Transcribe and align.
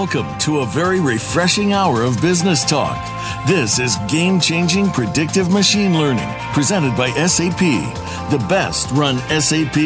Welcome 0.00 0.38
to 0.38 0.60
a 0.60 0.66
very 0.66 0.98
refreshing 0.98 1.74
hour 1.74 2.00
of 2.00 2.22
business 2.22 2.64
talk. 2.64 2.96
This 3.46 3.78
is 3.78 3.98
Game 4.08 4.40
Changing 4.40 4.88
Predictive 4.88 5.50
Machine 5.50 5.92
Learning, 5.92 6.26
presented 6.54 6.96
by 6.96 7.10
SAP, 7.10 7.60
the 8.30 8.42
best 8.48 8.90
run 8.92 9.18
SAP. 9.28 9.76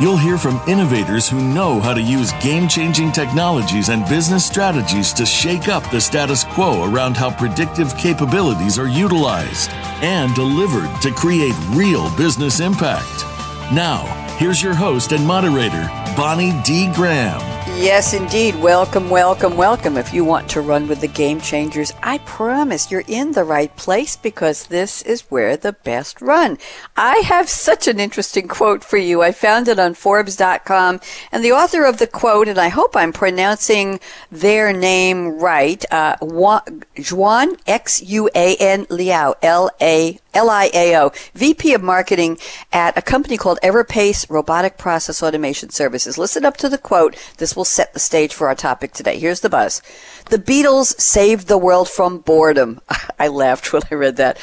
You'll 0.00 0.16
hear 0.16 0.38
from 0.38 0.62
innovators 0.66 1.28
who 1.28 1.44
know 1.52 1.78
how 1.78 1.92
to 1.92 2.00
use 2.00 2.32
game 2.42 2.68
changing 2.68 3.12
technologies 3.12 3.90
and 3.90 4.08
business 4.08 4.46
strategies 4.46 5.12
to 5.12 5.26
shake 5.26 5.68
up 5.68 5.88
the 5.90 6.00
status 6.00 6.44
quo 6.44 6.90
around 6.90 7.14
how 7.14 7.30
predictive 7.30 7.94
capabilities 7.98 8.78
are 8.78 8.88
utilized 8.88 9.68
and 10.00 10.34
delivered 10.34 10.88
to 11.02 11.12
create 11.12 11.54
real 11.72 12.08
business 12.16 12.60
impact. 12.60 13.26
Now, 13.74 14.06
here's 14.38 14.62
your 14.62 14.74
host 14.74 15.12
and 15.12 15.26
moderator, 15.26 15.86
Bonnie 16.16 16.58
D. 16.62 16.90
Graham. 16.94 17.53
Yes, 17.76 18.14
indeed. 18.14 18.54
Welcome, 18.62 19.10
welcome, 19.10 19.56
welcome. 19.56 19.98
If 19.98 20.14
you 20.14 20.24
want 20.24 20.48
to 20.50 20.62
run 20.62 20.88
with 20.88 21.00
the 21.00 21.08
game 21.08 21.38
changers, 21.40 21.92
I 22.02 22.18
promise 22.18 22.90
you're 22.90 23.04
in 23.06 23.32
the 23.32 23.44
right 23.44 23.74
place 23.76 24.16
because 24.16 24.66
this 24.66 25.02
is 25.02 25.22
where 25.22 25.56
the 25.56 25.72
best 25.72 26.22
run. 26.22 26.56
I 26.96 27.16
have 27.18 27.48
such 27.48 27.86
an 27.86 28.00
interesting 28.00 28.48
quote 28.48 28.82
for 28.82 28.96
you. 28.96 29.22
I 29.22 29.32
found 29.32 29.68
it 29.68 29.78
on 29.78 29.94
Forbes.com, 29.94 31.00
and 31.30 31.44
the 31.44 31.52
author 31.52 31.84
of 31.84 31.98
the 31.98 32.06
quote, 32.06 32.48
and 32.48 32.58
I 32.58 32.68
hope 32.68 32.96
I'm 32.96 33.12
pronouncing 33.12 34.00
their 34.30 34.72
name 34.72 35.38
right, 35.38 35.84
uh, 35.90 36.16
Xuan 36.16 37.60
X 37.66 38.02
U 38.02 38.30
A 38.34 38.56
N 38.56 38.86
Liao 38.88 39.34
L 39.42 39.70
A 39.82 40.18
L-I-A-O, 40.34 41.12
VP 41.34 41.74
of 41.74 41.82
Marketing 41.82 42.38
at 42.72 42.96
a 42.98 43.02
company 43.02 43.36
called 43.36 43.58
Everpace 43.62 44.28
Robotic 44.28 44.78
Process 44.78 45.22
Automation 45.22 45.70
Services. 45.70 46.18
Listen 46.18 46.44
up 46.44 46.56
to 46.58 46.68
the 46.68 46.78
quote. 46.78 47.16
This 47.38 47.56
will 47.56 47.64
set 47.64 47.92
the 47.94 48.00
stage 48.00 48.34
for 48.34 48.48
our 48.48 48.54
topic 48.54 48.92
today. 48.92 49.18
Here's 49.18 49.40
the 49.40 49.50
buzz. 49.50 49.82
The 50.30 50.38
Beatles 50.38 50.98
saved 51.00 51.48
the 51.48 51.58
world 51.58 51.88
from 51.88 52.18
boredom. 52.18 52.80
I 53.18 53.28
laughed 53.28 53.72
when 53.72 53.82
I 53.90 53.94
read 53.94 54.16
that. 54.16 54.38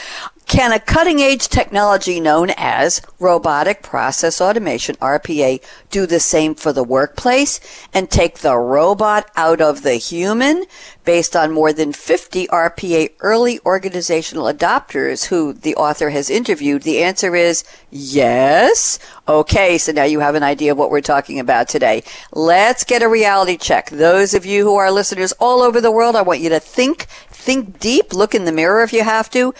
Can 0.51 0.73
a 0.73 0.81
cutting 0.81 1.21
edge 1.21 1.47
technology 1.47 2.19
known 2.19 2.51
as 2.57 3.01
robotic 3.19 3.81
process 3.81 4.41
automation, 4.41 4.97
RPA, 4.97 5.63
do 5.89 6.05
the 6.05 6.19
same 6.19 6.55
for 6.55 6.73
the 6.73 6.83
workplace 6.83 7.61
and 7.93 8.09
take 8.09 8.39
the 8.39 8.57
robot 8.57 9.31
out 9.37 9.61
of 9.61 9.83
the 9.83 9.95
human? 9.95 10.65
Based 11.05 11.37
on 11.37 11.53
more 11.53 11.71
than 11.71 11.93
50 11.93 12.47
RPA 12.47 13.11
early 13.21 13.61
organizational 13.65 14.51
adopters 14.51 15.27
who 15.27 15.53
the 15.53 15.73
author 15.77 16.09
has 16.09 16.29
interviewed, 16.29 16.83
the 16.83 17.01
answer 17.01 17.33
is 17.33 17.63
yes. 17.89 18.99
Okay, 19.29 19.77
so 19.77 19.93
now 19.93 20.03
you 20.03 20.19
have 20.19 20.35
an 20.35 20.43
idea 20.43 20.73
of 20.73 20.77
what 20.77 20.91
we're 20.91 20.99
talking 20.99 21.39
about 21.39 21.69
today. 21.69 22.03
Let's 22.33 22.83
get 22.83 23.01
a 23.01 23.07
reality 23.07 23.55
check. 23.55 23.89
Those 23.89 24.33
of 24.33 24.45
you 24.45 24.65
who 24.65 24.75
are 24.75 24.91
listeners 24.91 25.31
all 25.39 25.61
over 25.61 25.79
the 25.79 25.91
world, 25.91 26.17
I 26.17 26.23
want 26.23 26.41
you 26.41 26.49
to 26.49 26.59
think, 26.59 27.03
think 27.29 27.79
deep, 27.79 28.11
look 28.11 28.35
in 28.35 28.43
the 28.43 28.51
mirror 28.51 28.83
if 28.83 28.91
you 28.91 29.05
have 29.05 29.29
to. 29.29 29.53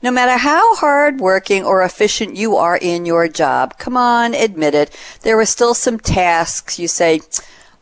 No 0.00 0.12
matter 0.12 0.38
how 0.38 0.76
hard 0.76 1.18
working 1.18 1.64
or 1.64 1.82
efficient 1.82 2.36
you 2.36 2.54
are 2.54 2.76
in 2.76 3.04
your 3.04 3.26
job, 3.26 3.78
come 3.78 3.96
on, 3.96 4.32
admit 4.32 4.72
it. 4.72 4.96
There 5.22 5.40
are 5.40 5.44
still 5.44 5.74
some 5.74 5.98
tasks 5.98 6.78
you 6.78 6.86
say, 6.86 7.20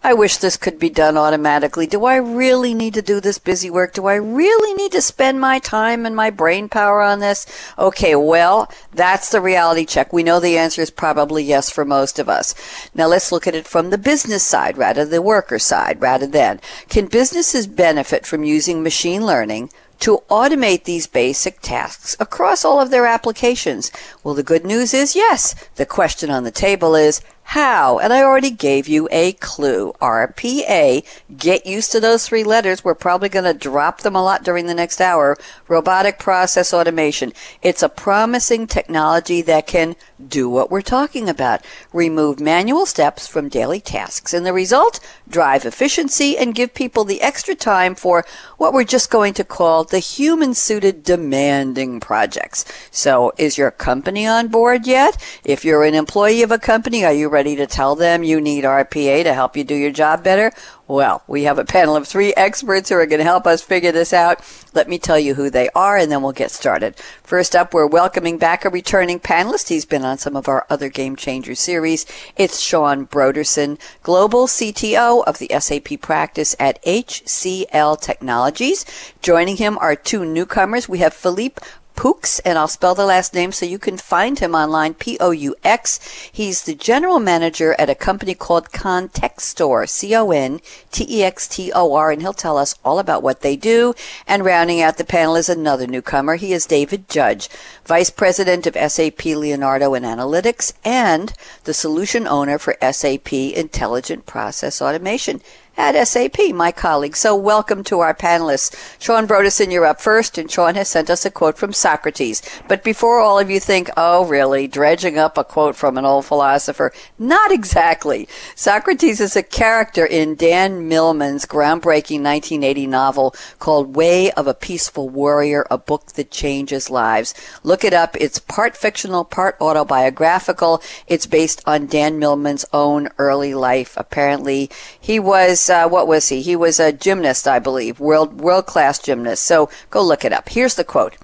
I 0.03 0.15
wish 0.15 0.39
this 0.39 0.57
could 0.57 0.79
be 0.79 0.89
done 0.89 1.19
automatically. 1.19 1.87
Do 1.87 2.07
I 2.07 2.17
really 2.17 2.73
need 2.73 2.95
to 2.95 3.03
do 3.03 3.21
this 3.21 3.39
busy 3.39 3.69
work? 3.69 3.93
Do 3.93 4.07
I 4.07 4.15
really 4.15 4.73
need 4.75 4.93
to 4.93 5.03
spend 5.03 5.41
my 5.41 5.59
time 5.59 6.07
and 6.07 6.17
my 6.17 6.31
brain 6.31 6.71
power 6.71 7.03
on 7.03 7.19
this? 7.19 7.45
Okay, 7.79 8.15
well, 8.15 8.73
that's 8.95 9.31
the 9.31 9.41
reality 9.43 9.85
check. 9.85 10.11
We 10.11 10.23
know 10.23 10.41
the 10.41 10.57
answer 10.57 10.81
is 10.81 10.91
probably 10.91 11.45
yes 11.45 11.69
for 11.69 11.85
most 11.85 12.19
of 12.19 12.31
us. 12.31 12.55
Now 12.95 13.09
let's 13.09 13.31
look 13.31 13.47
at 13.47 13.55
it 13.55 13.67
from 13.67 13.91
the 13.91 13.99
business 13.99 14.43
side 14.43 14.79
rather 14.79 15.03
than 15.05 15.11
the 15.11 15.21
worker 15.21 15.59
side 15.59 16.01
rather 16.01 16.27
than. 16.27 16.61
Can 16.89 17.09
businesses 17.09 17.67
benefit 17.67 18.25
from 18.25 18.43
using 18.43 18.83
machine 18.83 19.27
learning 19.27 19.71
to 20.01 20.23
automate 20.31 20.85
these 20.85 21.07
basic 21.07 21.61
tasks 21.61 22.17
across 22.21 22.65
all 22.65 22.81
of 22.81 22.91
their 22.91 23.07
applications? 23.07 23.91
Well, 24.23 24.35
the 24.35 24.43
good 24.43 24.65
news 24.65 24.93
is 24.93 25.17
yes. 25.17 25.55
The 25.77 25.87
question 25.87 26.31
on 26.31 26.45
the 26.45 26.51
table 26.51 26.95
is 26.95 27.21
how? 27.51 28.01
And 28.01 28.13
I 28.13 28.23
already 28.23 28.51
gave 28.51 28.89
you 28.89 29.09
a 29.13 29.33
clue. 29.35 29.93
RPA. 30.03 31.07
Get 31.39 31.65
used 31.65 31.93
to 31.93 32.01
those 32.01 32.27
three 32.27 32.43
letters. 32.43 32.83
We're 32.83 32.97
probably 32.97 33.29
going 33.29 33.45
to 33.45 33.55
drop 33.55 34.01
them 34.01 34.17
a 34.17 34.23
lot 34.23 34.43
during 34.43 34.67
the 34.67 34.75
next 34.75 35.01
hour. 35.01 35.39
Robotic 35.69 36.19
process 36.19 36.75
automation. 36.75 37.33
It's 37.63 37.85
a 37.85 37.89
promising 37.89 38.67
technology 38.67 39.43
that 39.43 39.69
can 39.69 39.95
do 40.27 40.51
what 40.51 40.73
we're 40.73 40.83
talking 40.83 41.29
about. 41.29 41.65
Remove 41.93 42.41
manual 42.41 42.85
steps 42.85 43.29
from 43.29 43.49
daily 43.49 43.81
tasks. 43.81 44.35
And 44.35 44.45
the 44.45 44.53
result? 44.53 44.99
Drive 45.29 45.65
efficiency 45.65 46.37
and 46.37 46.55
give 46.55 46.75
people 46.75 47.05
the 47.05 47.23
extra 47.23 47.55
time 47.55 47.95
for 47.95 48.25
what 48.57 48.73
we're 48.73 48.83
just 48.83 49.09
going 49.09 49.35
to 49.35 49.45
call 49.45 49.85
the 49.85 50.01
human 50.01 50.53
suited 50.53 51.05
demanding 51.05 52.01
projects. 52.01 52.65
So 52.91 53.33
is 53.39 53.57
your 53.57 53.71
company 53.71 54.27
on 54.27 54.49
board 54.49 54.85
yet? 54.85 55.17
If 55.45 55.65
you're 55.65 55.85
an 55.85 55.95
employee 55.95 56.43
of 56.43 56.51
a 56.51 56.59
company, 56.59 57.05
are 57.05 57.13
you 57.13 57.36
ready 57.37 57.55
to 57.55 57.67
tell 57.67 57.95
them 57.95 58.25
you 58.25 58.41
need 58.41 58.65
RPA 58.65 59.23
to 59.23 59.35
help 59.35 59.59
you 59.59 59.63
do 59.63 59.75
your 59.75 59.91
job 59.91 60.25
better? 60.25 60.51
Well, 60.89 61.23
we 61.27 61.43
have 61.43 61.59
a 61.59 61.67
panel 61.67 61.95
of 61.95 62.09
three 62.09 62.33
experts 62.33 62.89
who 62.89 62.95
are 62.95 63.05
going 63.05 63.19
to 63.19 63.25
help 63.25 63.47
us 63.47 63.61
figure 63.61 63.93
this 63.93 64.15
out. 64.15 64.41
Let 64.73 64.89
me 64.89 64.99
tell 64.99 65.19
you 65.19 65.35
who 65.35 65.51
they 65.51 65.69
are 65.75 65.99
and 65.99 66.11
then 66.11 66.23
we'll 66.23 66.33
get 66.33 66.51
started. 66.51 66.97
First 67.23 67.55
up, 67.55 67.75
we're 67.75 67.87
welcoming 67.87 68.39
back 68.39 68.65
a 68.65 68.71
returning 68.71 69.21
panelist. 69.21 69.69
He's 69.69 69.85
been 69.85 70.03
on 70.03 70.17
some 70.17 70.35
of 70.35 70.49
our 70.49 70.65
other 70.71 70.89
Game 70.89 71.15
Changer 71.15 71.55
series. 71.55 72.07
It's 72.37 72.59
Shawn 72.59 73.07
Brodersen, 73.07 73.79
Global 74.03 74.47
CTO 74.47 75.23
of 75.27 75.39
the 75.39 75.51
SAP 75.61 76.01
practice 76.01 76.57
at 76.59 76.83
HCL 76.85 78.01
Technologies. 78.01 78.87
Joining 79.21 79.59
him 79.59 79.77
are 79.77 79.95
two 79.95 80.25
newcomers. 80.25 80.89
We 80.89 81.01
have 81.01 81.13
Philippe 81.13 81.61
Poux, 81.97 82.21
and 82.45 82.59
I'll 82.59 82.69
spell 82.69 82.95
the 82.95 83.07
last 83.07 83.35
name 83.35 83.51
so 83.53 83.67
you 83.67 83.79
can 83.79 83.97
find 83.97 84.39
him 84.39 84.55
online, 84.55 84.95
P-O-U-X. 84.95 86.31
He's 86.31 86.63
the 86.63 86.75
general 86.75 87.19
manager 87.19 87.75
at 87.79 87.91
a 87.91 87.95
company 87.95 88.35
called 88.35 88.71
Contextor, 88.71 89.89
C-O-N-T-E-X-T-O-R, 89.89 92.11
and 92.11 92.23
he'll 92.23 92.33
tell 92.33 92.59
us 92.59 92.75
all 92.85 92.99
about 92.99 93.23
what 93.23 93.41
they 93.41 93.57
do. 93.57 93.95
And 94.27 94.45
rounding 94.45 94.81
out 94.81 94.99
the 94.99 95.05
panel 95.05 95.37
is 95.37 95.49
another 95.49 95.87
newcomer. 95.87 96.35
He 96.37 96.53
is 96.53 96.67
David 96.67 97.09
Judge, 97.09 97.49
Vice 97.85 98.11
President 98.11 98.67
of 98.67 98.75
SAP 98.75 99.25
Leonardo 99.25 99.95
and 99.95 100.05
Analytics 100.05 100.75
and 100.85 101.33
the 101.65 101.75
solution 101.75 102.29
owner 102.29 102.59
for 102.59 102.77
SAP 102.93 103.33
Intelligent 103.33 104.27
Process 104.27 104.83
Automation 104.83 105.41
at 105.77 106.09
SAP, 106.09 106.39
my 106.55 106.73
colleague. 106.73 107.17
So 107.17 107.37
welcome 107.37 107.85
to 107.85 108.01
our 108.01 108.15
panelists. 108.15 108.75
Shawn 108.99 109.27
Brodersen, 109.27 109.71
you're 109.71 109.85
up 109.85 110.01
first, 110.01 110.39
and 110.39 110.51
Shawn 110.51 110.75
has 110.75 110.89
sent 110.89 111.11
us 111.11 111.27
a 111.27 111.31
quote 111.31 111.59
from 111.59 111.73
Socrates. 111.73 112.43
But 112.67 112.83
before 112.83 113.21
all 113.21 113.39
of 113.39 113.51
you 113.51 113.61
think, 113.61 113.91
oh, 113.97 114.25
really, 114.25 114.67
dredging 114.67 115.19
up 115.19 115.37
a 115.37 115.45
quote 115.45 115.77
from 115.77 115.99
an 115.99 116.07
old 116.07 116.25
philosopher, 116.25 116.93
not 117.19 117.53
exactly. 117.53 118.27
Socrates 118.55 119.21
is 119.21 119.37
a 119.37 119.43
character 119.43 120.07
in 120.07 120.35
Dan 120.35 120.89
Millman's 120.89 121.45
groundbreaking 121.45 122.23
1980 122.23 122.87
novel 122.87 123.35
called 123.59 123.97
Way 123.97 124.31
of 124.33 124.47
a 124.47 124.55
Peaceful 124.55 125.09
Warrior, 125.09 125.67
a 125.71 125.77
book 125.77 126.13
that 126.13 126.31
changes 126.31 126.89
lives. 126.89 127.35
Look 127.63 127.85
it 127.85 127.93
up. 127.93 128.17
It's 128.19 128.39
part 128.39 128.77
fictional, 128.77 129.25
part 129.25 129.57
autobiographical. 129.61 130.83
It's 131.07 131.27
based 131.27 131.63
on 131.67 131.87
Dan 131.87 132.19
Millman's 132.19 132.65
own 132.73 133.11
early 133.19 133.53
life. 133.53 133.95
Apparently, 133.97 134.71
he 134.99 135.19
was 135.21 135.66
uh, 135.69 135.89
what 135.89 136.09
was 136.09 136.29
he? 136.29 136.43
He 136.43 136.57
was 136.57 136.81
a 136.81 136.93
gymnast, 136.93 137.47
I 137.47 137.59
believe, 137.59 138.01
world 138.01 138.41
world 138.41 138.67
class 138.67 138.99
gymnast. 138.99 139.45
So 139.45 139.69
go 139.91 140.03
look 140.03 140.25
it 140.25 140.33
up. 140.33 140.49
Here's 140.49 140.75
the 140.75 140.85
quote: 140.85 141.17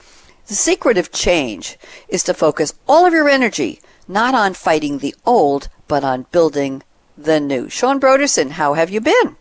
"The 0.47 0.55
secret 0.55 0.99
of 0.99 1.13
change 1.13 1.79
is 2.09 2.23
to 2.25 2.35
focus 2.35 2.75
all 2.87 3.07
of 3.07 3.13
your 3.13 3.29
energy 3.29 3.81
not 4.09 4.35
on 4.35 4.55
fighting 4.55 4.99
the 4.99 5.15
old, 5.25 5.69
but 5.89 6.05
on 6.05 6.27
building 6.33 6.83
the 7.17 7.41
new." 7.41 7.69
Shawn 7.69 8.01
Brodersen, 8.01 8.53
how 8.53 8.75
have 8.75 8.91
you 8.91 9.01
been? 9.01 9.37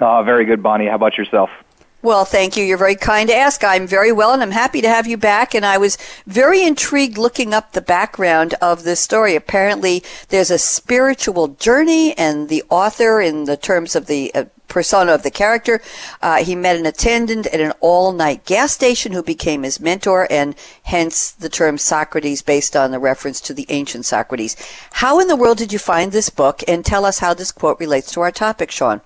Uh, 0.00 0.22
very 0.22 0.44
good, 0.44 0.62
Bonnie. 0.62 0.86
How 0.86 0.94
about 0.94 1.18
yourself? 1.18 1.50
Well, 2.00 2.24
thank 2.24 2.56
you. 2.56 2.64
You're 2.64 2.78
very 2.78 2.94
kind 2.94 3.28
to 3.28 3.34
ask. 3.34 3.64
I'm 3.64 3.84
very 3.84 4.12
well, 4.12 4.32
and 4.32 4.40
I'm 4.40 4.52
happy 4.52 4.80
to 4.82 4.88
have 4.88 5.08
you 5.08 5.16
back. 5.16 5.52
And 5.52 5.66
I 5.66 5.78
was 5.78 5.98
very 6.26 6.62
intrigued 6.62 7.18
looking 7.18 7.52
up 7.52 7.72
the 7.72 7.80
background 7.80 8.54
of 8.62 8.84
this 8.84 9.00
story. 9.00 9.34
Apparently, 9.34 10.04
there's 10.28 10.52
a 10.52 10.58
spiritual 10.58 11.48
journey, 11.48 12.16
and 12.16 12.48
the 12.48 12.62
author, 12.70 13.20
in 13.20 13.44
the 13.46 13.56
terms 13.56 13.96
of 13.96 14.06
the 14.06 14.32
uh, 14.32 14.44
persona 14.68 15.12
of 15.12 15.24
the 15.24 15.30
character, 15.30 15.80
uh, 16.22 16.36
he 16.36 16.54
met 16.54 16.76
an 16.76 16.86
attendant 16.86 17.48
at 17.48 17.58
an 17.58 17.72
all-night 17.80 18.44
gas 18.44 18.72
station 18.72 19.10
who 19.10 19.22
became 19.22 19.64
his 19.64 19.80
mentor, 19.80 20.28
and 20.30 20.54
hence 20.84 21.32
the 21.32 21.48
term 21.48 21.78
Socrates, 21.78 22.42
based 22.42 22.76
on 22.76 22.92
the 22.92 23.00
reference 23.00 23.40
to 23.40 23.52
the 23.52 23.66
ancient 23.70 24.06
Socrates. 24.06 24.54
How 24.92 25.18
in 25.18 25.26
the 25.26 25.34
world 25.34 25.58
did 25.58 25.72
you 25.72 25.80
find 25.80 26.12
this 26.12 26.30
book? 26.30 26.62
And 26.68 26.84
tell 26.84 27.04
us 27.04 27.18
how 27.18 27.34
this 27.34 27.50
quote 27.50 27.80
relates 27.80 28.12
to 28.12 28.20
our 28.20 28.30
topic, 28.30 28.70
Shawn 28.70 29.00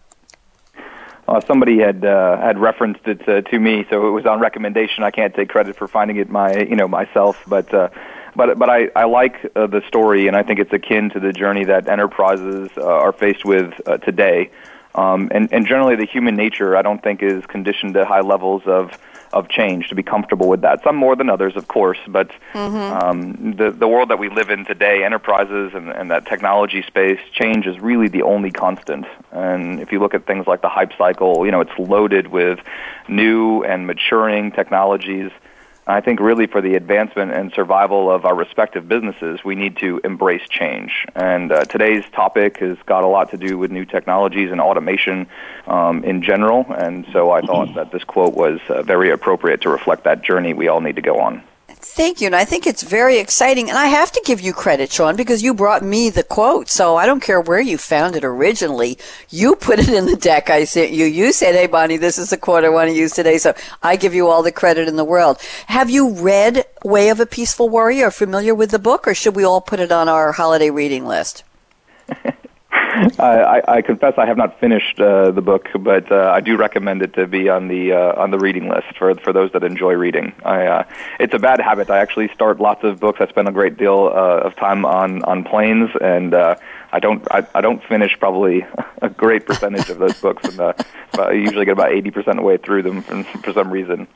uh, 1.32 1.40
somebody 1.40 1.78
had 1.78 2.04
uh, 2.04 2.36
had 2.38 2.58
referenced 2.58 3.06
it 3.06 3.26
uh, 3.28 3.40
to 3.42 3.58
me, 3.58 3.86
so 3.90 4.06
it 4.08 4.10
was 4.10 4.26
on 4.26 4.40
recommendation. 4.40 5.02
I 5.02 5.10
can't 5.10 5.34
take 5.34 5.48
credit 5.48 5.76
for 5.76 5.88
finding 5.88 6.16
it 6.18 6.30
my 6.30 6.58
you 6.58 6.76
know 6.76 6.88
myself, 6.88 7.42
but 7.46 7.72
uh, 7.72 7.88
but 8.36 8.58
but 8.58 8.68
I 8.68 8.90
I 8.94 9.04
like 9.04 9.36
uh, 9.56 9.66
the 9.66 9.82
story, 9.88 10.28
and 10.28 10.36
I 10.36 10.42
think 10.42 10.60
it's 10.60 10.72
akin 10.72 11.10
to 11.10 11.20
the 11.20 11.32
journey 11.32 11.64
that 11.64 11.88
enterprises 11.88 12.70
uh, 12.76 12.82
are 12.82 13.12
faced 13.12 13.44
with 13.44 13.72
uh, 13.86 13.98
today. 13.98 14.50
Um, 14.94 15.30
and, 15.30 15.50
and 15.52 15.66
generally, 15.66 15.96
the 15.96 16.04
human 16.04 16.36
nature, 16.36 16.76
I 16.76 16.82
don't 16.82 17.02
think, 17.02 17.22
is 17.22 17.46
conditioned 17.46 17.94
to 17.94 18.04
high 18.04 18.20
levels 18.20 18.62
of 18.66 18.98
of 19.32 19.48
change 19.48 19.88
to 19.88 19.94
be 19.94 20.02
comfortable 20.02 20.48
with 20.48 20.60
that. 20.62 20.82
Some 20.82 20.96
more 20.96 21.16
than 21.16 21.30
others, 21.30 21.56
of 21.56 21.68
course, 21.68 21.98
but 22.06 22.30
mm-hmm. 22.52 22.76
um, 22.76 23.56
the 23.56 23.70
the 23.70 23.88
world 23.88 24.10
that 24.10 24.18
we 24.18 24.28
live 24.28 24.50
in 24.50 24.64
today, 24.64 25.04
enterprises 25.04 25.72
and, 25.74 25.88
and 25.88 26.10
that 26.10 26.26
technology 26.26 26.82
space, 26.82 27.20
change 27.32 27.66
is 27.66 27.78
really 27.80 28.08
the 28.08 28.22
only 28.22 28.50
constant. 28.50 29.06
And 29.30 29.80
if 29.80 29.92
you 29.92 29.98
look 29.98 30.14
at 30.14 30.26
things 30.26 30.46
like 30.46 30.62
the 30.62 30.68
hype 30.68 30.92
cycle, 30.96 31.44
you 31.44 31.52
know, 31.52 31.60
it's 31.60 31.78
loaded 31.78 32.28
with 32.28 32.58
new 33.08 33.62
and 33.64 33.86
maturing 33.86 34.52
technologies 34.52 35.30
I 35.86 36.00
think 36.00 36.20
really 36.20 36.46
for 36.46 36.60
the 36.60 36.76
advancement 36.76 37.32
and 37.32 37.52
survival 37.52 38.08
of 38.08 38.24
our 38.24 38.34
respective 38.34 38.88
businesses, 38.88 39.42
we 39.44 39.56
need 39.56 39.76
to 39.78 40.00
embrace 40.04 40.48
change. 40.48 41.06
And 41.16 41.50
uh, 41.50 41.64
today's 41.64 42.04
topic 42.12 42.58
has 42.58 42.78
got 42.86 43.02
a 43.02 43.08
lot 43.08 43.30
to 43.30 43.36
do 43.36 43.58
with 43.58 43.72
new 43.72 43.84
technologies 43.84 44.52
and 44.52 44.60
automation 44.60 45.26
um, 45.66 46.04
in 46.04 46.22
general. 46.22 46.66
And 46.68 47.04
so 47.12 47.32
I 47.32 47.40
thought 47.40 47.74
that 47.74 47.90
this 47.90 48.04
quote 48.04 48.34
was 48.34 48.60
uh, 48.68 48.82
very 48.82 49.10
appropriate 49.10 49.62
to 49.62 49.70
reflect 49.70 50.04
that 50.04 50.22
journey 50.22 50.54
we 50.54 50.68
all 50.68 50.80
need 50.80 50.96
to 50.96 51.02
go 51.02 51.18
on. 51.18 51.42
Thank 51.84 52.20
you. 52.20 52.26
And 52.26 52.36
I 52.36 52.44
think 52.44 52.66
it's 52.66 52.84
very 52.84 53.18
exciting. 53.18 53.68
And 53.68 53.76
I 53.76 53.86
have 53.86 54.12
to 54.12 54.22
give 54.24 54.40
you 54.40 54.52
credit, 54.52 54.92
Shawn, 54.92 55.16
because 55.16 55.42
you 55.42 55.52
brought 55.52 55.82
me 55.82 56.10
the 56.10 56.22
quote. 56.22 56.68
So 56.68 56.96
I 56.96 57.06
don't 57.06 57.20
care 57.20 57.40
where 57.40 57.60
you 57.60 57.76
found 57.76 58.14
it 58.14 58.24
originally. 58.24 58.96
You 59.28 59.56
put 59.60 59.80
it 59.80 59.88
in 59.88 60.06
the 60.06 60.16
deck 60.16 60.48
I 60.48 60.64
sent 60.64 60.92
you. 60.92 61.04
You 61.04 61.32
said, 61.32 61.54
Hey, 61.56 61.66
Bonnie, 61.66 61.96
this 61.96 62.18
is 62.18 62.30
the 62.30 62.36
quote 62.36 62.64
I 62.64 62.68
want 62.68 62.88
to 62.88 62.96
use 62.96 63.12
today. 63.12 63.36
So 63.36 63.54
I 63.82 63.96
give 63.96 64.14
you 64.14 64.28
all 64.28 64.42
the 64.42 64.52
credit 64.52 64.86
in 64.86 64.96
the 64.96 65.04
world. 65.04 65.38
Have 65.66 65.90
you 65.90 66.12
read 66.12 66.64
Way 66.84 67.08
of 67.08 67.18
a 67.18 67.26
Peaceful 67.26 67.68
Warrior? 67.68 68.10
Familiar 68.12 68.54
with 68.54 68.70
the 68.70 68.78
book, 68.78 69.08
or 69.08 69.14
should 69.14 69.34
we 69.34 69.44
all 69.44 69.60
put 69.60 69.80
it 69.80 69.90
on 69.90 70.08
our 70.08 70.32
holiday 70.32 70.70
reading 70.70 71.04
list? 71.04 71.42
I, 73.18 73.62
I 73.68 73.82
confess 73.82 74.14
I 74.16 74.24
have 74.24 74.38
not 74.38 74.58
finished 74.58 74.98
uh, 74.98 75.30
the 75.30 75.42
book, 75.42 75.68
but 75.78 76.10
uh, 76.10 76.32
I 76.34 76.40
do 76.40 76.56
recommend 76.56 77.02
it 77.02 77.12
to 77.14 77.26
be 77.26 77.50
on 77.50 77.68
the 77.68 77.92
uh, 77.92 78.20
on 78.20 78.30
the 78.30 78.38
reading 78.38 78.68
list 78.68 78.96
for 78.96 79.14
for 79.16 79.30
those 79.32 79.52
that 79.52 79.62
enjoy 79.62 79.92
reading. 79.92 80.32
I, 80.42 80.66
uh, 80.66 80.84
it's 81.20 81.34
a 81.34 81.38
bad 81.38 81.60
habit. 81.60 81.90
I 81.90 81.98
actually 81.98 82.28
start 82.28 82.60
lots 82.60 82.82
of 82.82 82.98
books. 82.98 83.20
I 83.20 83.26
spend 83.28 83.46
a 83.46 83.52
great 83.52 83.76
deal 83.76 84.10
uh, 84.14 84.46
of 84.46 84.56
time 84.56 84.86
on 84.86 85.22
on 85.24 85.44
planes, 85.44 85.90
and 86.00 86.32
uh, 86.32 86.54
I 86.92 86.98
don't 86.98 87.26
I, 87.30 87.46
I 87.54 87.60
don't 87.60 87.84
finish 87.84 88.18
probably 88.18 88.64
a 89.02 89.10
great 89.10 89.46
percentage 89.46 89.90
of 89.90 89.98
those 89.98 90.18
books, 90.18 90.48
and 90.48 90.74
I 91.18 91.32
usually 91.32 91.66
get 91.66 91.72
about 91.72 91.92
eighty 91.92 92.10
percent 92.10 92.38
of 92.38 92.42
the 92.42 92.46
way 92.46 92.56
through 92.56 92.84
them 92.84 93.02
for, 93.02 93.22
for 93.24 93.52
some 93.52 93.70
reason. 93.70 94.06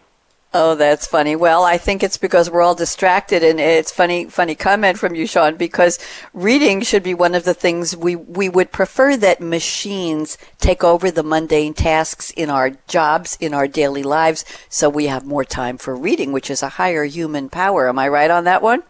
Oh, 0.54 0.74
that's 0.74 1.06
funny. 1.06 1.36
Well, 1.36 1.64
I 1.64 1.76
think 1.76 2.02
it's 2.02 2.16
because 2.16 2.48
we're 2.48 2.62
all 2.62 2.74
distracted, 2.74 3.42
and 3.42 3.60
it's 3.60 3.92
funny, 3.92 4.24
funny 4.26 4.54
comment 4.54 4.98
from 4.98 5.14
you, 5.14 5.26
Shawn. 5.26 5.56
Because 5.56 5.98
reading 6.32 6.80
should 6.80 7.02
be 7.02 7.12
one 7.12 7.34
of 7.34 7.44
the 7.44 7.52
things 7.52 7.94
we 7.94 8.16
we 8.16 8.48
would 8.48 8.72
prefer 8.72 9.16
that 9.18 9.40
machines 9.40 10.38
take 10.58 10.82
over 10.82 11.10
the 11.10 11.22
mundane 11.22 11.74
tasks 11.74 12.30
in 12.30 12.48
our 12.48 12.70
jobs, 12.88 13.36
in 13.38 13.52
our 13.52 13.68
daily 13.68 14.02
lives, 14.02 14.44
so 14.70 14.88
we 14.88 15.08
have 15.08 15.26
more 15.26 15.44
time 15.44 15.76
for 15.76 15.94
reading, 15.94 16.32
which 16.32 16.50
is 16.50 16.62
a 16.62 16.70
higher 16.70 17.04
human 17.04 17.50
power. 17.50 17.88
Am 17.88 17.98
I 17.98 18.08
right 18.08 18.30
on 18.30 18.44
that 18.44 18.62
one? 18.62 18.82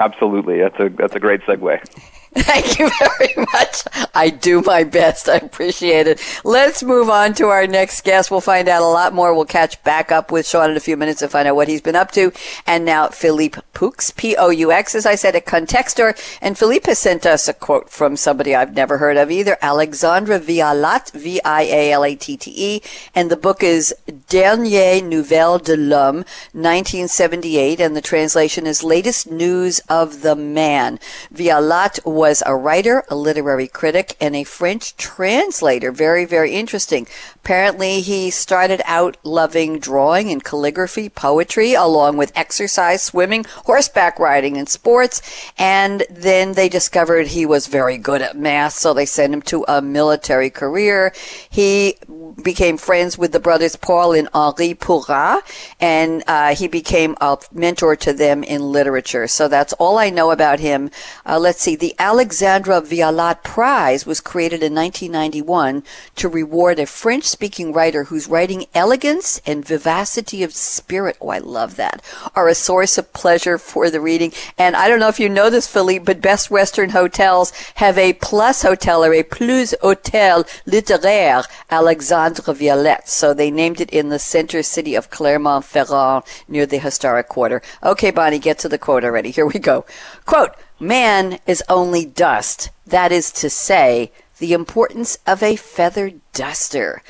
Absolutely. 0.00 0.60
That's 0.60 0.80
a 0.80 0.88
that's 0.88 1.14
a 1.14 1.20
great 1.20 1.42
segue. 1.42 1.84
Thank 2.34 2.78
you 2.78 2.90
very 2.98 3.46
much. 3.52 3.84
I 4.12 4.30
do 4.30 4.60
my 4.60 4.82
best. 4.82 5.28
I 5.28 5.36
appreciate 5.36 6.08
it. 6.08 6.20
Let's 6.44 6.82
move 6.82 7.08
on 7.08 7.34
to 7.34 7.46
our 7.46 7.66
next 7.66 8.02
guest. 8.02 8.30
We'll 8.30 8.40
find 8.40 8.68
out 8.68 8.82
a 8.82 8.86
lot 8.86 9.14
more. 9.14 9.32
We'll 9.32 9.44
catch 9.44 9.82
back 9.84 10.10
up 10.10 10.32
with 10.32 10.46
Shawn 10.46 10.70
in 10.70 10.76
a 10.76 10.80
few 10.80 10.96
minutes 10.96 11.22
and 11.22 11.30
find 11.30 11.46
out 11.46 11.54
what 11.54 11.68
he's 11.68 11.80
been 11.80 11.94
up 11.94 12.10
to. 12.12 12.32
And 12.66 12.84
now 12.84 13.08
Philippe 13.08 13.60
Poux, 13.72 13.94
P-O-U-X, 14.16 14.94
as 14.94 15.06
I 15.06 15.14
said, 15.14 15.36
a 15.36 15.40
Contextor. 15.40 16.16
And 16.40 16.58
Philippe 16.58 16.90
has 16.90 16.98
sent 16.98 17.24
us 17.24 17.46
a 17.46 17.54
quote 17.54 17.88
from 17.88 18.16
somebody 18.16 18.54
I've 18.54 18.74
never 18.74 18.98
heard 18.98 19.16
of 19.16 19.30
either, 19.30 19.56
Alexandre 19.62 20.40
Vialatte, 20.40 21.12
V-I-A-L-A-T-T-E. 21.12 22.82
And 23.14 23.30
the 23.30 23.36
book 23.36 23.62
is 23.62 23.94
Dernier 24.28 25.00
Nouvelle 25.02 25.58
de 25.58 25.76
l'Homme, 25.76 26.24
1978. 26.52 27.80
And 27.80 27.96
the 27.96 28.00
translation 28.00 28.66
is 28.66 28.82
Latest 28.82 29.30
News 29.30 29.80
of 29.88 30.22
the 30.22 30.34
Man. 30.34 30.98
Vialatte 31.32 32.00
was 32.24 32.42
a 32.46 32.56
writer, 32.56 33.04
a 33.10 33.14
literary 33.14 33.68
critic, 33.68 34.16
and 34.18 34.34
a 34.34 34.44
French 34.44 34.96
translator. 34.96 35.92
Very, 35.92 36.24
very 36.24 36.52
interesting. 36.52 37.06
Apparently, 37.36 38.00
he 38.00 38.30
started 38.30 38.80
out 38.86 39.18
loving 39.22 39.78
drawing 39.78 40.30
and 40.32 40.42
calligraphy, 40.42 41.10
poetry, 41.10 41.74
along 41.74 42.16
with 42.16 42.32
exercise, 42.34 43.02
swimming, 43.02 43.44
horseback 43.66 44.18
riding, 44.18 44.56
and 44.56 44.70
sports. 44.70 45.20
And 45.58 46.06
then 46.08 46.54
they 46.54 46.70
discovered 46.70 47.26
he 47.26 47.44
was 47.44 47.66
very 47.66 47.98
good 47.98 48.22
at 48.22 48.38
math, 48.38 48.72
so 48.72 48.94
they 48.94 49.04
sent 49.04 49.34
him 49.34 49.42
to 49.42 49.66
a 49.68 49.82
military 49.82 50.48
career. 50.48 51.12
He 51.50 51.96
became 52.42 52.78
friends 52.78 53.18
with 53.18 53.32
the 53.32 53.40
brothers 53.40 53.76
Paul 53.76 54.14
and 54.14 54.30
Henri 54.32 54.72
Pourrat, 54.72 55.42
and 55.78 56.24
uh, 56.26 56.54
he 56.54 56.68
became 56.68 57.16
a 57.20 57.36
mentor 57.52 57.96
to 57.96 58.14
them 58.14 58.42
in 58.42 58.72
literature. 58.72 59.26
So 59.28 59.46
that's 59.46 59.74
all 59.74 59.98
I 59.98 60.08
know 60.08 60.30
about 60.30 60.60
him. 60.60 60.90
Uh, 61.26 61.38
let's 61.38 61.60
see. 61.60 61.76
The 61.76 61.94
Alexandre 62.14 62.80
Vialatte 62.80 63.42
Prize 63.42 64.06
was 64.06 64.20
created 64.20 64.62
in 64.62 64.72
1991 64.72 65.82
to 66.14 66.28
reward 66.28 66.78
a 66.78 66.86
French 66.86 67.24
speaking 67.24 67.72
writer 67.72 68.04
whose 68.04 68.28
writing 68.28 68.66
elegance 68.72 69.40
and 69.44 69.66
vivacity 69.66 70.44
of 70.44 70.54
spirit, 70.54 71.16
oh, 71.20 71.30
I 71.30 71.38
love 71.38 71.74
that, 71.74 72.04
are 72.36 72.46
a 72.46 72.54
source 72.54 72.98
of 72.98 73.12
pleasure 73.12 73.58
for 73.58 73.90
the 73.90 74.00
reading. 74.00 74.32
And 74.56 74.76
I 74.76 74.86
don't 74.86 75.00
know 75.00 75.08
if 75.08 75.18
you 75.18 75.28
know 75.28 75.50
this, 75.50 75.66
Philippe, 75.66 76.04
but 76.04 76.20
Best 76.20 76.52
Western 76.52 76.90
Hotels 76.90 77.52
have 77.74 77.98
a 77.98 78.12
plus 78.12 78.62
hotel 78.62 79.04
or 79.04 79.12
a 79.12 79.24
plus 79.24 79.74
hotel 79.82 80.44
littéraire 80.68 81.44
Alexandre 81.68 82.42
Vialatte. 82.42 83.08
So 83.08 83.34
they 83.34 83.50
named 83.50 83.80
it 83.80 83.90
in 83.90 84.10
the 84.10 84.20
center 84.20 84.62
city 84.62 84.94
of 84.94 85.10
Clermont-Ferrand 85.10 86.22
near 86.46 86.64
the 86.64 86.78
historic 86.78 87.26
quarter. 87.28 87.60
Okay, 87.82 88.12
Bonnie, 88.12 88.38
get 88.38 88.60
to 88.60 88.68
the 88.68 88.78
quote 88.78 89.02
already. 89.02 89.32
Here 89.32 89.46
we 89.46 89.58
go. 89.58 89.84
Quote, 90.26 90.54
Man 90.84 91.38
is 91.46 91.64
only 91.66 92.04
dust. 92.04 92.68
That 92.86 93.10
is 93.10 93.32
to 93.40 93.48
say, 93.48 94.12
the 94.38 94.52
importance 94.52 95.16
of 95.26 95.42
a 95.42 95.56
feather 95.56 96.10
duster. 96.34 97.02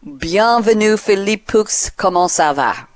Bienvenue, 0.00 0.96
Philippe 0.96 1.48
Poux. 1.48 1.90
Comment 1.96 2.28
ça 2.30 2.54
va? 2.54 2.86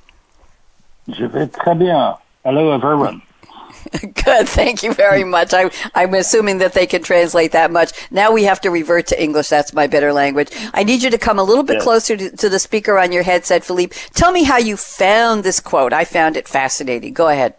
Je 1.09 1.25
vais 1.25 1.49
très 1.49 1.77
bien. 1.77 2.17
Hello, 2.45 2.71
everyone. 2.71 3.23
Good. 4.25 4.49
Thank 4.49 4.85
you 4.85 4.95
very 4.95 5.25
much. 5.25 5.53
I, 5.53 5.69
I'm 5.97 6.15
assuming 6.15 6.59
that 6.59 6.75
they 6.75 6.87
can 6.87 7.03
translate 7.03 7.51
that 7.51 7.73
much. 7.73 7.91
Now 8.13 8.31
we 8.31 8.45
have 8.45 8.61
to 8.61 8.71
revert 8.71 9.09
to 9.09 9.21
English. 9.21 9.49
That's 9.49 9.75
my 9.75 9.89
better 9.89 10.13
language. 10.13 10.51
I 10.73 10.85
need 10.85 11.03
you 11.03 11.11
to 11.11 11.19
come 11.19 11.41
a 11.41 11.43
little 11.43 11.65
bit 11.65 11.79
yes. 11.79 11.83
closer 11.83 12.17
to, 12.17 12.37
to, 12.37 12.49
the 12.49 12.61
speaker 12.61 13.01
on 13.01 13.11
your 13.11 13.25
headset, 13.25 13.65
Philippe. 13.65 13.97
Tell 14.15 14.31
me 14.31 14.45
how 14.45 14.59
you 14.59 14.77
found 14.77 15.43
this 15.43 15.59
quote. 15.59 15.93
I 15.93 16.05
found 16.05 16.37
it 16.37 16.47
fascinating. 16.47 17.15
Go 17.15 17.27
ahead. 17.27 17.55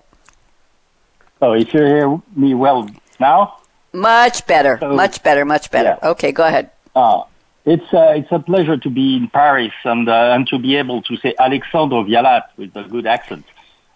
Oh, 1.41 1.53
if 1.53 1.73
you 1.73 1.79
sure 1.79 1.87
hear 1.87 2.21
me 2.35 2.53
well 2.53 2.87
now? 3.19 3.57
Much 3.93 4.45
better, 4.45 4.77
so, 4.79 4.93
much 4.93 5.23
better, 5.23 5.43
much 5.43 5.71
better. 5.71 5.97
Yeah. 6.01 6.09
Okay, 6.11 6.31
go 6.31 6.45
ahead. 6.45 6.69
Uh, 6.95 7.23
it's 7.65 7.93
uh, 7.93 8.13
it's 8.15 8.31
a 8.31 8.39
pleasure 8.39 8.77
to 8.77 8.89
be 8.89 9.17
in 9.17 9.27
Paris 9.27 9.73
and 9.83 10.07
uh, 10.07 10.33
and 10.33 10.47
to 10.47 10.59
be 10.59 10.75
able 10.75 11.01
to 11.03 11.17
say 11.17 11.33
Alexandre 11.39 12.03
Vialatte 12.03 12.49
with 12.57 12.75
a 12.75 12.83
good 12.83 13.05
accent. 13.05 13.45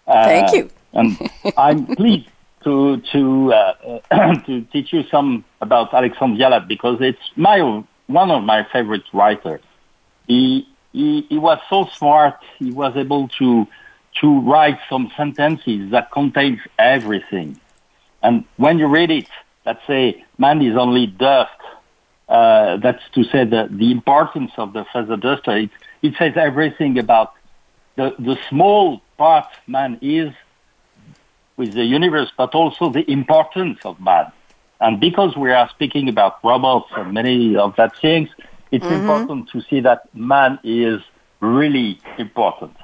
Uh, 0.08 0.26
Thank 0.26 0.54
you. 0.54 0.70
and 0.94 1.18
I'm 1.58 1.86
pleased 1.96 2.30
to 2.64 2.98
to 3.14 3.54
uh, 3.54 4.34
to 4.46 4.62
teach 4.74 4.92
you 4.92 5.04
some 5.04 5.46
about 5.62 5.94
Alexandre 5.94 6.38
Vialatte 6.38 6.68
because 6.68 6.98
it's 7.00 7.32
my 7.36 7.84
one 8.08 8.32
of 8.32 8.44
my 8.44 8.66
favorite 8.72 9.06
writers. 9.14 9.62
He 10.28 10.68
he 10.92 11.22
he 11.30 11.38
was 11.38 11.60
so 11.70 11.86
smart. 11.86 12.40
He 12.60 12.72
was 12.72 12.96
able 12.98 13.30
to 13.40 13.68
to 14.22 14.40
write 14.42 14.80
some 14.90 15.12
sentences 15.18 15.92
that 15.92 16.12
contains 16.12 16.60
everything. 16.80 17.60
And 18.24 18.46
when 18.58 18.80
you 18.80 18.88
read 18.88 19.12
it, 19.12 19.28
let's 19.66 19.86
say 19.88 20.24
man 20.38 20.62
is 20.62 20.76
only 20.78 21.08
dust. 21.08 21.52
Uh, 22.28 22.78
that's 22.78 23.04
to 23.14 23.24
say 23.26 23.46
the, 23.46 23.68
the 23.70 23.92
importance 23.92 24.52
of 24.58 24.74
the 24.74 24.84
feather 24.92 25.16
duster. 25.16 25.58
It, 25.58 25.70
it 26.02 26.14
says 26.18 26.34
everything 26.36 26.98
about 26.98 27.34
the, 27.96 28.16
the 28.18 28.38
small 28.50 29.02
part 29.18 29.48
man 29.68 30.00
is 30.02 30.34
with 31.58 31.74
the 31.74 31.86
universe, 31.86 32.32
but 32.36 32.56
also 32.56 32.90
the 32.90 33.10
importance 33.10 33.80
of 33.86 34.00
man. 34.02 34.32
And 34.82 35.00
because 35.00 35.38
we 35.38 35.52
are 35.52 35.70
speaking 35.70 36.10
about 36.10 36.44
robots 36.44 36.92
and 36.98 37.14
many 37.14 37.56
of 37.56 37.76
that 37.78 37.96
things, 37.98 38.30
it's 38.72 38.84
mm-hmm. 38.84 38.94
important 38.96 39.50
to 39.50 39.62
see 39.62 39.80
that 39.82 40.14
man 40.16 40.60
is 40.64 41.02
really 41.40 42.00
important. 42.18 42.76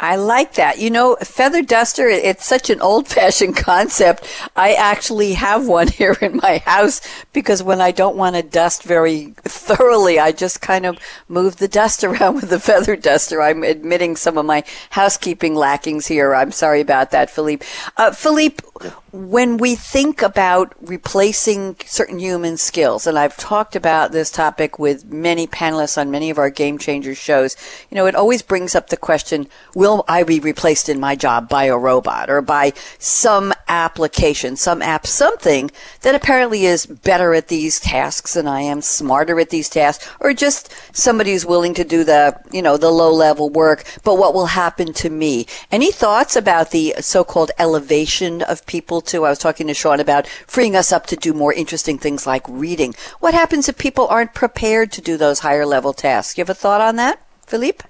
I 0.00 0.16
like 0.16 0.54
that. 0.54 0.78
You 0.78 0.90
know, 0.90 1.16
feather 1.22 1.62
duster, 1.62 2.08
it's 2.08 2.44
such 2.44 2.70
an 2.70 2.80
old 2.80 3.06
fashioned 3.06 3.56
concept. 3.70 4.26
I 4.56 4.74
actually 4.74 5.34
have 5.34 5.66
one 5.66 5.88
here 6.02 6.16
in 6.20 6.38
my 6.38 6.58
house 6.58 7.00
because 7.32 7.62
when 7.62 7.80
I 7.80 7.92
don't 7.92 8.16
want 8.16 8.36
to 8.36 8.42
dust 8.42 8.82
very 8.82 9.34
thoroughly. 9.44 10.18
I 10.18 10.32
just 10.32 10.60
kind 10.60 10.86
of 10.86 10.98
move 11.28 11.56
the 11.56 11.68
dust 11.68 12.04
around 12.04 12.36
with 12.36 12.50
the 12.50 12.60
feather 12.60 12.96
duster. 12.96 13.42
I'm 13.42 13.62
admitting 13.62 14.16
some 14.16 14.38
of 14.38 14.46
my 14.46 14.64
housekeeping 14.90 15.54
lackings 15.54 16.06
here. 16.06 16.34
I'm 16.34 16.52
sorry 16.52 16.80
about 16.80 17.10
that, 17.12 17.30
Philippe. 17.30 17.64
Uh, 17.96 18.10
Philippe, 18.12 18.64
when 19.12 19.58
we 19.58 19.74
think 19.74 20.22
about 20.22 20.74
replacing 20.80 21.76
certain 21.84 22.18
human 22.18 22.56
skills, 22.56 23.06
and 23.06 23.18
I've 23.18 23.36
talked 23.36 23.76
about 23.76 24.10
this 24.10 24.30
topic 24.30 24.78
with 24.78 25.04
many 25.04 25.46
panelists 25.46 25.98
on 25.98 26.10
many 26.10 26.30
of 26.30 26.38
our 26.38 26.48
Game 26.48 26.78
Changers 26.78 27.18
shows, 27.18 27.54
you 27.90 27.94
know, 27.94 28.06
it 28.06 28.14
always 28.14 28.40
brings 28.40 28.74
up 28.74 28.88
the 28.88 28.96
question, 28.96 29.48
will 29.74 30.06
I 30.08 30.22
be 30.22 30.40
replaced 30.40 30.88
in 30.88 30.98
my 30.98 31.14
job 31.14 31.46
by 31.50 31.64
a 31.64 31.76
robot 31.76 32.30
or 32.30 32.40
by 32.40 32.72
some 32.98 33.52
application, 33.68 34.56
some 34.56 34.80
app, 34.80 35.06
something 35.06 35.70
that 36.00 36.14
apparently 36.14 36.64
is 36.64 36.86
better 36.86 37.34
at 37.34 37.48
these 37.48 37.80
tasks 37.80 38.32
than 38.32 38.48
I 38.48 38.62
am, 38.62 38.80
smarter 38.80 39.38
at 39.38 39.50
these 39.50 39.68
tasks, 39.68 40.08
or 40.20 40.32
just 40.32 40.72
somebody 40.96 41.32
who's 41.32 41.44
willing 41.44 41.74
to 41.74 41.84
do 41.84 42.02
the, 42.02 42.40
you 42.50 42.62
know, 42.62 42.78
the 42.78 42.90
low 42.90 43.12
level 43.12 43.50
work, 43.50 43.84
but 44.04 44.16
what 44.16 44.32
will 44.32 44.46
happen 44.46 44.94
to 44.94 45.10
me? 45.10 45.46
Any 45.70 45.92
thoughts 45.92 46.34
about 46.34 46.70
the 46.70 46.94
so-called 47.00 47.50
elevation 47.58 48.40
of 48.40 48.64
people 48.64 49.01
too. 49.02 49.24
I 49.24 49.30
was 49.30 49.38
talking 49.38 49.66
to 49.66 49.74
Shawn 49.74 50.00
about 50.00 50.26
freeing 50.46 50.74
us 50.74 50.92
up 50.92 51.06
to 51.08 51.16
do 51.16 51.34
more 51.34 51.52
interesting 51.52 51.98
things 51.98 52.26
like 52.26 52.48
reading. 52.48 52.94
What 53.20 53.34
happens 53.34 53.68
if 53.68 53.76
people 53.76 54.06
aren't 54.08 54.34
prepared 54.34 54.92
to 54.92 55.00
do 55.00 55.16
those 55.16 55.40
higher 55.40 55.66
level 55.66 55.92
tasks? 55.92 56.38
You 56.38 56.42
have 56.42 56.50
a 56.50 56.54
thought 56.54 56.80
on 56.80 56.96
that, 56.96 57.20
Philippe? 57.46 57.84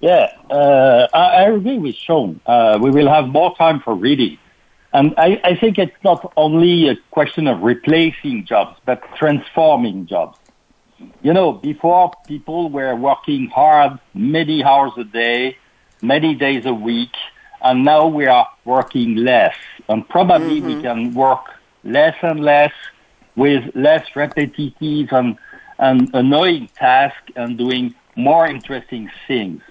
Yeah, 0.00 0.32
uh, 0.50 1.08
I, 1.12 1.18
I, 1.18 1.50
agree 1.50 1.78
with 1.78 1.96
Shawn. 1.96 2.40
Uh, 2.46 2.78
we 2.80 2.90
will 2.90 3.08
have 3.08 3.28
more 3.28 3.56
time 3.56 3.80
for 3.80 3.94
reading. 3.94 4.38
And 4.92 5.14
I, 5.18 5.40
I 5.42 5.56
think 5.56 5.78
it's 5.78 5.96
not 6.04 6.32
only 6.36 6.88
a 6.88 6.96
question 7.10 7.46
of 7.46 7.62
replacing 7.62 8.46
jobs, 8.46 8.78
but 8.86 9.02
transforming 9.16 10.06
jobs. 10.06 10.38
You 11.22 11.32
know, 11.32 11.52
before 11.52 12.12
people 12.26 12.70
were 12.70 12.94
working 12.94 13.48
hard 13.48 13.98
many 14.14 14.64
hours 14.64 14.92
a 14.96 15.04
day, 15.04 15.56
many 16.00 16.34
days 16.34 16.64
a 16.64 16.74
week, 16.74 17.14
and 17.62 17.84
now 17.84 18.06
we 18.06 18.26
are 18.26 18.48
working 18.64 19.16
less. 19.16 19.54
And 19.88 20.08
probably 20.08 20.60
mm-hmm. 20.60 20.76
we 20.76 20.82
can 20.82 21.14
work 21.14 21.44
less 21.84 22.16
and 22.22 22.40
less 22.40 22.72
with 23.36 23.64
less 23.74 24.04
repetitive 24.14 25.08
and, 25.12 25.38
and 25.78 26.10
annoying 26.14 26.68
tasks 26.76 27.32
and 27.36 27.56
doing 27.56 27.94
more 28.16 28.46
interesting 28.46 29.10
things. 29.26 29.62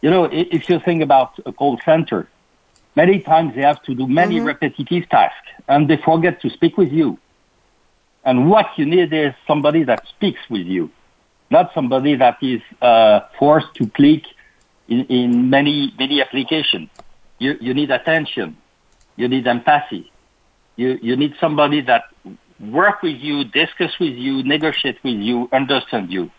You 0.00 0.10
know, 0.10 0.24
if 0.24 0.68
you 0.68 0.78
think 0.80 1.02
about 1.02 1.32
a 1.44 1.52
call 1.52 1.78
center, 1.84 2.28
many 2.94 3.20
times 3.20 3.54
they 3.54 3.62
have 3.62 3.82
to 3.82 3.94
do 3.94 4.06
many 4.06 4.36
mm-hmm. 4.36 4.46
repetitive 4.46 5.08
tasks 5.08 5.50
and 5.66 5.88
they 5.88 5.96
forget 5.96 6.40
to 6.42 6.50
speak 6.50 6.78
with 6.78 6.92
you. 6.92 7.18
And 8.24 8.50
what 8.50 8.66
you 8.76 8.86
need 8.86 9.12
is 9.12 9.32
somebody 9.46 9.82
that 9.84 10.06
speaks 10.08 10.40
with 10.48 10.66
you, 10.66 10.90
not 11.50 11.72
somebody 11.74 12.14
that 12.16 12.38
is 12.42 12.60
uh, 12.80 13.20
forced 13.38 13.74
to 13.74 13.86
click 13.88 14.24
in, 14.88 15.04
in 15.06 15.50
many, 15.50 15.94
many 15.98 16.20
applications. 16.20 16.88
You, 17.38 17.56
you 17.60 17.74
need 17.74 17.90
attention. 17.90 18.56
You 19.16 19.28
need 19.28 19.46
empathy. 19.46 20.10
You, 20.76 20.98
you 21.02 21.16
need 21.16 21.34
somebody 21.40 21.80
that 21.82 22.04
work 22.60 23.02
with 23.02 23.16
you, 23.20 23.44
discuss 23.44 23.98
with 23.98 24.14
you, 24.14 24.42
negotiate 24.42 24.98
with 25.04 25.16
you, 25.16 25.48
understand 25.52 26.12
you. 26.12 26.30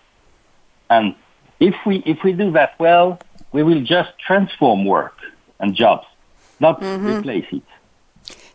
And 0.90 1.16
if 1.60 1.76
we, 1.86 1.98
if 2.06 2.24
we 2.24 2.34
do 2.34 2.52
that 2.52 2.78
well, 2.80 3.20
we 3.52 3.64
will 3.64 3.82
just 3.82 4.12
transform 4.20 4.86
work 4.86 5.18
and 5.60 5.76
jobs, 5.76 6.08
not 6.60 6.82
mm-hmm. 6.82 7.18
replace 7.18 7.46
it. 7.52 7.64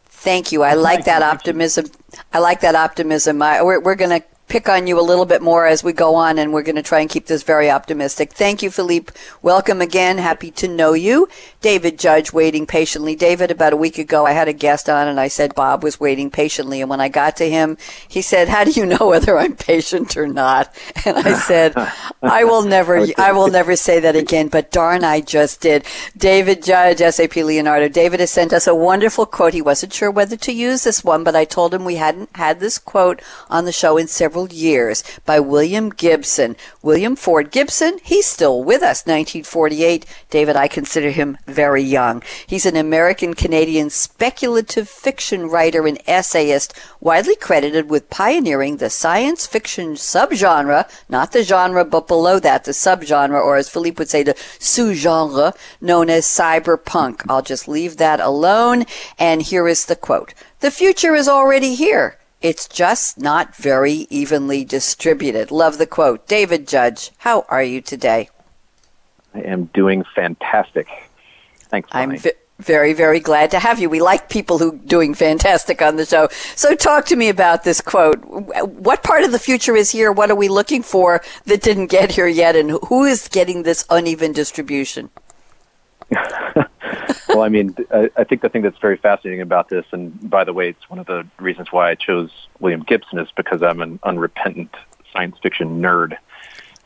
Thank 0.07 0.53
you. 0.53 0.63
I 0.63 0.75
like 0.75 1.05
that 1.05 1.23
optimism. 1.23 1.87
I 2.33 2.39
like 2.39 2.61
that 2.61 2.75
optimism. 2.75 3.43
I, 3.43 3.63
we're, 3.63 3.81
we're 3.81 3.95
going 3.95 4.23
to 4.23 4.27
pick 4.49 4.69
on 4.69 4.87
you 4.87 4.99
a 4.99 5.03
little 5.03 5.25
bit 5.25 5.43
more 5.43 5.67
as 5.67 5.83
we 5.83 5.93
go 5.93 6.15
on, 6.15 6.39
and 6.39 6.53
we're 6.53 6.63
going 6.63 6.77
to 6.77 6.83
try 6.83 7.01
and 7.01 7.11
keep 7.11 7.27
this 7.27 7.43
very 7.43 7.71
optimistic. 7.71 8.33
Thank 8.33 8.63
you, 8.63 8.71
Philippe. 8.71 9.13
Welcome 9.43 9.81
again. 9.81 10.19
Happy 10.19 10.51
to 10.53 10.69
know 10.69 10.93
you. 10.93 11.29
David 11.61 11.99
Judge 11.99 12.33
waiting 12.33 12.67
patiently. 12.67 13.17
David, 13.17 13.51
about 13.51 13.73
a 13.73 13.77
week 13.77 13.99
ago, 13.99 14.27
I 14.27 14.33
had 14.33 14.49
a 14.49 14.53
guest 14.53 14.89
on, 14.89 15.09
and 15.09 15.19
I 15.19 15.29
said 15.29 15.55
Bob 15.55 15.83
was 15.83 15.99
waiting 15.99 16.31
patiently. 16.31 16.81
And 16.81 16.91
when 16.91 17.01
I 17.01 17.09
got 17.09 17.37
to 17.39 17.49
him, 17.49 17.79
he 18.07 18.23
said, 18.23 18.49
"How 18.49 18.65
do 18.65 18.71
you 18.71 18.87
know 18.87 19.09
whether 19.09 19.39
I'm 19.39 19.57
patient 19.57 20.17
or 20.17 20.27
not?" 20.27 20.75
And 21.07 21.17
I 21.19 21.35
said, 21.35 21.73
"I 22.23 22.45
will 22.45 22.63
never, 22.63 23.07
I 23.19 23.33
will 23.33 23.49
never 23.49 23.77
say 23.77 24.01
that 24.01 24.17
again." 24.17 24.49
But 24.49 24.71
darn, 24.71 25.05
I 25.05 25.21
just 25.21 25.61
did. 25.61 25.85
David 26.17 26.63
Judge, 26.63 26.99
SAP 26.99 27.37
Leonardo. 27.37 27.89
David 27.89 28.21
has 28.21 28.31
sent 28.31 28.53
us 28.53 28.67
a 28.67 28.75
wonderful 28.75 29.27
quote. 29.27 29.55
He 29.55 29.63
wasn't 29.63 29.93
sure 29.93 30.11
whether 30.11 30.37
to 30.37 30.53
use 30.53 30.85
this 30.85 31.03
one, 31.03 31.25
but 31.25 31.37
I 31.37 31.45
told 31.45 31.73
him 31.73 31.85
we 31.85 31.97
hadn't 31.97 32.35
had 32.37 32.61
this 32.61 32.79
quote 32.79 33.21
on 33.49 33.65
the 33.65 33.73
show 33.73 33.97
in 33.97 34.07
several 34.07 34.34
several 34.35 34.53
years 34.53 35.05
by 35.25 35.39
William 35.39 35.91
Gibson. 35.91 36.57
William 36.83 37.15
Ford 37.15 37.53
Gibson, 37.53 38.01
he's 38.03 38.27
still 38.27 38.65
with 38.65 38.83
us, 38.83 39.07
1948. 39.07 40.05
David, 40.29 40.57
I 40.57 40.67
consider 40.67 41.11
him 41.11 41.39
very 41.47 41.85
young. 41.85 42.21
He's 42.45 42.67
an 42.67 42.75
American 42.75 43.35
Canadian 43.35 43.91
speculative 43.91 44.89
fiction 44.89 45.47
writer 45.47 45.87
and 45.87 46.01
essayist, 46.09 46.75
widely 47.01 47.37
credited 47.37 47.89
with 47.89 48.11
pioneering 48.11 48.79
the 48.79 48.91
science 48.91 49.47
fiction 49.47 49.95
subgenre, 49.95 50.91
not 51.09 51.31
the 51.31 51.45
genre, 51.45 51.85
but 51.85 52.09
below 52.09 52.41
that, 52.41 52.65
the 52.65 52.73
subgenre, 52.73 53.41
or 53.41 53.55
as 53.55 53.69
Philippe 53.69 53.99
would 54.01 54.09
say, 54.09 54.25
the 54.25 54.35
sous-genre, 54.59 55.55
known 55.81 56.11
as 56.11 56.27
cyberpunk. 56.27 57.23
I'll 57.29 57.41
just 57.41 57.69
leave 57.69 57.99
that 57.99 58.19
alone. 58.19 58.85
And 59.17 59.43
here 59.43 59.69
is 59.69 59.87
the 59.87 59.95
quote. 59.95 60.35
The 60.59 60.73
future 60.73 61.15
is 61.15 61.29
already 61.29 61.77
here. 61.77 62.19
It's 62.45 62.69
just 62.69 63.17
not 63.17 63.57
very 63.57 64.07
evenly 64.11 64.67
distributed. 64.67 65.51
Love 65.51 65.79
the 65.79 65.87
quote. 65.87 66.29
David 66.29 66.69
Judge, 66.69 67.11
how 67.17 67.47
are 67.49 67.63
you 67.63 67.81
today? 67.81 68.29
I 69.33 69.41
am 69.41 69.71
doing 69.73 70.05
fantastic. 70.15 70.87
Thanks. 71.71 71.89
I'm 71.91 72.19
vi- 72.19 72.33
very, 72.59 72.93
very 72.93 73.19
glad 73.19 73.51
to 73.53 73.59
have 73.59 73.79
you. 73.79 73.89
We 73.89 74.03
like 74.03 74.29
people 74.29 74.59
who 74.59 74.77
doing 74.77 75.15
fantastic 75.15 75.81
on 75.81 75.97
the 75.97 76.05
show. 76.05 76.29
So 76.55 76.75
talk 76.75 77.07
to 77.07 77.17
me 77.17 77.31
about 77.31 77.65
this 77.65 77.81
quote. 77.81 78.23
What 78.27 79.03
part 79.03 79.25
of 79.25 79.33
the 79.33 79.39
future 79.39 79.75
is 79.75 79.91
here? 79.91 80.13
What 80.13 80.31
are 80.31 80.37
we 80.37 80.49
looking 80.49 80.83
for 80.83 81.23
that 81.47 81.63
didn't 81.63 81.87
get 81.87 82.13
here 82.13 82.29
yet? 82.29 82.57
And 82.57 82.73
who 82.89 83.05
is 83.05 83.27
getting 83.27 83.63
this 83.63 83.87
uneven 83.89 84.33
distribution? 84.33 85.09
well, 87.29 87.43
I 87.43 87.49
mean, 87.49 87.75
I 87.91 88.25
think 88.25 88.43
the 88.43 88.49
thing 88.49 88.63
that's 88.63 88.79
very 88.79 88.97
fascinating 88.97 89.41
about 89.41 89.69
this, 89.69 89.85
and 89.93 90.31
by 90.31 90.45
the 90.45 90.53
way, 90.53 90.69
it's 90.71 90.89
one 90.89 90.99
of 90.99 91.07
the 91.07 91.27
reasons 91.39 91.73
why 91.73 91.91
I 91.91 91.95
chose 91.95 92.31
William 92.61 92.83
Gibson, 92.83 93.19
is 93.19 93.29
because 93.37 93.63
I'm 93.63 93.81
an 93.81 93.99
unrepentant 94.03 94.75
science 95.13 95.37
fiction 95.43 95.81
nerd. 95.81 96.17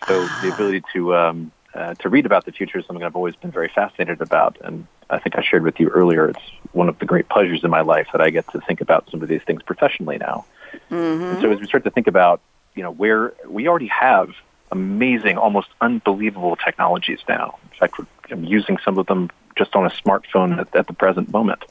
So 0.07 0.27
the 0.43 0.53
ability 0.55 0.83
to 0.93 1.17
um, 1.17 1.53
uh, 1.75 1.95
to 1.95 2.09
read 2.09 2.27
about 2.27 2.45
the 2.45 2.53
future 2.53 2.79
is 2.79 2.87
something 2.87 3.05
I've 3.05 3.17
always 3.17 3.37
been 3.37 3.51
very 3.51 3.69
fascinated 3.69 4.21
about, 4.21 4.59
and 4.63 4.87
I 5.11 5.19
think 5.19 5.37
I 5.37 5.43
shared 5.43 5.63
with 5.63 5.81
you 5.81 5.89
earlier. 5.89 6.29
It's 6.29 6.41
one 6.73 6.89
of 6.89 6.99
the 6.99 7.07
great 7.07 7.29
pleasures 7.29 7.65
in 7.65 7.71
my 7.71 7.81
life 7.81 8.09
that 8.13 8.21
I 8.21 8.31
get 8.31 8.51
to 8.53 8.61
think 8.61 8.81
about 8.81 9.11
some 9.11 9.23
of 9.23 9.29
these 9.29 9.43
things 9.43 9.63
professionally 9.63 10.19
now. 10.19 10.45
Mm-hmm. 10.91 11.25
And 11.25 11.41
so 11.41 11.51
as 11.51 11.61
we 11.61 11.67
start 11.67 11.85
to 11.85 11.91
think 11.91 12.07
about, 12.07 12.41
you 12.75 12.83
know, 12.83 12.91
where 12.91 13.33
we 13.47 13.69
already 13.69 13.89
have 13.89 14.31
amazing, 14.71 15.39
almost 15.39 15.69
unbelievable 15.81 16.57
technologies 16.57 17.21
now. 17.29 17.59
In 17.73 17.79
fact, 17.79 18.01
I'm 18.31 18.45
using 18.45 18.79
some 18.85 18.99
of 18.99 19.07
them 19.07 19.31
just 19.59 19.75
on 19.75 19.85
a 19.85 19.91
smartphone 19.91 20.59
at, 20.59 20.75
at 20.75 20.87
the 20.87 20.93
present 20.95 21.31
moment. 21.33 21.63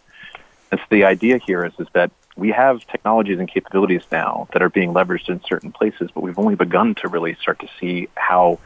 So 0.71 0.79
the 0.89 1.05
idea 1.05 1.39
here 1.47 1.65
is, 1.65 1.73
is 1.79 1.87
that 1.93 2.11
we 2.35 2.49
have 2.51 2.85
technologies 2.87 3.39
and 3.39 3.47
capabilities 3.51 4.03
now 4.11 4.47
that 4.51 4.61
are 4.61 4.69
being 4.69 4.93
leveraged 4.93 5.29
in 5.29 5.41
certain 5.43 5.71
places, 5.71 6.09
but 6.13 6.21
we've 6.21 6.37
only 6.37 6.55
begun 6.55 6.93
to 6.95 7.07
really 7.07 7.35
start 7.35 7.59
to 7.59 7.69
see 7.79 8.09
how 8.15 8.59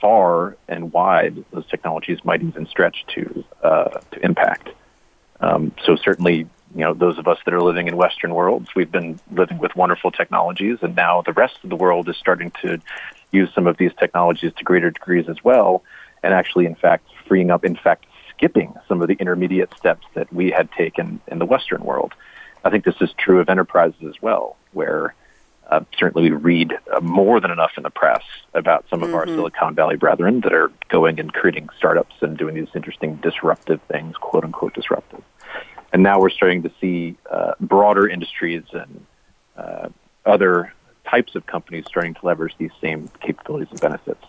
far 0.00 0.56
and 0.68 0.92
wide 0.92 1.44
those 1.52 1.66
technologies 1.66 2.18
might 2.24 2.42
even 2.42 2.66
stretch 2.66 3.04
to 3.14 3.44
uh, 3.62 3.98
to 4.12 4.24
impact. 4.24 4.68
Um, 5.40 5.72
so 5.84 5.96
certainly, 5.96 6.36
you 6.76 6.84
know, 6.84 6.94
those 6.94 7.18
of 7.18 7.26
us 7.26 7.38
that 7.44 7.54
are 7.54 7.62
living 7.62 7.88
in 7.88 7.96
Western 7.96 8.32
worlds, 8.34 8.68
we've 8.76 8.92
been 8.92 9.18
living 9.32 9.58
with 9.58 9.74
wonderful 9.74 10.10
technologies, 10.12 10.78
and 10.82 10.94
now 10.94 11.22
the 11.22 11.32
rest 11.32 11.56
of 11.64 11.70
the 11.70 11.76
world 11.76 12.08
is 12.08 12.16
starting 12.16 12.52
to 12.62 12.78
use 13.32 13.48
some 13.54 13.66
of 13.66 13.76
these 13.78 13.92
technologies 13.98 14.52
to 14.58 14.62
greater 14.64 14.90
degrees 14.90 15.28
as 15.28 15.42
well, 15.42 15.82
and 16.22 16.34
actually, 16.34 16.66
in 16.66 16.74
fact, 16.74 17.08
freeing 17.26 17.50
up, 17.50 17.64
in 17.64 17.74
fact, 17.74 18.04
skipping 18.40 18.72
some 18.88 19.02
of 19.02 19.08
the 19.08 19.14
intermediate 19.14 19.70
steps 19.76 20.06
that 20.14 20.32
we 20.32 20.50
had 20.50 20.72
taken 20.72 21.20
in 21.28 21.38
the 21.38 21.44
Western 21.44 21.84
world. 21.84 22.14
I 22.64 22.70
think 22.70 22.86
this 22.86 22.94
is 23.02 23.10
true 23.18 23.38
of 23.40 23.50
enterprises 23.50 24.02
as 24.08 24.14
well, 24.22 24.56
where 24.72 25.14
uh, 25.70 25.80
certainly 25.98 26.30
we 26.30 26.36
read 26.36 26.72
uh, 26.90 27.00
more 27.00 27.38
than 27.40 27.50
enough 27.50 27.72
in 27.76 27.82
the 27.82 27.90
press 27.90 28.22
about 28.54 28.86
some 28.88 29.02
of 29.02 29.10
mm-hmm. 29.10 29.16
our 29.16 29.26
Silicon 29.26 29.74
Valley 29.74 29.96
brethren 29.96 30.40
that 30.40 30.54
are 30.54 30.72
going 30.88 31.20
and 31.20 31.32
creating 31.32 31.68
startups 31.76 32.14
and 32.22 32.38
doing 32.38 32.54
these 32.54 32.68
interesting 32.74 33.16
disruptive 33.16 33.80
things, 33.82 34.16
quote 34.16 34.44
unquote 34.44 34.72
disruptive. 34.72 35.22
And 35.92 36.02
now 36.02 36.18
we're 36.18 36.30
starting 36.30 36.62
to 36.62 36.72
see 36.80 37.16
uh, 37.30 37.52
broader 37.60 38.08
industries 38.08 38.62
and 38.72 39.06
uh, 39.56 39.88
other 40.24 40.72
types 41.08 41.34
of 41.34 41.46
companies 41.46 41.84
starting 41.86 42.14
to 42.14 42.20
leverage 42.24 42.54
these 42.56 42.70
same 42.80 43.10
capabilities 43.20 43.68
and 43.70 43.80
benefits. 43.80 44.24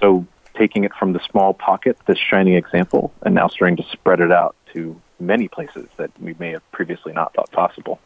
So 0.00 0.26
taking 0.54 0.84
it 0.84 0.92
from 0.94 1.12
the 1.12 1.20
small 1.30 1.54
pocket, 1.54 1.96
this 2.06 2.18
shining 2.18 2.54
example, 2.54 3.12
and 3.22 3.34
now 3.34 3.48
starting 3.48 3.76
to 3.76 3.84
spread 3.84 4.20
it 4.20 4.32
out 4.32 4.56
to 4.72 5.00
many 5.18 5.48
places 5.48 5.88
that 5.96 6.10
we 6.20 6.34
may 6.38 6.50
have 6.50 6.72
previously 6.72 7.12
not 7.12 7.34
thought 7.34 7.50
possible. 7.52 8.00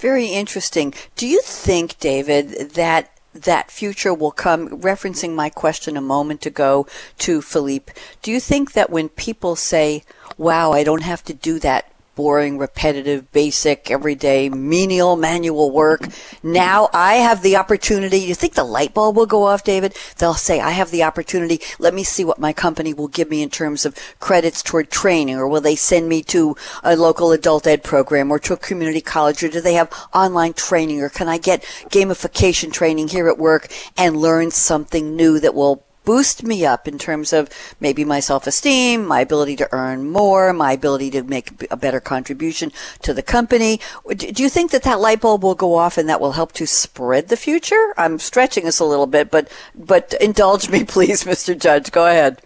Very 0.00 0.26
interesting. 0.26 0.92
Do 1.16 1.26
you 1.26 1.40
think, 1.42 1.98
David, 1.98 2.72
that 2.72 3.10
that 3.32 3.70
future 3.70 4.14
will 4.14 4.30
come, 4.30 4.68
referencing 4.80 5.34
my 5.34 5.50
question 5.50 5.96
a 5.96 6.00
moment 6.00 6.46
ago 6.46 6.86
to 7.18 7.42
Philippe, 7.42 7.92
do 8.22 8.30
you 8.30 8.40
think 8.40 8.72
that 8.72 8.90
when 8.90 9.08
people 9.08 9.56
say, 9.56 10.04
wow, 10.38 10.72
I 10.72 10.84
don't 10.84 11.02
have 11.02 11.24
to 11.24 11.34
do 11.34 11.58
that 11.60 11.92
boring, 12.14 12.58
repetitive, 12.58 13.30
basic, 13.32 13.90
everyday, 13.90 14.48
menial 14.48 15.16
manual 15.16 15.70
work. 15.70 16.08
Now 16.42 16.88
I 16.92 17.14
have 17.14 17.42
the 17.42 17.56
opportunity. 17.56 18.18
You 18.18 18.34
think 18.34 18.54
the 18.54 18.64
light 18.64 18.94
bulb 18.94 19.16
will 19.16 19.26
go 19.26 19.44
off, 19.44 19.64
David? 19.64 19.96
They'll 20.18 20.34
say, 20.34 20.60
I 20.60 20.70
have 20.70 20.90
the 20.90 21.02
opportunity. 21.02 21.60
Let 21.78 21.94
me 21.94 22.04
see 22.04 22.24
what 22.24 22.38
my 22.38 22.52
company 22.52 22.94
will 22.94 23.08
give 23.08 23.30
me 23.30 23.42
in 23.42 23.50
terms 23.50 23.84
of 23.84 23.96
credits 24.20 24.62
toward 24.62 24.90
training, 24.90 25.36
or 25.36 25.48
will 25.48 25.60
they 25.60 25.76
send 25.76 26.08
me 26.08 26.22
to 26.24 26.56
a 26.82 26.96
local 26.96 27.32
adult 27.32 27.66
ed 27.66 27.82
program 27.82 28.30
or 28.30 28.38
to 28.40 28.52
a 28.52 28.58
community 28.58 29.00
college, 29.00 29.42
or 29.42 29.48
do 29.48 29.60
they 29.60 29.74
have 29.74 29.92
online 30.12 30.52
training, 30.52 31.00
or 31.00 31.08
can 31.08 31.28
I 31.28 31.38
get 31.38 31.62
gamification 31.90 32.72
training 32.72 33.08
here 33.08 33.28
at 33.28 33.38
work 33.38 33.68
and 33.96 34.16
learn 34.16 34.50
something 34.50 35.16
new 35.16 35.40
that 35.40 35.54
will 35.54 35.84
boost 36.04 36.42
me 36.42 36.64
up 36.64 36.86
in 36.86 36.98
terms 36.98 37.32
of 37.32 37.48
maybe 37.80 38.04
my 38.04 38.20
self 38.20 38.46
esteem, 38.46 39.04
my 39.04 39.20
ability 39.20 39.56
to 39.56 39.68
earn 39.72 40.08
more, 40.10 40.52
my 40.52 40.72
ability 40.72 41.10
to 41.10 41.22
make 41.22 41.66
a 41.70 41.76
better 41.76 42.00
contribution 42.00 42.72
to 43.02 43.14
the 43.14 43.22
company. 43.22 43.80
Do 44.16 44.42
you 44.42 44.48
think 44.48 44.70
that 44.70 44.82
that 44.82 45.00
light 45.00 45.20
bulb 45.20 45.42
will 45.42 45.54
go 45.54 45.74
off 45.74 45.98
and 45.98 46.08
that 46.08 46.20
will 46.20 46.32
help 46.32 46.52
to 46.52 46.66
spread 46.66 47.28
the 47.28 47.36
future? 47.36 47.94
I'm 47.96 48.18
stretching 48.18 48.64
this 48.64 48.80
a 48.80 48.84
little 48.84 49.06
bit, 49.06 49.30
but 49.30 49.50
but 49.74 50.14
indulge 50.20 50.68
me, 50.68 50.84
please, 50.94 51.24
Mr. 51.24 51.58
Judge. 51.58 51.90
Go 51.90 52.06
ahead. 52.06 52.40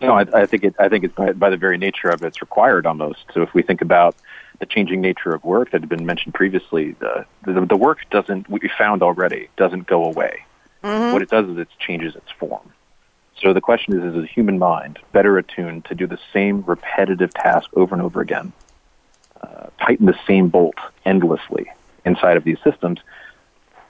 No, 0.00 0.14
I, 0.14 0.26
I 0.42 0.46
think 0.46 0.64
it. 0.64 0.74
I 0.78 0.88
think 0.88 1.04
it's 1.04 1.14
by, 1.14 1.32
by 1.32 1.50
the 1.50 1.56
very 1.56 1.78
nature 1.78 2.08
of 2.08 2.22
it, 2.22 2.28
it's 2.28 2.40
required 2.40 2.86
almost. 2.86 3.24
So 3.32 3.42
if 3.42 3.54
we 3.54 3.62
think 3.62 3.80
about 3.80 4.16
the 4.60 4.66
changing 4.66 5.00
nature 5.00 5.34
of 5.34 5.44
work 5.44 5.70
that 5.70 5.80
had 5.80 5.88
been 5.88 6.06
mentioned 6.06 6.34
previously, 6.34 6.92
the 6.92 7.24
the, 7.44 7.64
the 7.64 7.76
work 7.76 7.98
doesn't 8.10 8.48
we 8.48 8.70
found 8.76 9.02
already 9.02 9.48
doesn't 9.56 9.86
go 9.86 10.04
away 10.04 10.44
Mm-hmm. 10.84 11.12
What 11.12 11.22
it 11.22 11.30
does 11.30 11.48
is 11.48 11.56
it 11.56 11.68
changes 11.78 12.14
its 12.14 12.30
form. 12.38 12.72
So 13.40 13.52
the 13.52 13.60
question 13.60 13.98
is, 13.98 14.14
is 14.14 14.20
the 14.20 14.26
human 14.26 14.58
mind 14.58 14.98
better 15.12 15.38
attuned 15.38 15.86
to 15.86 15.94
do 15.94 16.06
the 16.06 16.18
same 16.32 16.62
repetitive 16.66 17.32
task 17.32 17.70
over 17.74 17.94
and 17.94 18.02
over 18.02 18.20
again, 18.20 18.52
uh, 19.40 19.68
tighten 19.80 20.06
the 20.06 20.18
same 20.26 20.48
bolt 20.48 20.76
endlessly 21.04 21.66
inside 22.04 22.36
of 22.36 22.44
these 22.44 22.58
systems? 22.62 23.00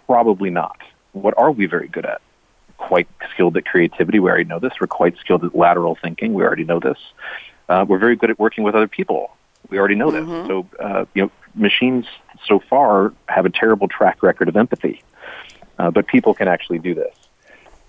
Probably 0.06 0.50
not. 0.50 0.80
What 1.12 1.34
are 1.36 1.50
we 1.50 1.66
very 1.66 1.88
good 1.88 2.06
at? 2.06 2.22
Quite 2.76 3.08
skilled 3.32 3.56
at 3.56 3.66
creativity. 3.66 4.20
We 4.20 4.28
already 4.28 4.44
know 4.44 4.60
this. 4.60 4.72
We're 4.80 4.86
quite 4.86 5.16
skilled 5.18 5.44
at 5.44 5.54
lateral 5.54 5.96
thinking. 6.00 6.32
We 6.32 6.44
already 6.44 6.64
know 6.64 6.80
this. 6.80 6.98
Uh, 7.68 7.84
we're 7.88 7.98
very 7.98 8.16
good 8.16 8.30
at 8.30 8.38
working 8.38 8.62
with 8.62 8.74
other 8.74 8.88
people. 8.88 9.36
We 9.68 9.78
already 9.78 9.94
know 9.94 10.10
mm-hmm. 10.10 10.30
this. 10.30 10.46
So, 10.46 10.68
uh, 10.78 11.04
you 11.14 11.22
know, 11.22 11.30
machines 11.54 12.06
so 12.46 12.60
far 12.60 13.12
have 13.28 13.46
a 13.46 13.50
terrible 13.50 13.88
track 13.88 14.22
record 14.22 14.48
of 14.48 14.56
empathy 14.56 15.02
uh, 15.78 15.90
but 15.90 16.06
people 16.06 16.34
can 16.34 16.48
actually 16.48 16.78
do 16.78 16.94
this. 16.94 17.14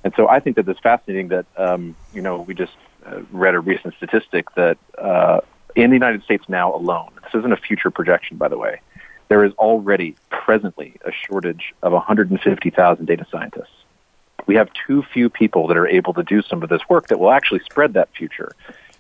And 0.04 0.14
so 0.16 0.28
I 0.28 0.40
think 0.40 0.56
that 0.58 0.68
it's 0.70 0.80
fascinating 0.80 1.30
that, 1.30 1.46
um, 1.58 1.96
you 2.14 2.22
know, 2.22 2.42
we 2.42 2.54
just 2.54 2.74
uh, 3.06 3.22
read 3.32 3.56
a 3.56 3.60
recent 3.60 3.96
statistic 3.96 4.54
that 4.56 4.78
uh, 4.98 5.42
in 5.76 5.90
the 5.90 5.96
United 5.96 6.24
States 6.24 6.46
now 6.48 6.76
alone, 6.76 7.10
this 7.24 7.34
isn't 7.34 7.52
a 7.52 7.58
future 7.58 7.90
projection, 7.90 8.38
by 8.38 8.48
the 8.48 8.58
way, 8.58 8.82
there 9.28 9.44
is 9.44 9.52
already 9.54 10.16
presently 10.30 10.96
a 11.06 11.12
shortage 11.12 11.74
of 11.82 11.92
150,000 11.92 13.06
data 13.06 13.26
scientists. 13.32 13.84
We 14.46 14.56
have 14.56 14.70
too 14.86 15.04
few 15.12 15.30
people 15.30 15.68
that 15.68 15.78
are 15.78 15.88
able 15.88 16.14
to 16.14 16.24
do 16.24 16.44
some 16.44 16.62
of 16.62 16.70
this 16.70 16.82
work 16.88 17.08
that 17.08 17.20
will 17.20 17.32
actually 17.32 17.62
spread 17.62 17.94
that 17.94 18.10
future. 18.16 18.52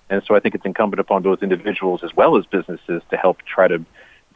And 0.09 0.23
so 0.25 0.35
I 0.35 0.39
think 0.39 0.55
it's 0.55 0.65
incumbent 0.65 0.99
upon 0.99 1.21
both 1.21 1.43
individuals 1.43 2.03
as 2.03 2.15
well 2.15 2.37
as 2.37 2.45
businesses 2.45 3.03
to 3.09 3.17
help 3.17 3.41
try 3.43 3.67
to 3.67 3.83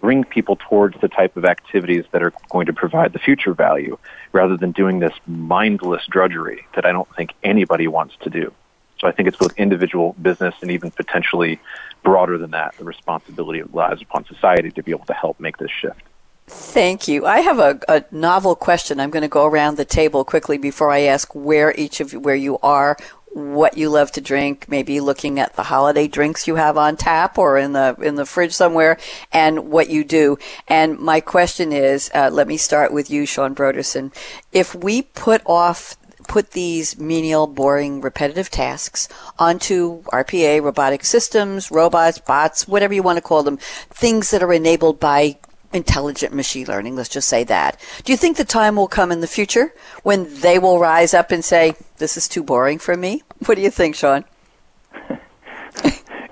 bring 0.01 0.23
people 0.23 0.55
towards 0.55 0.99
the 1.01 1.07
type 1.07 1.35
of 1.37 1.45
activities 1.45 2.05
that 2.11 2.23
are 2.23 2.33
going 2.49 2.65
to 2.65 2.73
provide 2.73 3.13
the 3.13 3.19
future 3.19 3.53
value 3.53 3.97
rather 4.31 4.57
than 4.57 4.71
doing 4.71 4.99
this 4.99 5.13
mindless 5.27 6.05
drudgery 6.07 6.65
that 6.75 6.85
I 6.85 6.91
don't 6.91 7.13
think 7.15 7.33
anybody 7.43 7.87
wants 7.87 8.15
to 8.21 8.29
do. 8.29 8.53
So 8.99 9.07
I 9.07 9.11
think 9.11 9.27
it's 9.27 9.37
both 9.37 9.53
individual, 9.57 10.15
business, 10.21 10.55
and 10.61 10.71
even 10.71 10.91
potentially 10.91 11.59
broader 12.03 12.37
than 12.37 12.51
that. 12.51 12.75
The 12.77 12.83
responsibility 12.83 13.63
lies 13.73 14.01
upon 14.01 14.25
society 14.25 14.71
to 14.71 14.83
be 14.83 14.91
able 14.91 15.05
to 15.05 15.13
help 15.13 15.39
make 15.39 15.57
this 15.57 15.71
shift. 15.71 16.01
Thank 16.47 17.07
you. 17.07 17.27
I 17.27 17.41
have 17.41 17.59
a, 17.59 17.79
a 17.87 18.03
novel 18.11 18.55
question. 18.55 18.99
I'm 18.99 19.11
going 19.11 19.21
to 19.21 19.29
go 19.29 19.45
around 19.45 19.77
the 19.77 19.85
table 19.85 20.25
quickly 20.25 20.57
before 20.57 20.89
I 20.89 21.01
ask 21.01 21.33
where 21.35 21.75
each 21.77 21.99
of 21.99 22.11
where 22.13 22.35
you 22.35 22.57
are, 22.63 22.97
what 23.31 23.77
you 23.77 23.89
love 23.89 24.11
to 24.13 24.21
drink, 24.21 24.67
maybe 24.69 24.99
looking 24.99 25.39
at 25.39 25.55
the 25.55 25.63
holiday 25.63 26.07
drinks 26.07 26.47
you 26.47 26.55
have 26.55 26.77
on 26.77 26.97
tap 26.97 27.37
or 27.37 27.57
in 27.57 27.73
the 27.73 27.95
in 28.01 28.15
the 28.15 28.25
fridge 28.25 28.53
somewhere, 28.53 28.97
and 29.31 29.69
what 29.69 29.89
you 29.89 30.03
do. 30.03 30.37
And 30.67 30.97
my 30.99 31.19
question 31.21 31.71
is, 31.71 32.09
uh, 32.13 32.29
let 32.31 32.47
me 32.47 32.57
start 32.57 32.91
with 32.91 33.09
you, 33.09 33.25
Shawn 33.25 33.55
Brodersen. 33.55 34.13
If 34.51 34.73
we 34.75 35.03
put 35.03 35.41
off 35.45 35.95
put 36.27 36.51
these 36.51 36.97
menial, 36.99 37.47
boring, 37.47 38.01
repetitive 38.01 38.51
tasks 38.51 39.09
onto 39.39 40.03
RPA, 40.03 40.61
robotic 40.61 41.03
systems, 41.03 41.71
robots, 41.71 42.19
bots, 42.19 42.67
whatever 42.67 42.93
you 42.93 43.01
want 43.01 43.17
to 43.17 43.21
call 43.21 43.41
them, 43.41 43.57
things 43.89 44.29
that 44.29 44.43
are 44.43 44.53
enabled 44.53 44.99
by 44.99 45.37
intelligent 45.73 46.33
machine 46.33 46.67
learning, 46.67 46.95
let's 46.95 47.09
just 47.09 47.27
say 47.27 47.43
that. 47.45 47.79
Do 48.03 48.11
you 48.11 48.17
think 48.17 48.37
the 48.37 48.45
time 48.45 48.75
will 48.75 48.87
come 48.87 49.11
in 49.11 49.21
the 49.21 49.27
future 49.27 49.73
when 50.03 50.41
they 50.41 50.59
will 50.59 50.79
rise 50.79 51.13
up 51.13 51.31
and 51.31 51.43
say, 51.43 51.75
this 51.97 52.17
is 52.17 52.27
too 52.27 52.43
boring 52.43 52.79
for 52.79 52.95
me? 52.95 53.23
What 53.45 53.55
do 53.55 53.61
you 53.61 53.69
think, 53.71 53.95
Shawn? 53.95 54.25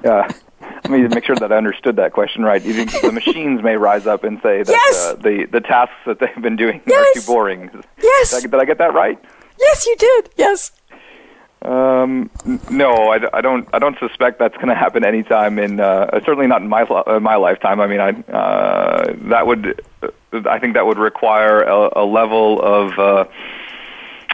yeah. 0.03 0.29
Let 0.61 0.89
me 0.89 1.07
make 1.07 1.25
sure 1.25 1.35
that 1.37 1.51
I 1.51 1.57
understood 1.57 1.95
that 1.97 2.13
question 2.13 2.43
right. 2.43 2.61
You 2.61 2.73
think 2.73 2.91
the 3.01 3.11
machines 3.11 3.63
may 3.63 3.75
rise 3.75 4.07
up 4.07 4.23
and 4.23 4.39
say 4.41 4.63
that 4.63 4.71
yes! 4.71 5.05
uh, 5.05 5.15
the, 5.15 5.45
the 5.51 5.61
tasks 5.61 5.95
that 6.05 6.19
they've 6.19 6.41
been 6.41 6.55
doing 6.55 6.81
yes! 6.85 7.17
are 7.17 7.19
too 7.19 7.25
boring? 7.25 7.69
Yes. 8.01 8.31
Did 8.31 8.37
I, 8.37 8.57
did 8.57 8.61
I 8.61 8.65
get 8.65 8.77
that 8.77 8.93
right? 8.93 9.19
Yes, 9.59 9.85
you 9.85 9.95
did. 9.97 10.29
Yes. 10.37 10.71
Um, 11.61 12.29
no, 12.69 13.11
I, 13.11 13.19
I 13.33 13.41
don't. 13.41 13.67
I 13.73 13.79
don't 13.79 13.97
suspect 13.99 14.39
that's 14.39 14.55
going 14.55 14.67
to 14.67 14.75
happen 14.75 15.03
anytime 15.03 15.57
in. 15.57 15.79
Uh, 15.79 16.19
certainly 16.25 16.47
not 16.47 16.61
in 16.61 16.69
my 16.69 16.83
uh, 16.83 17.19
my 17.19 17.35
lifetime. 17.35 17.79
I 17.81 17.87
mean, 17.87 17.99
I 17.99 18.09
uh, 18.31 19.13
that 19.29 19.47
would. 19.47 19.81
I 20.45 20.59
think 20.59 20.75
that 20.75 20.85
would 20.85 20.99
require 20.99 21.61
a, 21.61 22.03
a 22.03 22.05
level 22.05 22.61
of. 22.61 22.99
Uh, 22.99 23.25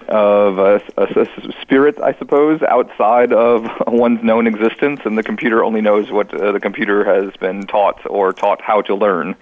of 0.10 0.58
a, 0.58 0.82
a, 0.98 1.22
a 1.22 1.62
spirit, 1.62 1.98
I 2.02 2.14
suppose, 2.16 2.62
outside 2.62 3.32
of 3.32 3.66
one's 3.88 4.22
known 4.22 4.48
existence, 4.48 5.00
and 5.06 5.18
the 5.18 5.24
computer 5.24 5.64
only 5.64 5.80
knows 5.80 6.12
what 6.12 6.34
uh, 6.34 6.52
the 6.52 6.60
computer 6.60 7.06
has 7.06 7.34
been 7.38 7.66
taught 7.68 8.02
or 8.06 8.34
taught 8.34 8.62
how 8.62 8.82
to 8.82 8.96
learn. 8.96 9.34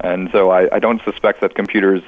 And 0.00 0.30
so 0.32 0.50
I, 0.50 0.74
I 0.74 0.78
don't 0.78 1.02
suspect 1.04 1.42
that 1.42 1.54
computers 1.54 2.02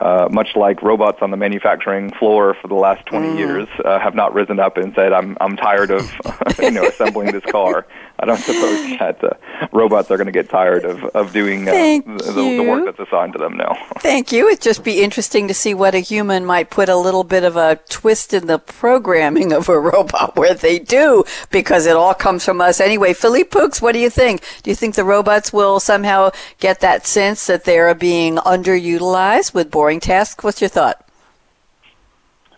uh, 0.00 0.28
much 0.30 0.56
like 0.56 0.82
robots 0.82 1.18
on 1.20 1.30
the 1.30 1.36
manufacturing 1.36 2.10
floor 2.14 2.56
for 2.60 2.68
the 2.68 2.74
last 2.74 3.04
20 3.06 3.28
mm. 3.28 3.38
years, 3.38 3.68
uh, 3.84 3.98
have 3.98 4.14
not 4.14 4.32
risen 4.32 4.58
up 4.58 4.76
and 4.76 4.94
said, 4.94 5.12
"I'm 5.12 5.36
I'm 5.40 5.56
tired 5.56 5.90
of 5.90 6.10
you 6.58 6.70
know 6.70 6.84
assembling 6.84 7.32
this 7.32 7.44
car." 7.44 7.86
I 8.18 8.26
don't 8.26 8.38
suppose 8.38 8.98
that 8.98 9.24
uh, 9.24 9.66
robots 9.72 10.10
are 10.10 10.16
going 10.16 10.26
to 10.26 10.32
get 10.32 10.48
tired 10.48 10.84
of 10.84 11.04
of 11.04 11.32
doing 11.32 11.68
uh, 11.68 11.72
the, 11.72 12.32
the, 12.34 12.64
work 12.68 12.84
that's 12.84 13.08
assigned 13.08 13.32
to 13.32 13.38
them 13.38 13.56
now. 13.56 13.76
Thank 13.98 14.32
you. 14.32 14.48
It'd 14.48 14.60
just 14.60 14.84
be 14.84 15.02
interesting 15.02 15.48
to 15.48 15.54
see 15.54 15.74
what 15.74 15.94
a 15.94 15.98
human 15.98 16.44
might 16.44 16.70
put 16.70 16.88
a 16.88 16.96
little 16.96 17.24
bit 17.24 17.44
of 17.44 17.56
a 17.56 17.76
twist 17.88 18.32
in 18.32 18.46
the 18.46 18.58
programming 18.58 19.52
of 19.52 19.68
a 19.68 19.78
robot 19.78 20.36
where 20.36 20.54
they 20.54 20.78
do, 20.78 21.24
because 21.50 21.86
it 21.86 21.96
all 21.96 22.14
comes 22.14 22.44
from 22.44 22.60
us 22.60 22.80
anyway. 22.80 23.12
Philippe 23.12 23.50
Poux, 23.50 23.70
what 23.80 23.92
do 23.92 23.98
you 23.98 24.10
think? 24.10 24.42
Do 24.62 24.70
you 24.70 24.76
think 24.76 24.94
the 24.94 25.04
robots 25.04 25.52
will 25.52 25.80
somehow 25.80 26.30
get 26.58 26.80
that 26.80 27.06
sense 27.06 27.46
that 27.46 27.64
they're 27.64 27.94
being 27.94 28.36
underutilized 28.36 29.54
with 29.54 29.70
boring 29.70 29.89
boring 29.90 29.98
tasks. 29.98 30.44
What's 30.44 30.60
your 30.60 30.70
thought? 30.70 31.04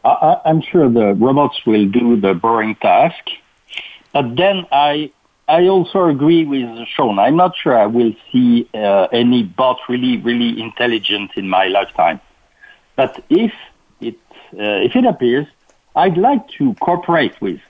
I, 0.04 0.36
am 0.44 0.60
sure 0.60 0.90
the 0.90 1.14
robots 1.14 1.64
will 1.64 1.88
do 1.88 2.20
the 2.20 2.34
boring 2.34 2.74
task, 2.74 3.24
but 4.12 4.36
then 4.36 4.66
I 4.70 5.10
I 5.48 5.68
also 5.68 6.04
agree 6.14 6.44
with 6.44 6.68
Shawn. 6.88 7.18
I'm 7.18 7.36
not 7.36 7.56
sure 7.56 7.74
I 7.78 7.86
will 7.86 8.12
see 8.30 8.68
uh, 8.74 9.06
any 9.12 9.44
bot 9.44 9.78
really 9.88 10.18
really 10.18 10.60
intelligent 10.60 11.30
in 11.36 11.48
my 11.48 11.68
lifetime. 11.68 12.20
But 12.96 13.24
if 13.30 13.52
it 14.02 14.18
uh, 14.52 14.86
if 14.86 14.94
it 14.94 15.06
appears, 15.06 15.46
I'd 15.96 16.18
like 16.18 16.46
to 16.58 16.74
cooperate 16.84 17.40
with, 17.40 17.60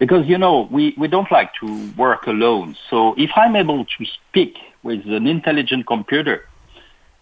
because 0.00 0.26
you 0.26 0.38
know 0.38 0.66
we, 0.72 0.94
we 0.98 1.06
don't 1.06 1.30
like 1.30 1.50
to 1.60 1.68
work 1.96 2.26
alone. 2.26 2.76
So 2.90 3.14
if 3.16 3.30
I'm 3.36 3.54
able 3.54 3.84
to 3.84 4.04
speak 4.16 4.56
with 4.82 5.06
an 5.06 5.28
intelligent 5.28 5.86
computer, 5.86 6.48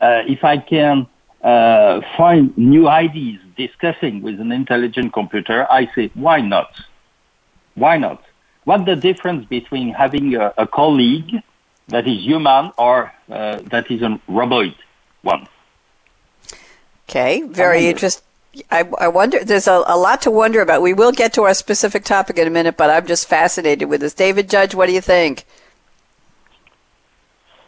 uh, 0.00 0.22
if 0.34 0.44
I 0.44 0.56
can 0.56 1.08
uh, 1.44 2.00
find 2.16 2.56
new 2.56 2.88
ideas 2.88 3.40
discussing 3.56 4.22
with 4.22 4.40
an 4.40 4.50
intelligent 4.50 5.12
computer, 5.12 5.70
I 5.70 5.90
say, 5.94 6.10
why 6.14 6.40
not? 6.40 6.74
Why 7.74 7.98
not? 7.98 8.22
What's 8.64 8.86
the 8.86 8.96
difference 8.96 9.46
between 9.46 9.92
having 9.92 10.34
a, 10.34 10.54
a 10.56 10.66
colleague 10.66 11.42
that 11.88 12.08
is 12.08 12.24
human 12.24 12.72
or 12.78 13.12
uh, 13.30 13.58
that 13.66 13.90
is 13.90 14.00
a 14.00 14.18
robot 14.26 14.74
one? 15.20 15.46
Okay, 17.08 17.42
very 17.42 17.88
interesting. 17.88 18.24
I, 18.70 18.88
I, 18.98 19.08
wonder, 19.08 19.44
there's 19.44 19.66
a, 19.66 19.82
a, 19.86 19.98
lot 19.98 20.22
to 20.22 20.30
wonder 20.30 20.62
about. 20.62 20.80
We 20.80 20.94
will 20.94 21.12
get 21.12 21.34
to 21.34 21.42
our 21.42 21.54
specific 21.54 22.04
topic 22.04 22.38
in 22.38 22.46
a 22.46 22.50
minute, 22.50 22.76
but 22.76 22.88
I'm 22.88 23.04
just 23.04 23.28
fascinated 23.28 23.88
with 23.88 24.00
this. 24.00 24.14
David 24.14 24.48
Judge, 24.48 24.74
what 24.74 24.86
do 24.86 24.92
you 24.92 25.00
think? 25.00 25.44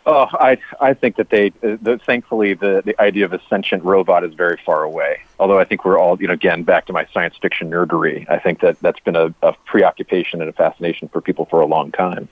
Oh, 0.09 0.29
I 0.33 0.57
I 0.81 0.95
think 0.95 1.17
that 1.17 1.31
they 1.31 1.49
uh, 1.65 1.77
the, 1.83 1.99
thankfully 2.07 2.55
the 2.55 2.81
the 2.85 2.99
idea 3.01 3.25
of 3.25 3.33
a 3.33 3.41
sentient 3.51 3.83
robot 3.83 4.23
is 4.23 4.35
very 4.35 4.57
far 4.65 4.85
away. 4.85 5.21
Although 5.41 5.59
I 5.59 5.65
think 5.65 5.85
we're 5.85 5.99
all 5.99 6.21
you 6.21 6.29
know 6.29 6.35
again 6.35 6.63
back 6.63 6.87
to 6.87 6.93
my 6.93 7.07
science 7.13 7.35
fiction 7.43 7.69
nerdery. 7.71 8.25
I 8.31 8.39
think 8.39 8.61
that 8.61 8.79
that's 8.81 9.01
been 9.01 9.17
a, 9.17 9.35
a 9.43 9.53
preoccupation 9.65 10.41
and 10.41 10.49
a 10.49 10.53
fascination 10.53 11.09
for 11.09 11.21
people 11.21 11.47
for 11.47 11.61
a 11.61 11.67
long 11.67 11.91
time. 11.91 12.29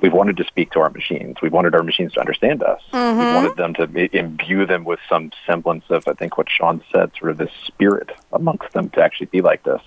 We've 0.00 0.12
wanted 0.12 0.38
to 0.38 0.44
speak 0.44 0.72
to 0.72 0.80
our 0.80 0.88
machines. 0.88 1.36
We 1.42 1.50
wanted 1.50 1.74
our 1.74 1.82
machines 1.82 2.14
to 2.14 2.20
understand 2.20 2.62
us. 2.62 2.80
Mm-hmm. 2.92 3.18
We 3.18 3.26
wanted 3.26 3.56
them 3.56 3.74
to 3.74 4.16
imbue 4.16 4.66
them 4.66 4.84
with 4.84 4.98
some 5.06 5.32
semblance 5.46 5.84
of 5.90 6.08
I 6.08 6.14
think 6.14 6.38
what 6.38 6.48
Shawn 6.48 6.82
said, 6.90 7.12
sort 7.18 7.30
of 7.30 7.36
this 7.36 7.52
spirit 7.66 8.10
amongst 8.32 8.72
them 8.72 8.88
to 8.90 9.02
actually 9.02 9.26
be 9.26 9.42
like 9.42 9.64
this. 9.64 9.82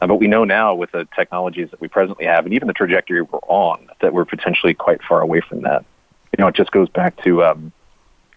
Uh, 0.00 0.06
but 0.06 0.16
we 0.16 0.28
know 0.28 0.44
now 0.44 0.72
with 0.72 0.92
the 0.92 1.08
technologies 1.16 1.72
that 1.72 1.80
we 1.80 1.88
presently 1.88 2.26
have, 2.26 2.44
and 2.44 2.54
even 2.54 2.68
the 2.68 2.74
trajectory 2.74 3.22
we're 3.22 3.40
on, 3.48 3.88
that 4.00 4.14
we're 4.14 4.24
potentially 4.24 4.72
quite 4.72 5.02
far 5.02 5.20
away 5.20 5.40
from 5.40 5.62
that 5.62 5.84
you 6.38 6.44
know, 6.44 6.48
it 6.48 6.54
just 6.54 6.70
goes 6.70 6.88
back 6.88 7.22
to 7.24 7.44
um, 7.44 7.72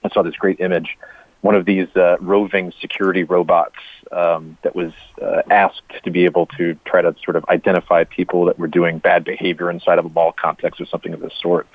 I 0.03 0.09
saw 0.09 0.23
this 0.23 0.35
great 0.35 0.59
image, 0.59 0.97
one 1.41 1.55
of 1.55 1.65
these 1.65 1.87
uh, 1.95 2.17
roving 2.19 2.73
security 2.81 3.23
robots 3.23 3.75
um, 4.11 4.57
that 4.63 4.75
was 4.75 4.91
uh, 5.21 5.43
asked 5.49 5.81
to 6.03 6.11
be 6.11 6.25
able 6.25 6.47
to 6.57 6.77
try 6.85 7.01
to 7.01 7.15
sort 7.23 7.35
of 7.35 7.45
identify 7.49 8.03
people 8.03 8.45
that 8.45 8.59
were 8.59 8.67
doing 8.67 8.99
bad 8.99 9.23
behavior 9.23 9.69
inside 9.69 9.99
of 9.99 10.05
a 10.05 10.09
mall 10.09 10.31
complex 10.31 10.79
or 10.81 10.85
something 10.85 11.13
of 11.13 11.19
this 11.19 11.33
sort. 11.39 11.67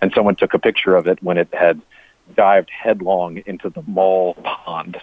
And 0.00 0.12
someone 0.14 0.36
took 0.36 0.54
a 0.54 0.58
picture 0.58 0.94
of 0.94 1.06
it 1.06 1.22
when 1.22 1.38
it 1.38 1.48
had 1.52 1.80
dived 2.36 2.70
headlong 2.70 3.42
into 3.46 3.68
the 3.70 3.82
mall 3.86 4.34
pond. 4.34 4.98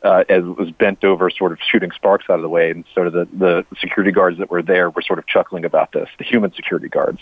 Uh, 0.00 0.22
as 0.28 0.44
it 0.44 0.56
was 0.56 0.70
bent 0.70 1.02
over, 1.02 1.28
sort 1.28 1.50
of 1.50 1.58
shooting 1.60 1.90
sparks 1.90 2.26
out 2.30 2.36
of 2.36 2.42
the 2.42 2.48
way, 2.48 2.70
and 2.70 2.84
sort 2.94 3.08
of 3.08 3.12
the, 3.12 3.26
the 3.36 3.66
security 3.80 4.12
guards 4.12 4.38
that 4.38 4.48
were 4.48 4.62
there 4.62 4.90
were 4.90 5.02
sort 5.02 5.18
of 5.18 5.26
chuckling 5.26 5.64
about 5.64 5.90
this. 5.90 6.08
The 6.18 6.24
human 6.24 6.52
security 6.54 6.88
guards, 6.88 7.18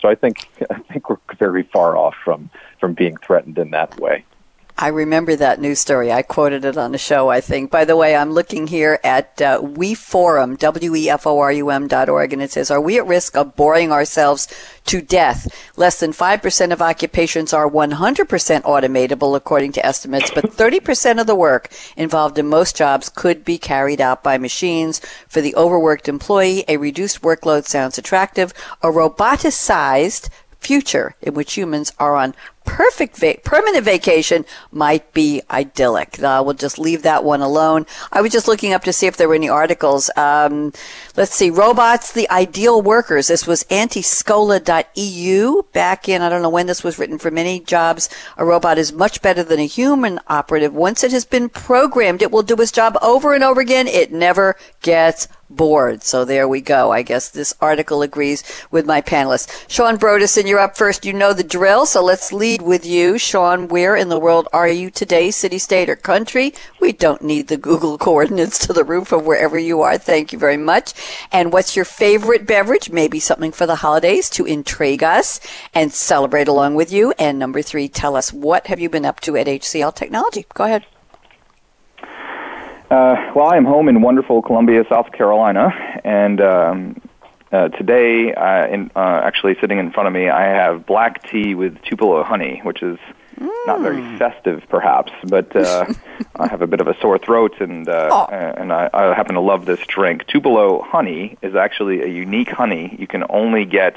so 0.00 0.08
I 0.08 0.14
think 0.14 0.48
I 0.70 0.78
think 0.92 1.10
we're 1.10 1.18
very 1.38 1.64
far 1.64 1.96
off 1.96 2.14
from 2.24 2.50
from 2.80 2.94
being 2.94 3.16
threatened 3.16 3.58
in 3.58 3.70
that 3.70 3.98
way. 4.00 4.24
I 4.80 4.88
remember 4.88 5.34
that 5.34 5.60
news 5.60 5.80
story. 5.80 6.12
I 6.12 6.22
quoted 6.22 6.64
it 6.64 6.76
on 6.76 6.92
the 6.92 6.98
show, 6.98 7.28
I 7.28 7.40
think. 7.40 7.68
By 7.68 7.84
the 7.84 7.96
way, 7.96 8.14
I'm 8.14 8.30
looking 8.30 8.68
here 8.68 9.00
at 9.02 9.42
uh, 9.42 9.60
WeForum, 9.60 10.56
W-E-F-O-R-U-M 10.56 11.88
dot 11.88 12.08
org, 12.08 12.32
and 12.32 12.40
it 12.40 12.52
says, 12.52 12.70
are 12.70 12.80
we 12.80 12.96
at 12.96 13.04
risk 13.04 13.36
of 13.36 13.56
boring 13.56 13.90
ourselves 13.90 14.46
to 14.84 15.02
death? 15.02 15.52
Less 15.76 15.98
than 15.98 16.12
5% 16.12 16.72
of 16.72 16.80
occupations 16.80 17.52
are 17.52 17.68
100% 17.68 18.62
automatable, 18.62 19.34
according 19.34 19.72
to 19.72 19.84
estimates, 19.84 20.30
but 20.32 20.44
30% 20.44 21.20
of 21.20 21.26
the 21.26 21.34
work 21.34 21.70
involved 21.96 22.38
in 22.38 22.46
most 22.46 22.76
jobs 22.76 23.08
could 23.08 23.44
be 23.44 23.58
carried 23.58 24.00
out 24.00 24.22
by 24.22 24.38
machines. 24.38 25.00
For 25.26 25.40
the 25.40 25.56
overworked 25.56 26.08
employee, 26.08 26.64
a 26.68 26.76
reduced 26.76 27.22
workload 27.22 27.64
sounds 27.66 27.98
attractive. 27.98 28.54
A 28.80 28.86
roboticized 28.86 30.28
future 30.60 31.14
in 31.20 31.34
which 31.34 31.54
humans 31.54 31.92
are 31.98 32.16
on 32.16 32.34
perfect 32.68 33.16
va- 33.16 33.38
permanent 33.44 33.84
vacation 33.84 34.44
might 34.70 35.12
be 35.14 35.40
idyllic. 35.50 36.22
Uh, 36.22 36.42
we'll 36.44 36.54
just 36.54 36.78
leave 36.78 37.02
that 37.02 37.24
one 37.24 37.40
alone. 37.40 37.86
I 38.12 38.20
was 38.20 38.30
just 38.30 38.46
looking 38.46 38.74
up 38.74 38.84
to 38.84 38.92
see 38.92 39.06
if 39.06 39.16
there 39.16 39.26
were 39.28 39.34
any 39.34 39.48
articles. 39.48 40.10
Um, 40.16 40.72
let's 41.16 41.34
see, 41.34 41.48
robots, 41.50 42.12
the 42.12 42.28
ideal 42.30 42.82
workers. 42.82 43.28
This 43.28 43.46
was 43.46 43.64
antiscola.eu 43.64 45.62
back 45.72 46.08
in, 46.08 46.20
I 46.22 46.28
don't 46.28 46.42
know 46.42 46.50
when 46.50 46.66
this 46.66 46.84
was 46.84 46.98
written 46.98 47.18
for 47.18 47.30
many 47.30 47.60
jobs. 47.60 48.10
A 48.36 48.44
robot 48.44 48.76
is 48.76 48.92
much 48.92 49.22
better 49.22 49.42
than 49.42 49.58
a 49.58 49.66
human 49.66 50.20
operative. 50.28 50.74
Once 50.74 51.02
it 51.02 51.12
has 51.12 51.24
been 51.24 51.48
programmed, 51.48 52.20
it 52.20 52.30
will 52.30 52.42
do 52.42 52.56
its 52.56 52.70
job 52.70 52.98
over 53.00 53.32
and 53.32 53.42
over 53.42 53.60
again. 53.62 53.86
It 53.86 54.12
never 54.12 54.56
gets 54.82 55.26
bored. 55.50 56.02
So 56.02 56.24
there 56.24 56.48
we 56.48 56.60
go. 56.60 56.92
I 56.92 57.02
guess 57.02 57.28
this 57.28 57.54
article 57.60 58.02
agrees 58.02 58.42
with 58.70 58.86
my 58.86 59.00
panelists. 59.00 59.68
Shawn 59.68 59.98
Brodersen, 59.98 60.46
you're 60.46 60.58
up 60.58 60.76
first. 60.76 61.04
You 61.04 61.12
know 61.12 61.32
the 61.32 61.44
drill. 61.44 61.86
So 61.86 62.02
let's 62.02 62.32
lead 62.32 62.62
with 62.62 62.84
you. 62.86 63.18
Shawn, 63.18 63.68
where 63.68 63.96
in 63.96 64.08
the 64.08 64.18
world 64.18 64.48
are 64.52 64.68
you 64.68 64.90
today? 64.90 65.30
City, 65.30 65.58
state, 65.58 65.88
or 65.88 65.96
country? 65.96 66.54
We 66.80 66.92
don't 66.92 67.22
need 67.22 67.48
the 67.48 67.56
Google 67.56 67.98
coordinates 68.08 68.58
to 68.66 68.72
the 68.72 68.84
roof 68.84 69.12
of 69.12 69.24
wherever 69.26 69.58
you 69.58 69.82
are. 69.82 69.98
Thank 69.98 70.32
you 70.32 70.38
very 70.38 70.56
much. 70.56 70.92
And 71.32 71.52
what's 71.52 71.76
your 71.76 71.84
favorite 71.84 72.46
beverage? 72.46 72.90
Maybe 72.90 73.20
something 73.20 73.52
for 73.52 73.66
the 73.66 73.76
holidays 73.76 74.30
to 74.30 74.44
intrigue 74.46 75.02
us 75.02 75.40
and 75.74 75.92
celebrate 75.92 76.48
along 76.48 76.74
with 76.74 76.92
you. 76.92 77.12
And 77.18 77.38
number 77.38 77.62
three, 77.62 77.88
tell 77.88 78.16
us 78.16 78.32
what 78.32 78.66
have 78.66 78.80
you 78.80 78.88
been 78.88 79.04
up 79.04 79.20
to 79.20 79.36
at 79.36 79.46
HCL 79.46 79.94
Technology? 79.94 80.46
Go 80.54 80.64
ahead. 80.64 80.86
Uh, 82.90 83.32
well, 83.34 83.46
I 83.46 83.56
am 83.58 83.66
home 83.66 83.88
in 83.88 84.00
wonderful 84.00 84.40
Columbia, 84.40 84.82
South 84.88 85.12
Carolina, 85.12 85.74
and 86.04 86.40
um, 86.40 87.00
uh, 87.52 87.68
today, 87.68 88.32
uh, 88.32 88.66
in, 88.66 88.90
uh, 88.96 89.20
actually 89.24 89.56
sitting 89.60 89.78
in 89.78 89.90
front 89.90 90.06
of 90.06 90.14
me, 90.14 90.30
I 90.30 90.44
have 90.44 90.86
black 90.86 91.28
tea 91.28 91.54
with 91.54 91.82
Tupelo 91.82 92.22
honey, 92.22 92.60
which 92.64 92.82
is 92.82 92.98
mm. 93.38 93.66
not 93.66 93.82
very 93.82 94.00
mm. 94.00 94.18
festive, 94.18 94.62
perhaps, 94.70 95.12
but 95.24 95.54
uh, 95.54 95.84
I 96.36 96.48
have 96.48 96.62
a 96.62 96.66
bit 96.66 96.80
of 96.80 96.88
a 96.88 96.98
sore 96.98 97.18
throat, 97.18 97.60
and 97.60 97.86
uh, 97.86 98.08
oh. 98.10 98.34
and 98.34 98.72
I, 98.72 98.88
I 98.94 99.14
happen 99.14 99.34
to 99.34 99.42
love 99.42 99.66
this 99.66 99.80
drink. 99.86 100.26
Tupelo 100.26 100.80
honey 100.80 101.36
is 101.42 101.54
actually 101.54 102.00
a 102.00 102.08
unique 102.08 102.50
honey 102.50 102.96
you 102.98 103.06
can 103.06 103.24
only 103.28 103.66
get 103.66 103.96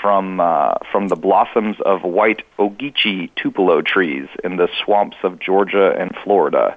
from 0.00 0.40
uh, 0.40 0.74
from 0.90 1.06
the 1.08 1.16
blossoms 1.16 1.76
of 1.86 2.02
white 2.02 2.42
Ogeechee 2.58 3.30
tupelo 3.36 3.82
trees 3.82 4.28
in 4.42 4.56
the 4.56 4.68
swamps 4.82 5.16
of 5.22 5.38
Georgia 5.38 5.94
and 5.96 6.12
Florida. 6.24 6.76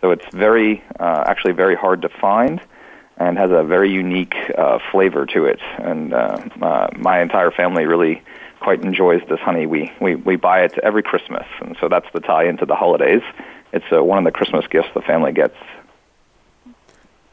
So 0.00 0.10
it's 0.10 0.24
very, 0.32 0.82
uh, 1.00 1.24
actually 1.26 1.54
very 1.54 1.74
hard 1.74 2.02
to 2.02 2.08
find 2.08 2.60
and 3.16 3.38
has 3.38 3.50
a 3.50 3.62
very 3.62 3.90
unique 3.90 4.34
uh, 4.56 4.78
flavor 4.92 5.24
to 5.26 5.46
it. 5.46 5.60
And 5.78 6.12
uh, 6.12 6.38
uh, 6.60 6.88
my 6.96 7.20
entire 7.22 7.50
family 7.50 7.86
really 7.86 8.22
quite 8.60 8.84
enjoys 8.84 9.22
this 9.28 9.40
honey. 9.40 9.66
We, 9.66 9.92
we, 10.00 10.14
we 10.14 10.36
buy 10.36 10.64
it 10.64 10.78
every 10.82 11.02
Christmas, 11.02 11.46
and 11.60 11.76
so 11.80 11.88
that's 11.88 12.06
the 12.12 12.20
tie 12.20 12.44
into 12.46 12.66
the 12.66 12.74
holidays. 12.74 13.22
It's 13.72 13.84
uh, 13.92 14.02
one 14.02 14.18
of 14.18 14.24
the 14.24 14.36
Christmas 14.36 14.66
gifts 14.66 14.88
the 14.94 15.02
family 15.02 15.32
gets 15.32 15.56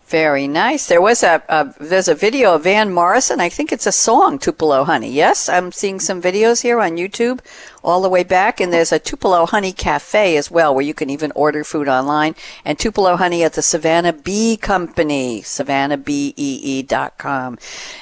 very 0.07 0.47
nice. 0.47 0.87
There 0.87 1.01
was 1.01 1.23
a, 1.23 1.43
a, 1.49 1.73
there's 1.79 2.07
a 2.07 2.15
video 2.15 2.55
of 2.55 2.63
Van 2.63 2.93
Morrison. 2.93 3.39
I 3.39 3.49
think 3.49 3.71
it's 3.71 3.87
a 3.87 3.91
song, 3.91 4.39
Tupelo 4.39 4.83
Honey. 4.83 5.11
Yes, 5.11 5.49
I'm 5.49 5.71
seeing 5.71 5.99
some 5.99 6.21
videos 6.21 6.61
here 6.61 6.79
on 6.79 6.97
YouTube 6.97 7.39
all 7.83 8.01
the 8.01 8.09
way 8.09 8.23
back, 8.23 8.59
and 8.59 8.71
there's 8.71 8.91
a 8.91 8.99
Tupelo 8.99 9.45
Honey 9.45 9.71
Cafe 9.71 10.37
as 10.37 10.51
well, 10.51 10.73
where 10.73 10.85
you 10.85 10.93
can 10.93 11.09
even 11.09 11.31
order 11.35 11.63
food 11.63 11.87
online. 11.87 12.35
And 12.63 12.77
Tupelo 12.77 13.15
Honey 13.15 13.43
at 13.43 13.53
the 13.53 13.61
Savannah 13.61 14.13
Bee 14.13 14.57
Company, 14.57 15.41
savannahbee.com. 15.41 17.57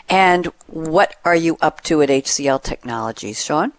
And 0.09 0.45
what 0.67 1.15
are 1.23 1.35
you 1.35 1.57
up 1.61 1.81
to 1.83 2.01
at 2.01 2.09
HCL 2.09 2.63
Technologies, 2.63 3.43
Shawn? 3.43 3.73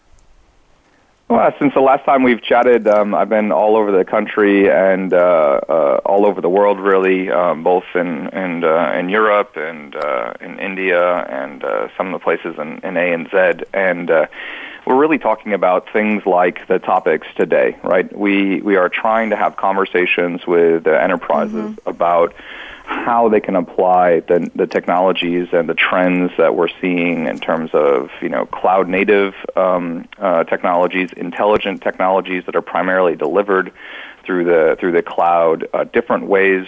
Well, 1.33 1.51
since 1.59 1.73
the 1.73 1.81
last 1.81 2.05
time 2.05 2.25
we've 2.25 2.43
chatted, 2.43 2.87
um, 2.87 3.15
I've 3.15 3.31
been 3.31 3.53
all 3.53 3.75
over 3.75 3.91
the 3.91 4.05
country 4.05 4.71
and 4.71 5.15
uh, 5.15 5.61
uh, 5.67 6.01
all 6.05 6.27
over 6.27 6.43
the 6.43 6.51
world, 6.51 6.79
really, 6.79 7.31
um, 7.31 7.63
both 7.63 7.85
in 7.95 8.29
in, 8.35 8.63
uh, 8.63 8.93
in 8.99 9.09
Europe 9.09 9.57
and 9.57 9.97
uh, 9.97 10.35
in 10.43 10.59
India 10.59 11.03
and 11.03 11.65
uh, 11.65 11.89
some 11.97 12.09
of 12.09 12.13
the 12.13 12.23
places 12.23 12.59
in, 12.59 12.81
in 12.85 12.99
A 12.99 13.15
and 13.15 13.31
Z. 13.31 13.65
And 13.73 14.11
uh, 14.11 14.27
we're 14.87 15.01
really 15.01 15.17
talking 15.17 15.55
about 15.55 15.91
things 15.91 16.27
like 16.27 16.67
the 16.69 16.79
topics 16.79 17.27
today, 17.35 17.79
right? 17.83 18.15
We 18.15 18.61
we 18.61 18.77
are 18.77 18.91
trying 18.91 19.31
to 19.31 19.37
have 19.37 19.57
conversations 19.57 20.47
with 20.47 20.87
enterprises 20.87 21.55
mm-hmm. 21.55 21.89
about 21.89 22.35
how 22.93 23.29
they 23.29 23.41
can 23.41 23.57
apply 23.57 24.21
the, 24.21 24.51
the 24.55 24.67
technologies 24.67 25.49
and 25.53 25.69
the 25.69 25.75
trends 25.75 26.31
that 26.39 26.55
we're 26.55 26.69
seeing 26.81 27.27
in 27.27 27.39
terms 27.39 27.71
of 27.73 28.11
you 28.21 28.29
know 28.29 28.47
cloud 28.47 28.89
native 28.89 29.35
um, 29.57 30.07
uh, 30.19 30.45
technologies, 30.45 31.11
intelligent 31.17 31.83
technologies 31.83 32.45
that 32.47 32.55
are 32.55 32.63
primarily 32.63 33.17
delivered 33.17 33.73
through 34.25 34.45
the 34.45 34.77
through 34.79 34.93
the 34.93 35.03
cloud, 35.03 35.67
uh, 35.73 35.85
different 35.85 36.27
ways 36.27 36.67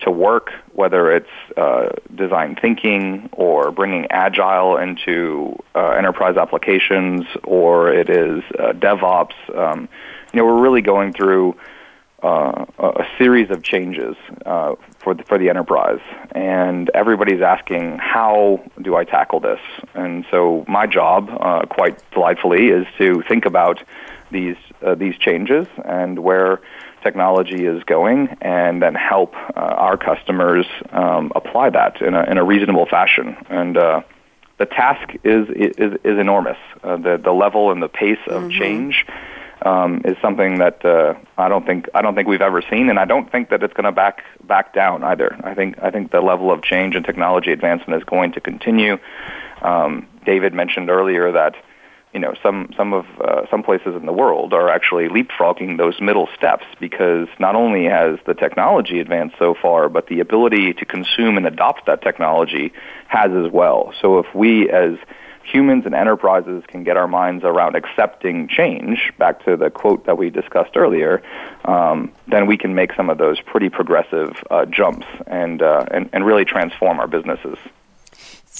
to 0.00 0.10
work, 0.10 0.50
whether 0.72 1.14
it's 1.14 1.30
uh, 1.56 1.90
design 2.14 2.56
thinking 2.60 3.28
or 3.32 3.70
bringing 3.70 4.06
agile 4.10 4.76
into 4.76 5.56
uh, 5.74 5.90
enterprise 5.90 6.36
applications, 6.36 7.24
or 7.44 7.92
it 7.92 8.10
is 8.10 8.42
uh, 8.58 8.72
DevOps. 8.72 9.34
Um, 9.56 9.88
you 10.32 10.38
know, 10.38 10.46
we're 10.46 10.60
really 10.60 10.82
going 10.82 11.12
through 11.12 11.56
uh, 12.22 12.66
a 12.78 13.06
series 13.18 13.50
of 13.50 13.62
changes 13.62 14.16
uh, 14.44 14.74
for 15.02 15.14
the, 15.14 15.22
for 15.24 15.38
the 15.38 15.48
enterprise, 15.48 16.00
and 16.32 16.90
everybody's 16.94 17.40
asking, 17.40 17.98
how 17.98 18.62
do 18.80 18.96
I 18.96 19.04
tackle 19.04 19.40
this? 19.40 19.60
And 19.94 20.24
so 20.30 20.64
my 20.68 20.86
job, 20.86 21.30
uh, 21.30 21.62
quite 21.66 21.98
delightfully, 22.12 22.68
is 22.68 22.86
to 22.98 23.22
think 23.22 23.46
about 23.46 23.82
these 24.30 24.56
uh, 24.82 24.94
these 24.94 25.16
changes 25.18 25.66
and 25.84 26.18
where 26.20 26.60
technology 27.02 27.66
is 27.66 27.82
going, 27.84 28.28
and 28.40 28.82
then 28.82 28.94
help 28.94 29.34
uh, 29.34 29.50
our 29.56 29.96
customers 29.96 30.66
um, 30.90 31.32
apply 31.34 31.70
that 31.70 32.00
in 32.00 32.14
a 32.14 32.22
in 32.24 32.38
a 32.38 32.44
reasonable 32.44 32.86
fashion. 32.86 33.36
And 33.48 33.76
uh, 33.76 34.02
the 34.58 34.66
task 34.66 35.14
is 35.24 35.48
is, 35.50 35.98
is 36.04 36.18
enormous. 36.18 36.58
the 36.82 37.20
the 37.22 37.32
level 37.32 37.72
and 37.72 37.82
the 37.82 37.88
pace 37.88 38.18
of 38.26 38.42
mm-hmm. 38.42 38.58
change 38.60 39.06
um, 39.62 40.02
is 40.04 40.16
something 40.22 40.58
that 40.58 40.84
uh, 40.84 41.14
I 41.36 41.48
don't 41.48 41.66
think 41.66 41.88
I 41.94 42.02
don't 42.02 42.14
think 42.14 42.28
we've 42.28 42.40
ever 42.40 42.62
seen, 42.62 42.88
and 42.88 42.98
I 42.98 43.04
don't 43.04 43.30
think 43.30 43.50
that 43.50 43.62
it's 43.62 43.74
going 43.74 43.84
to 43.84 43.92
back 43.92 44.24
back 44.44 44.74
down 44.74 45.04
either. 45.04 45.36
I 45.44 45.54
think 45.54 45.78
I 45.82 45.90
think 45.90 46.10
the 46.10 46.20
level 46.20 46.50
of 46.52 46.62
change 46.62 46.96
and 46.96 47.04
technology 47.04 47.52
advancement 47.52 48.00
is 48.00 48.04
going 48.04 48.32
to 48.32 48.40
continue. 48.40 48.98
Um, 49.62 50.06
David 50.24 50.54
mentioned 50.54 50.90
earlier 50.90 51.32
that 51.32 51.54
you 52.14 52.20
know 52.20 52.34
some 52.42 52.70
some 52.76 52.92
of 52.92 53.06
uh, 53.20 53.46
some 53.50 53.62
places 53.62 53.94
in 53.94 54.06
the 54.06 54.12
world 54.12 54.52
are 54.52 54.68
actually 54.68 55.08
leapfrogging 55.08 55.78
those 55.78 56.00
middle 56.00 56.28
steps 56.36 56.64
because 56.80 57.28
not 57.38 57.54
only 57.54 57.84
has 57.84 58.18
the 58.26 58.34
technology 58.34 59.00
advanced 59.00 59.36
so 59.38 59.54
far, 59.54 59.88
but 59.88 60.06
the 60.06 60.20
ability 60.20 60.72
to 60.74 60.84
consume 60.84 61.36
and 61.36 61.46
adopt 61.46 61.86
that 61.86 62.02
technology 62.02 62.72
has 63.08 63.30
as 63.32 63.52
well. 63.52 63.92
So 64.00 64.18
if 64.18 64.34
we 64.34 64.70
as 64.70 64.96
humans 65.42 65.86
and 65.86 65.94
enterprises 65.94 66.62
can 66.66 66.84
get 66.84 66.96
our 66.96 67.08
minds 67.08 67.44
around 67.44 67.76
accepting 67.76 68.48
change, 68.48 69.12
back 69.18 69.44
to 69.44 69.56
the 69.56 69.70
quote 69.70 70.06
that 70.06 70.16
we 70.16 70.30
discussed 70.30 70.76
earlier, 70.76 71.22
um, 71.64 72.12
then 72.28 72.46
we 72.46 72.56
can 72.56 72.74
make 72.74 72.92
some 72.94 73.10
of 73.10 73.18
those 73.18 73.40
pretty 73.40 73.68
progressive 73.68 74.36
uh, 74.50 74.64
jumps 74.66 75.06
and, 75.26 75.62
uh, 75.62 75.84
and 75.90 76.08
and 76.12 76.24
really 76.24 76.44
transform 76.44 77.00
our 77.00 77.06
businesses. 77.06 77.58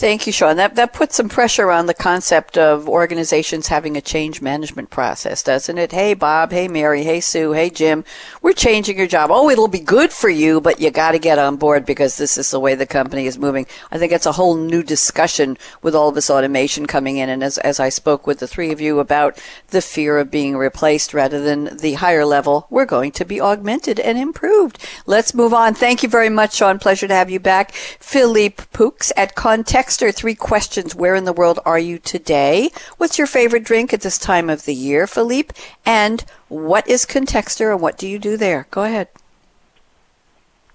Thank 0.00 0.26
you, 0.26 0.32
Shawn. 0.32 0.56
That 0.56 0.76
that 0.76 0.94
puts 0.94 1.16
some 1.16 1.28
pressure 1.28 1.70
on 1.70 1.84
the 1.84 1.92
concept 1.92 2.56
of 2.56 2.88
organizations 2.88 3.66
having 3.66 3.98
a 3.98 4.00
change 4.00 4.40
management 4.40 4.88
process, 4.88 5.42
doesn't 5.42 5.76
it? 5.76 5.92
Hey, 5.92 6.14
Bob. 6.14 6.52
Hey, 6.52 6.68
Mary. 6.68 7.02
Hey, 7.02 7.20
Sue. 7.20 7.52
Hey, 7.52 7.68
Jim. 7.68 8.02
We're 8.40 8.54
changing 8.54 8.96
your 8.96 9.06
job. 9.06 9.28
Oh, 9.30 9.50
it'll 9.50 9.68
be 9.68 9.78
good 9.78 10.10
for 10.10 10.30
you, 10.30 10.58
but 10.58 10.80
you 10.80 10.90
got 10.90 11.12
to 11.12 11.18
get 11.18 11.38
on 11.38 11.58
board 11.58 11.84
because 11.84 12.16
this 12.16 12.38
is 12.38 12.50
the 12.50 12.58
way 12.58 12.74
the 12.74 12.86
company 12.86 13.26
is 13.26 13.36
moving. 13.36 13.66
I 13.92 13.98
think 13.98 14.10
it's 14.10 14.24
a 14.24 14.32
whole 14.32 14.56
new 14.56 14.82
discussion 14.82 15.58
with 15.82 15.94
all 15.94 16.12
this 16.12 16.30
automation 16.30 16.86
coming 16.86 17.18
in, 17.18 17.28
and 17.28 17.44
as 17.44 17.58
as 17.58 17.78
I 17.78 17.90
spoke 17.90 18.26
with 18.26 18.38
the 18.38 18.48
three 18.48 18.72
of 18.72 18.80
you 18.80 19.00
about 19.00 19.38
the 19.68 19.82
fear 19.82 20.16
of 20.16 20.30
being 20.30 20.56
replaced 20.56 21.12
rather 21.12 21.42
than 21.42 21.76
the 21.76 21.92
higher 21.92 22.24
level, 22.24 22.66
we're 22.70 22.86
going 22.86 23.12
to 23.12 23.26
be 23.26 23.38
augmented 23.38 24.00
and 24.00 24.16
improved. 24.16 24.78
Let's 25.04 25.34
move 25.34 25.52
on. 25.52 25.74
Thank 25.74 26.02
you 26.02 26.08
very 26.08 26.30
much, 26.30 26.54
Shawn. 26.54 26.78
Pleasure 26.78 27.06
to 27.06 27.14
have 27.14 27.28
you 27.28 27.38
back, 27.38 27.72
Philippe 27.72 28.64
Poux 28.72 28.96
at 29.14 29.34
Context 29.34 29.89
Texter, 29.90 30.14
three 30.14 30.36
questions. 30.36 30.94
Where 30.94 31.16
in 31.16 31.24
the 31.24 31.32
world 31.32 31.58
are 31.66 31.78
you 31.78 31.98
today? 31.98 32.70
What's 32.98 33.18
your 33.18 33.26
favorite 33.26 33.64
drink 33.64 33.92
at 33.92 34.02
this 34.02 34.18
time 34.18 34.48
of 34.48 34.64
the 34.64 34.72
year, 34.72 35.08
Philippe? 35.08 35.52
And 35.84 36.24
what 36.46 36.86
is 36.86 37.04
Contextor 37.04 37.72
and 37.72 37.80
what 37.80 37.98
do 37.98 38.06
you 38.06 38.20
do 38.20 38.36
there? 38.36 38.68
Go 38.70 38.84
ahead. 38.84 39.08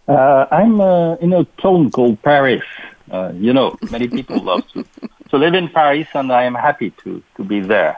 Uh, 0.05 0.47
I'm 0.51 0.81
uh, 0.81 1.15
in 1.15 1.31
a 1.31 1.45
town 1.61 1.91
called 1.91 2.21
Paris. 2.23 2.65
Uh, 3.09 3.31
you 3.33 3.53
know, 3.53 3.77
many 3.89 4.09
people 4.09 4.43
love 4.43 4.67
to, 4.73 4.85
to 5.29 5.37
live 5.37 5.53
in 5.53 5.69
Paris, 5.69 6.07
and 6.13 6.29
I 6.29 6.43
am 6.43 6.53
happy 6.53 6.91
to, 7.05 7.23
to 7.37 7.43
be 7.45 7.61
there. 7.61 7.95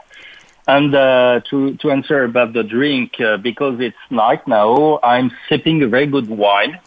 And 0.68 0.94
uh, 0.94 1.40
to, 1.50 1.74
to 1.78 1.90
answer 1.90 2.22
about 2.22 2.52
the 2.52 2.62
drink, 2.62 3.20
uh, 3.20 3.38
because 3.38 3.80
it's 3.80 4.04
night 4.08 4.46
now, 4.46 5.00
I'm 5.02 5.32
sipping 5.48 5.82
a 5.82 5.88
very 5.88 6.06
good 6.06 6.28
wine. 6.28 6.78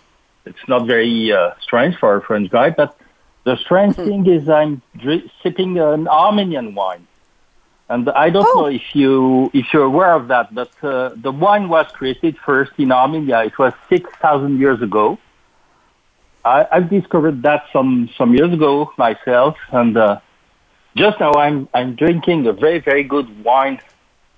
It's 0.46 0.68
not 0.70 0.88
very 0.88 1.34
uh, 1.34 1.52
strange 1.60 1.98
for 1.98 2.16
a 2.16 2.22
French 2.22 2.50
guy, 2.50 2.70
but 2.70 2.96
the 3.44 3.58
strange 3.58 3.96
mm-hmm. 3.96 4.10
thing 4.10 4.28
is 4.28 4.50
I'm 4.50 4.82
dri- 4.98 5.32
sipping 5.42 5.80
an 5.80 6.08
Armenian 6.08 6.76
wine. 6.76 7.08
And 7.90 8.10
I 8.10 8.30
don't 8.30 8.48
oh. 8.48 8.62
know 8.62 8.68
if 8.68 8.96
you 8.96 9.52
if 9.54 9.74
you're 9.74 9.84
aware 9.84 10.14
of 10.14 10.30
that, 10.30 10.56
but 10.56 10.72
uh, 10.82 11.10
the 11.16 11.32
wine 11.32 11.68
was 11.68 11.88
created 11.92 12.38
first 12.38 12.72
in 12.78 12.90
Armenia. 12.90 13.44
It 13.44 13.60
was 13.60 13.74
six 13.90 14.10
thousand 14.22 14.60
years 14.60 14.82
ago. 14.82 15.20
I, 16.46 16.66
I've 16.72 16.90
discovered 16.90 17.42
that 17.44 17.66
some 17.74 18.10
some 18.18 18.34
years 18.34 18.54
ago 18.54 18.94
myself, 18.98 19.58
and 19.72 19.98
uh, 19.98 20.22
just 20.96 21.20
now 21.20 21.34
I'm 21.34 21.68
I'm 21.74 21.96
drinking 21.96 22.48
a 22.48 22.54
very 22.54 22.80
very 22.80 23.04
good 23.04 23.44
wine 23.44 23.82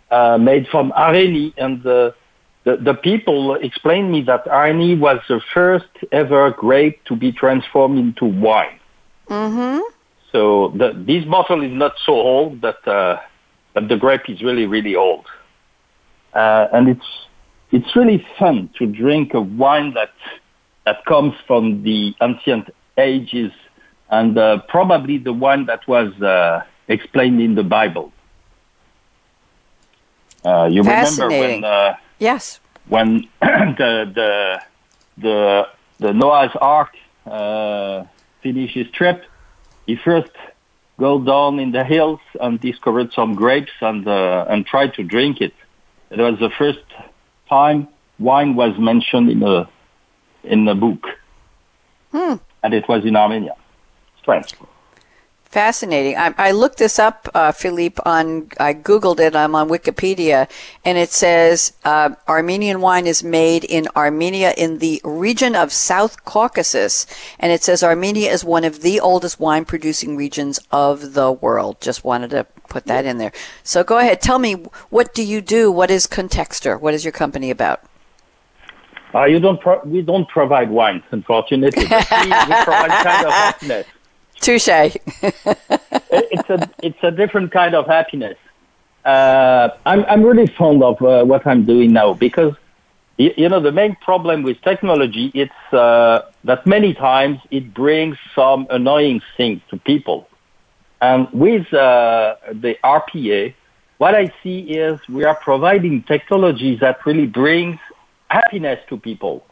uh, 0.10 0.40
made 0.40 0.68
from 0.70 0.92
Areni, 0.92 1.54
and 1.56 1.84
the, 1.84 2.16
the 2.64 2.78
the 2.78 2.96
people 2.96 3.54
explained 3.54 4.12
me 4.12 4.22
that 4.24 4.46
Areni 4.46 4.98
was 4.98 5.20
the 5.28 5.40
first 5.54 5.94
ever 6.12 6.50
grape 6.50 7.04
to 7.06 7.16
be 7.16 7.32
transformed 7.32 8.00
into 8.00 8.26
wine. 8.26 8.80
Mm-hmm. 9.30 9.82
So 10.32 10.70
the, 10.76 10.94
this 10.96 11.24
bottle 11.26 11.64
is 11.64 11.72
not 11.72 11.94
so 12.06 12.14
old, 12.14 12.60
but 12.60 12.86
uh, 12.88 13.20
but 13.74 13.88
the 13.88 13.98
grape 13.98 14.28
is 14.28 14.42
really 14.42 14.66
really 14.66 14.96
old, 14.96 15.26
uh, 16.34 16.68
and 16.74 16.90
it's 16.90 17.06
it's 17.72 17.96
really 17.96 18.26
fun 18.38 18.70
to 18.80 18.86
drink 18.88 19.34
a 19.34 19.42
wine 19.42 19.94
that 19.94 20.14
that 20.86 21.06
comes 21.06 21.34
from 21.46 21.84
the 21.84 22.16
ancient 22.22 22.70
ages, 22.98 23.52
and 24.10 24.38
uh, 24.38 24.60
probably 24.68 25.18
the 25.20 25.34
one 25.34 25.66
that 25.68 25.88
was 25.88 26.20
uh, 26.22 26.64
explained 26.88 27.40
in 27.40 27.56
the 27.56 27.64
Bible. 27.64 28.12
Uh, 30.44 30.68
you 30.72 30.82
remember 30.82 31.30
when? 31.30 31.64
Uh, 31.64 31.96
yes. 32.20 32.60
When 32.88 33.28
the 33.42 34.12
the 34.14 34.62
the 35.18 35.68
the 36.00 36.14
Noah's 36.14 36.56
Ark 36.60 36.96
finish 38.44 38.74
his 38.74 38.90
trip, 38.92 39.24
he 39.88 39.96
first 39.96 40.32
go 41.00 41.20
down 41.20 41.60
in 41.60 41.72
the 41.72 41.84
hills 41.84 42.20
and 42.40 42.60
discovered 42.60 43.12
some 43.14 43.34
grapes 43.34 43.72
and 43.82 44.08
uh, 44.08 44.46
and 44.50 44.66
tried 44.66 44.94
to 44.96 45.04
drink 45.04 45.42
it. 45.42 45.54
It 46.12 46.20
was 46.20 46.38
the 46.40 46.52
first 46.52 46.86
time 47.50 47.88
wine 48.20 48.56
was 48.56 48.78
mentioned 48.78 49.30
in 49.30 49.42
a 49.44 49.68
in 50.44 50.68
a 50.68 50.76
book, 50.76 51.08
hmm. 52.12 52.36
and 52.62 52.74
it 52.74 52.88
was 52.88 53.06
in 53.06 53.16
Armenia. 53.16 53.56
Strange. 54.22 54.54
Fascinating. 55.54 56.18
I, 56.18 56.34
I 56.40 56.50
looked 56.50 56.80
this 56.80 56.98
up, 56.98 57.30
uh, 57.36 57.52
Philippe, 57.52 58.02
on, 58.08 58.50
I 58.60 58.74
Googled 58.74 59.20
it, 59.20 59.36
I'm 59.36 59.54
on 59.54 59.70
Wikipedia, 59.70 60.50
and 60.84 60.98
it 60.98 61.12
says 61.12 61.74
uh, 61.86 62.16
Armenian 62.28 62.82
wine 62.82 63.06
is 63.06 63.24
made 63.24 63.64
in 63.64 63.88
Armenia 63.96 64.56
in 64.58 64.80
the 64.80 65.00
region 65.04 65.56
of 65.56 65.72
South 65.72 66.26
Caucasus. 66.26 67.06
And 67.38 67.52
it 67.52 67.62
says 67.62 67.84
Armenia 67.84 68.32
is 68.32 68.44
one 68.44 68.64
of 68.64 68.82
the 68.82 69.00
oldest 69.00 69.40
wine 69.40 69.64
producing 69.64 70.18
regions 70.18 70.60
of 70.72 71.14
the 71.14 71.32
world. 71.32 71.80
Just 71.82 72.04
wanted 72.04 72.32
to 72.32 72.48
put 72.68 72.88
that 72.88 73.06
in 73.06 73.20
there. 73.20 73.32
So 73.62 73.84
go 73.84 74.00
ahead. 74.00 74.22
Tell 74.22 74.40
me, 74.40 74.54
what 74.90 75.14
do 75.14 75.24
you 75.24 75.40
do? 75.40 75.72
What 75.72 75.92
is 75.92 76.08
Contextor? 76.08 76.82
What 76.82 76.96
is 76.96 77.06
your 77.06 77.12
company 77.12 77.52
about? 77.52 77.84
Uh, 79.14 79.26
you 79.26 79.40
don't 79.40 79.62
pro- 79.62 79.84
we 79.86 80.02
don't 80.02 80.28
provide 80.28 80.72
wines, 80.72 81.04
unfortunately. 81.12 81.84
we, 81.84 81.90
we 81.90 82.64
provide 82.64 82.90
kind 83.04 83.28
of 83.28 83.32
happiness. 83.46 83.86
Touche. 84.44 84.68
it's 85.22 86.50
a 86.50 86.70
it's 86.84 87.02
a 87.02 87.12
different 87.12 87.54
kind 87.54 87.74
of 87.74 87.88
happiness. 87.88 88.38
Uh, 89.06 89.70
I'm 89.86 90.04
I'm 90.06 90.22
really 90.22 90.48
fond 90.48 90.84
of 90.84 91.02
uh, 91.02 91.24
what 91.24 91.48
I'm 91.48 91.64
doing 91.64 91.94
now 91.94 92.14
because 92.14 92.54
you, 93.18 93.34
you 93.38 93.48
know 93.48 93.62
the 93.62 93.72
main 93.72 93.96
problem 93.96 94.44
with 94.44 94.62
technology 94.62 95.32
it's 95.34 95.74
uh, 95.74 96.24
that 96.44 96.68
many 96.68 96.94
times 96.94 97.40
it 97.52 97.74
brings 97.74 98.18
some 98.36 98.68
annoying 98.70 99.22
things 99.38 99.62
to 99.70 99.78
people, 99.78 100.28
and 101.02 101.32
with 101.32 101.74
uh, 101.74 102.36
the 102.52 102.78
RPA, 102.84 103.54
what 103.98 104.14
I 104.14 104.34
see 104.44 104.60
is 104.60 105.00
we 105.08 105.24
are 105.24 105.36
providing 105.36 106.04
technology 106.04 106.76
that 106.78 107.06
really 107.06 107.28
brings 107.28 107.80
happiness 108.30 108.80
to 108.90 108.98
people 108.98 109.46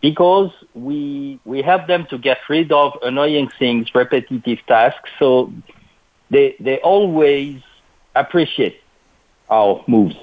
because 0.00 0.50
we 0.74 1.38
we 1.44 1.62
help 1.62 1.86
them 1.86 2.06
to 2.06 2.18
get 2.18 2.38
rid 2.48 2.72
of 2.72 2.96
annoying 3.02 3.50
things, 3.58 3.94
repetitive 3.94 4.58
tasks. 4.66 5.10
So 5.18 5.52
they 6.30 6.56
they 6.60 6.78
always 6.80 7.60
appreciate 8.14 8.80
our 9.48 9.84
moves. 9.86 10.16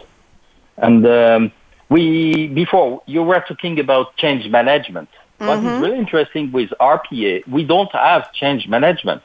And 0.77 1.05
um, 1.05 1.51
we 1.89 2.47
before 2.47 3.01
you 3.05 3.23
were 3.23 3.43
talking 3.47 3.79
about 3.79 4.15
change 4.17 4.49
management. 4.49 5.09
Mm-hmm. 5.39 5.47
What 5.47 5.57
is 5.59 5.63
mm-hmm. 5.63 5.83
really 5.83 5.99
interesting 5.99 6.51
with 6.51 6.71
RPA, 6.79 7.47
we 7.47 7.63
don't 7.63 7.91
have 7.91 8.31
change 8.33 8.67
management. 8.67 9.21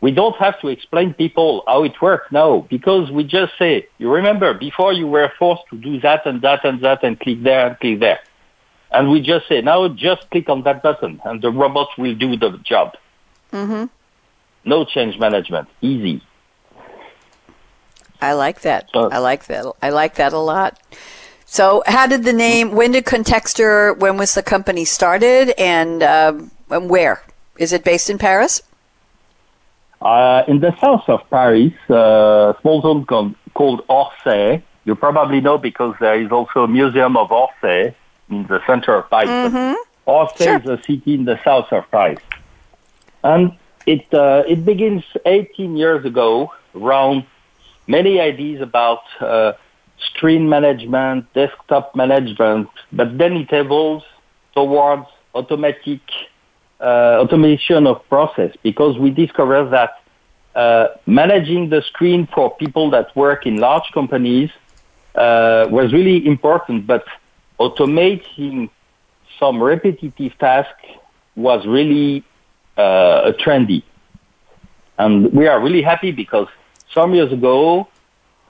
We 0.00 0.12
don't 0.12 0.36
have 0.36 0.60
to 0.60 0.68
explain 0.68 1.14
people 1.14 1.64
how 1.66 1.82
it 1.82 2.00
works 2.00 2.30
now 2.30 2.66
because 2.68 3.10
we 3.10 3.24
just 3.24 3.54
say, 3.58 3.88
you 3.98 4.12
remember 4.12 4.52
before 4.54 4.92
you 4.92 5.06
were 5.08 5.32
forced 5.38 5.62
to 5.70 5.76
do 5.76 5.98
that 6.00 6.26
and 6.26 6.42
that 6.42 6.64
and 6.64 6.80
that 6.82 7.02
and 7.02 7.18
click 7.18 7.42
there 7.42 7.66
and 7.68 7.80
click 7.80 8.00
there. 8.00 8.20
And 8.90 9.10
we 9.10 9.20
just 9.20 9.48
say, 9.48 9.60
now 9.60 9.88
just 9.88 10.30
click 10.30 10.48
on 10.48 10.62
that 10.62 10.82
button 10.82 11.20
and 11.24 11.42
the 11.42 11.50
robot 11.50 11.88
will 11.98 12.14
do 12.14 12.36
the 12.36 12.58
job. 12.58 12.96
Mm-hmm. 13.52 13.86
No 14.64 14.84
change 14.84 15.18
management. 15.18 15.68
Easy. 15.80 16.22
I 18.20 18.32
like 18.32 18.62
that. 18.62 18.88
So, 18.92 19.10
I 19.10 19.18
like 19.18 19.46
that. 19.46 19.66
I 19.82 19.90
like 19.90 20.14
that 20.16 20.32
a 20.32 20.38
lot. 20.38 20.80
So, 21.44 21.82
how 21.86 22.06
did 22.06 22.24
the 22.24 22.32
name? 22.32 22.72
When 22.72 22.92
did 22.92 23.04
Contextor? 23.04 23.96
When 23.98 24.16
was 24.16 24.34
the 24.34 24.42
company 24.42 24.84
started, 24.84 25.54
and, 25.58 26.02
uh, 26.02 26.34
and 26.70 26.90
where 26.90 27.22
is 27.56 27.72
it 27.72 27.84
based 27.84 28.10
in 28.10 28.18
Paris? 28.18 28.62
Uh, 30.00 30.42
in 30.48 30.60
the 30.60 30.74
south 30.80 31.08
of 31.08 31.20
Paris, 31.30 31.72
uh, 31.88 32.52
a 32.52 32.56
small 32.62 32.82
town 32.82 33.06
called, 33.06 33.34
called 33.54 33.86
Orsay. 33.88 34.62
You 34.84 34.94
probably 34.94 35.40
know 35.40 35.58
because 35.58 35.94
there 36.00 36.20
is 36.20 36.32
also 36.32 36.64
a 36.64 36.68
museum 36.68 37.16
of 37.16 37.28
Orsay 37.30 37.94
in 38.30 38.46
the 38.46 38.60
center 38.66 38.94
of 38.96 39.10
Paris. 39.10 39.28
Mm-hmm. 39.28 39.74
Orsay 40.10 40.44
sure. 40.44 40.58
is 40.58 40.80
a 40.80 40.82
city 40.84 41.14
in 41.14 41.24
the 41.24 41.38
south 41.44 41.72
of 41.72 41.90
Paris. 41.90 42.20
And 43.22 43.52
it, 43.86 44.12
uh, 44.12 44.44
it 44.46 44.64
begins 44.64 45.04
18 45.24 45.76
years 45.76 46.04
ago 46.04 46.52
around 46.74 47.24
many 47.86 48.20
ideas 48.20 48.60
about 48.60 49.02
uh, 49.20 49.52
screen 49.98 50.48
management, 50.48 51.32
desktop 51.34 51.94
management, 51.94 52.68
but 52.92 53.16
then 53.18 53.36
it 53.36 53.52
evolves 53.52 54.04
towards 54.54 55.06
automatic 55.34 56.00
uh, 56.80 57.18
automation 57.20 57.86
of 57.86 58.06
process 58.08 58.54
because 58.62 58.98
we 58.98 59.10
discover 59.10 59.68
that 59.70 60.02
uh, 60.54 60.88
managing 61.06 61.68
the 61.68 61.82
screen 61.82 62.26
for 62.34 62.54
people 62.56 62.90
that 62.90 63.14
work 63.14 63.46
in 63.46 63.56
large 63.56 63.90
companies 63.92 64.50
uh, 65.14 65.66
was 65.70 65.92
really 65.92 66.26
important, 66.26 66.86
but 66.86 67.04
automating 67.58 68.70
some 69.38 69.62
repetitive 69.62 70.36
tasks 70.38 70.84
was 71.34 71.66
really 71.66 72.24
uh, 72.76 73.32
trendy. 73.38 73.82
And 74.98 75.32
we 75.32 75.46
are 75.46 75.60
really 75.60 75.82
happy 75.82 76.10
because 76.10 76.48
some 76.92 77.14
years 77.14 77.32
ago, 77.32 77.88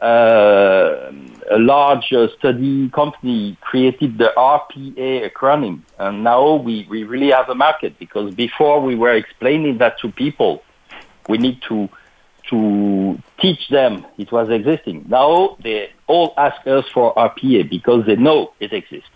uh, 0.00 1.10
a 1.50 1.58
large 1.58 2.12
uh, 2.12 2.28
study 2.38 2.88
company 2.90 3.56
created 3.60 4.18
the 4.18 4.32
RPA 4.36 5.30
acronym. 5.30 5.80
And 5.98 6.22
now 6.22 6.54
we, 6.54 6.86
we 6.88 7.04
really 7.04 7.30
have 7.30 7.48
a 7.48 7.54
market 7.54 7.98
because 7.98 8.34
before 8.34 8.80
we 8.80 8.94
were 8.94 9.14
explaining 9.14 9.78
that 9.78 9.98
to 10.00 10.10
people, 10.10 10.62
we 11.28 11.38
need 11.38 11.60
to 11.68 11.88
to 12.50 13.18
teach 13.40 13.68
them 13.68 14.06
it 14.18 14.30
was 14.32 14.48
existing. 14.50 15.04
Now 15.08 15.56
they 15.62 15.90
all 16.06 16.34
ask 16.36 16.66
us 16.66 16.84
for 16.92 17.14
RPA 17.14 17.68
because 17.68 18.06
they 18.06 18.16
know 18.16 18.52
it 18.60 18.72
exists. 18.72 19.10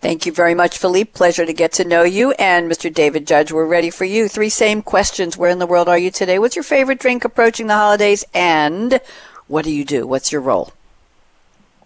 Thank 0.00 0.26
you 0.26 0.32
very 0.32 0.54
much, 0.54 0.76
Philippe. 0.76 1.12
Pleasure 1.12 1.46
to 1.46 1.52
get 1.54 1.72
to 1.72 1.84
know 1.84 2.02
you. 2.02 2.32
And 2.32 2.70
Mr. 2.70 2.92
David 2.92 3.26
Judge, 3.26 3.50
we're 3.52 3.64
ready 3.64 3.88
for 3.88 4.04
you. 4.04 4.28
Three 4.28 4.50
same 4.50 4.82
questions. 4.82 5.38
Where 5.38 5.48
in 5.48 5.60
the 5.60 5.66
world 5.66 5.88
are 5.88 5.96
you 5.96 6.10
today? 6.10 6.38
What's 6.38 6.56
your 6.56 6.62
favorite 6.62 6.98
drink 6.98 7.24
approaching 7.24 7.68
the 7.68 7.74
holidays? 7.74 8.22
And 8.34 9.00
what 9.46 9.64
do 9.64 9.72
you 9.72 9.82
do? 9.82 10.06
What's 10.06 10.30
your 10.30 10.42
role? 10.42 10.74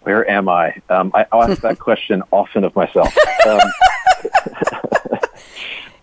Where 0.01 0.29
am 0.29 0.49
I? 0.49 0.81
Um, 0.89 1.11
I 1.13 1.27
ask 1.31 1.61
that 1.61 1.79
question 1.87 2.21
often 2.31 2.65
of 2.65 2.75
myself. 2.75 3.15
Um, 3.47 3.59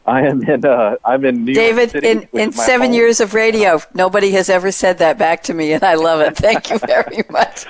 I 0.06 0.22
am 0.26 0.42
in. 0.42 0.64
Uh, 0.64 0.96
I'm 1.04 1.24
in 1.24 1.44
New 1.44 1.54
David, 1.54 1.92
York 1.92 2.04
City. 2.04 2.08
in, 2.08 2.28
in 2.32 2.52
seven 2.52 2.88
home. 2.88 2.94
years 2.94 3.20
of 3.20 3.34
radio, 3.34 3.80
nobody 3.94 4.30
has 4.32 4.48
ever 4.48 4.70
said 4.70 4.98
that 4.98 5.18
back 5.18 5.42
to 5.44 5.54
me, 5.54 5.72
and 5.72 5.82
I 5.82 5.94
love 5.94 6.20
it. 6.20 6.36
Thank 6.36 6.70
you 6.70 6.78
very 6.86 7.24
much. 7.28 7.66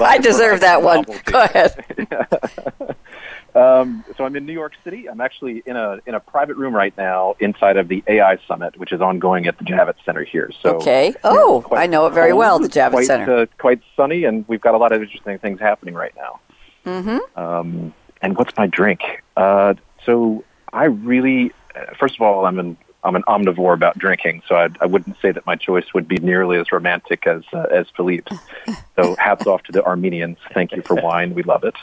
I 0.00 0.18
deserve 0.18 0.60
that 0.60 0.82
one. 0.82 1.04
Go 1.24 1.42
ahead. 1.42 2.96
Um, 3.54 4.04
so 4.16 4.24
I'm 4.24 4.36
in 4.36 4.46
New 4.46 4.52
York 4.52 4.74
City. 4.84 5.08
I'm 5.08 5.20
actually 5.20 5.62
in 5.66 5.74
a 5.74 5.98
in 6.06 6.14
a 6.14 6.20
private 6.20 6.56
room 6.56 6.76
right 6.76 6.96
now 6.96 7.34
inside 7.40 7.76
of 7.76 7.88
the 7.88 8.04
AI 8.06 8.38
Summit, 8.46 8.78
which 8.78 8.92
is 8.92 9.00
ongoing 9.00 9.46
at 9.46 9.58
the 9.58 9.64
Javits 9.64 10.04
Center 10.04 10.22
here. 10.22 10.50
So 10.62 10.76
okay. 10.76 11.14
Oh, 11.24 11.66
I 11.72 11.86
know 11.86 12.06
it 12.06 12.12
very 12.12 12.32
well. 12.32 12.60
The 12.60 12.68
Javits 12.68 12.90
quite, 12.90 13.06
Center. 13.06 13.36
Uh, 13.36 13.46
quite 13.58 13.80
sunny, 13.96 14.24
and 14.24 14.46
we've 14.48 14.60
got 14.60 14.74
a 14.74 14.78
lot 14.78 14.92
of 14.92 15.02
interesting 15.02 15.38
things 15.38 15.58
happening 15.58 15.94
right 15.94 16.14
now. 16.14 16.40
Mm-hmm. 16.86 17.40
Um, 17.40 17.94
and 18.22 18.36
what's 18.36 18.56
my 18.56 18.66
drink? 18.66 19.00
Uh, 19.36 19.74
so 20.04 20.44
I 20.72 20.84
really, 20.84 21.52
uh, 21.74 21.94
first 21.98 22.16
of 22.16 22.22
all, 22.22 22.46
I'm 22.46 22.58
an 22.58 22.76
I'm 23.04 23.14
an 23.14 23.22
omnivore 23.28 23.74
about 23.74 23.96
drinking, 23.96 24.42
so 24.48 24.56
I, 24.56 24.68
I 24.80 24.86
wouldn't 24.86 25.16
say 25.22 25.30
that 25.30 25.46
my 25.46 25.54
choice 25.54 25.94
would 25.94 26.08
be 26.08 26.16
nearly 26.16 26.58
as 26.58 26.72
romantic 26.72 27.26
as 27.26 27.42
uh, 27.52 27.66
as 27.70 27.86
Philippe's. 27.96 28.36
So 28.96 29.14
hats 29.16 29.46
off 29.46 29.62
to 29.64 29.72
the 29.72 29.84
Armenians. 29.84 30.38
Thank 30.52 30.72
you 30.72 30.82
for 30.82 30.96
wine. 30.96 31.34
We 31.34 31.44
love 31.44 31.64
it. 31.64 31.74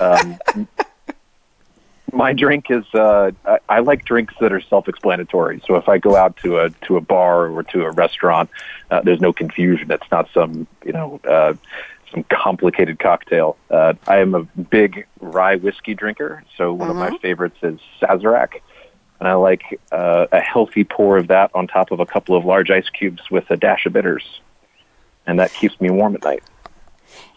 Um, 0.00 0.68
my 2.12 2.32
drink 2.32 2.70
is 2.70 2.84
uh, 2.94 3.32
I, 3.44 3.58
I 3.68 3.78
like 3.80 4.04
drinks 4.04 4.34
that 4.40 4.52
are 4.52 4.60
self-explanatory. 4.60 5.62
So 5.66 5.74
if 5.74 5.88
I 5.88 5.98
go 5.98 6.16
out 6.16 6.36
to 6.38 6.60
a 6.60 6.70
to 6.86 6.96
a 6.96 7.00
bar 7.00 7.48
or 7.48 7.62
to 7.64 7.84
a 7.84 7.90
restaurant, 7.90 8.48
uh, 8.90 9.02
there's 9.02 9.20
no 9.20 9.32
confusion. 9.32 9.90
It's 9.90 10.10
not 10.10 10.28
some 10.32 10.66
you 10.84 10.92
know 10.92 11.20
uh, 11.28 11.54
some 12.10 12.24
complicated 12.24 12.98
cocktail. 12.98 13.56
Uh, 13.70 13.94
I 14.06 14.18
am 14.18 14.34
a 14.34 14.42
big 14.44 15.06
rye 15.20 15.56
whiskey 15.56 15.94
drinker. 15.94 16.44
So 16.56 16.72
one 16.72 16.90
of 16.90 16.96
my 16.96 17.16
favorites 17.18 17.58
is 17.62 17.80
Sazerac, 18.00 18.60
and 19.18 19.28
I 19.28 19.34
like 19.34 19.80
uh, 19.92 20.26
a 20.32 20.40
healthy 20.40 20.84
pour 20.84 21.16
of 21.18 21.28
that 21.28 21.50
on 21.54 21.66
top 21.66 21.90
of 21.90 22.00
a 22.00 22.06
couple 22.06 22.36
of 22.36 22.44
large 22.44 22.70
ice 22.70 22.88
cubes 22.88 23.30
with 23.30 23.50
a 23.50 23.56
dash 23.56 23.86
of 23.86 23.92
bitters, 23.92 24.40
and 25.26 25.38
that 25.40 25.52
keeps 25.52 25.80
me 25.80 25.90
warm 25.90 26.14
at 26.14 26.24
night. 26.24 26.42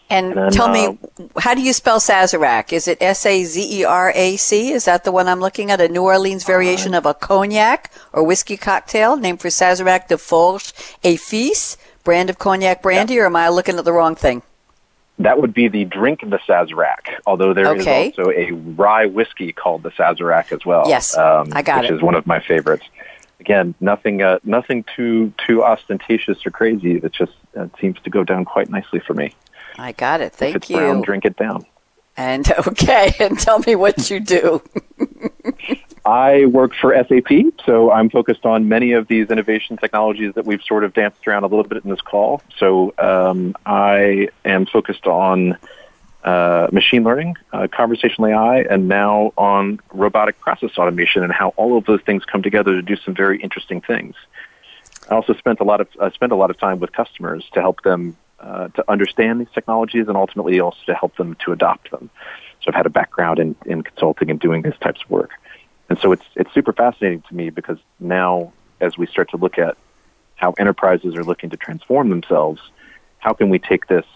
And 0.08 0.32
And 0.32 0.36
then, 0.36 0.50
tell 0.50 0.68
me, 0.68 0.86
uh, 0.86 1.40
how 1.40 1.54
do 1.54 1.62
you 1.62 1.72
spell 1.72 2.00
Sazerac? 2.00 2.72
Is 2.72 2.88
it 2.88 2.98
S 3.00 3.24
A 3.24 3.44
Z 3.44 3.80
E 3.80 3.84
R 3.84 4.12
A 4.14 4.36
C? 4.36 4.72
Is 4.72 4.84
that 4.86 5.04
the 5.04 5.12
one 5.12 5.28
I'm 5.28 5.40
looking 5.40 5.70
at? 5.70 5.80
A 5.80 5.88
New 5.88 6.02
Orleans 6.02 6.42
variation 6.44 6.94
of 6.94 7.06
a 7.06 7.14
cognac 7.14 7.92
or 8.12 8.24
whiskey 8.24 8.56
cocktail 8.56 9.16
named 9.16 9.40
for 9.40 9.48
Sazerac 9.48 10.08
de 10.08 10.18
Forges 10.18 10.72
et 11.04 11.20
Fils, 11.20 11.76
brand 12.02 12.28
of 12.28 12.38
cognac 12.40 12.82
brandy, 12.82 13.20
or 13.20 13.26
am 13.26 13.36
I 13.36 13.48
looking 13.50 13.78
at 13.78 13.84
the 13.84 13.92
wrong 13.92 14.16
thing? 14.16 14.42
That 15.20 15.38
would 15.40 15.52
be 15.52 15.68
the 15.68 15.84
drink 15.84 16.20
the 16.20 16.38
Sazerac, 16.48 17.20
although 17.26 17.52
there 17.52 17.76
is 17.76 17.82
Okay. 17.86 18.06
also 18.16 18.30
a 18.30 18.52
rye 18.52 19.04
whiskey 19.06 19.52
called 19.52 19.82
the 19.82 19.90
Sazerac 19.90 20.50
as 20.50 20.64
well. 20.64 20.84
Yes, 20.88 21.16
um, 21.16 21.48
I 21.52 21.60
got 21.62 21.78
it. 21.78 21.82
which 21.82 21.90
it. 21.90 21.94
is 21.96 22.02
one 22.02 22.14
of 22.14 22.26
my 22.26 22.40
favorites. 22.40 22.86
Again, 23.38 23.74
nothing, 23.80 24.22
uh, 24.22 24.38
nothing 24.44 24.84
too 24.96 25.32
too 25.46 25.62
ostentatious 25.62 26.44
or 26.46 26.50
crazy. 26.50 26.96
It 26.96 27.12
just 27.12 27.32
uh, 27.58 27.68
seems 27.80 27.98
to 28.04 28.10
go 28.10 28.24
down 28.24 28.44
quite 28.46 28.70
nicely 28.70 29.00
for 29.00 29.12
me. 29.14 29.34
I 29.78 29.92
got 29.92 30.20
it. 30.22 30.32
Thank 30.32 30.56
if 30.56 30.62
it's 30.62 30.70
you. 30.70 30.76
brown, 30.76 31.02
drink 31.02 31.24
it 31.26 31.36
down. 31.36 31.64
And 32.16 32.50
okay, 32.68 33.14
and 33.20 33.38
tell 33.38 33.58
me 33.60 33.76
what 33.76 34.10
you 34.10 34.20
do. 34.20 34.62
I 36.10 36.46
work 36.46 36.72
for 36.74 36.92
SAP, 36.92 37.30
so 37.64 37.92
I'm 37.92 38.10
focused 38.10 38.44
on 38.44 38.68
many 38.68 38.94
of 38.94 39.06
these 39.06 39.30
innovation 39.30 39.76
technologies 39.76 40.34
that 40.34 40.44
we've 40.44 40.62
sort 40.62 40.82
of 40.82 40.92
danced 40.92 41.24
around 41.24 41.44
a 41.44 41.46
little 41.46 41.62
bit 41.62 41.84
in 41.84 41.90
this 41.90 42.00
call. 42.00 42.42
So 42.58 42.92
um, 42.98 43.54
I 43.64 44.28
am 44.44 44.66
focused 44.66 45.06
on 45.06 45.56
uh, 46.24 46.66
machine 46.72 47.04
learning, 47.04 47.36
uh, 47.52 47.68
conversational 47.70 48.26
AI, 48.26 48.62
and 48.62 48.88
now 48.88 49.32
on 49.38 49.78
robotic 49.92 50.40
process 50.40 50.76
automation 50.78 51.22
and 51.22 51.32
how 51.32 51.50
all 51.50 51.78
of 51.78 51.84
those 51.84 52.02
things 52.02 52.24
come 52.24 52.42
together 52.42 52.72
to 52.72 52.82
do 52.82 52.96
some 52.96 53.14
very 53.14 53.40
interesting 53.40 53.80
things. 53.80 54.16
I 55.08 55.14
also 55.14 55.34
spent 55.34 55.60
a 55.60 55.64
lot 55.64 55.80
of 55.80 55.86
spent 56.12 56.32
a 56.32 56.36
lot 56.36 56.50
of 56.50 56.58
time 56.58 56.80
with 56.80 56.90
customers 56.92 57.48
to 57.52 57.60
help 57.60 57.84
them 57.84 58.16
uh, 58.40 58.66
to 58.66 58.90
understand 58.90 59.40
these 59.40 59.52
technologies 59.54 60.08
and 60.08 60.16
ultimately 60.16 60.58
also 60.58 60.80
to 60.86 60.94
help 60.94 61.16
them 61.18 61.36
to 61.44 61.52
adopt 61.52 61.92
them. 61.92 62.10
So 62.62 62.64
I've 62.68 62.74
had 62.74 62.86
a 62.86 62.90
background 62.90 63.38
in, 63.38 63.54
in 63.64 63.82
consulting 63.82 64.28
and 64.28 64.40
doing 64.40 64.62
these 64.62 64.76
types 64.80 65.02
of 65.04 65.08
work. 65.08 65.30
And 65.90 65.98
so 65.98 66.12
it's 66.12 66.24
it's 66.36 66.54
super 66.54 66.72
fascinating 66.72 67.22
to 67.28 67.34
me 67.34 67.50
because 67.50 67.78
now 67.98 68.52
as 68.80 68.96
we 68.96 69.06
start 69.06 69.28
to 69.30 69.36
look 69.36 69.58
at 69.58 69.76
how 70.36 70.52
enterprises 70.52 71.14
are 71.16 71.24
looking 71.24 71.50
to 71.50 71.56
transform 71.56 72.08
themselves, 72.08 72.62
how 73.18 73.34
can 73.34 73.50
we 73.50 73.58
take 73.58 73.88
this 73.88 74.06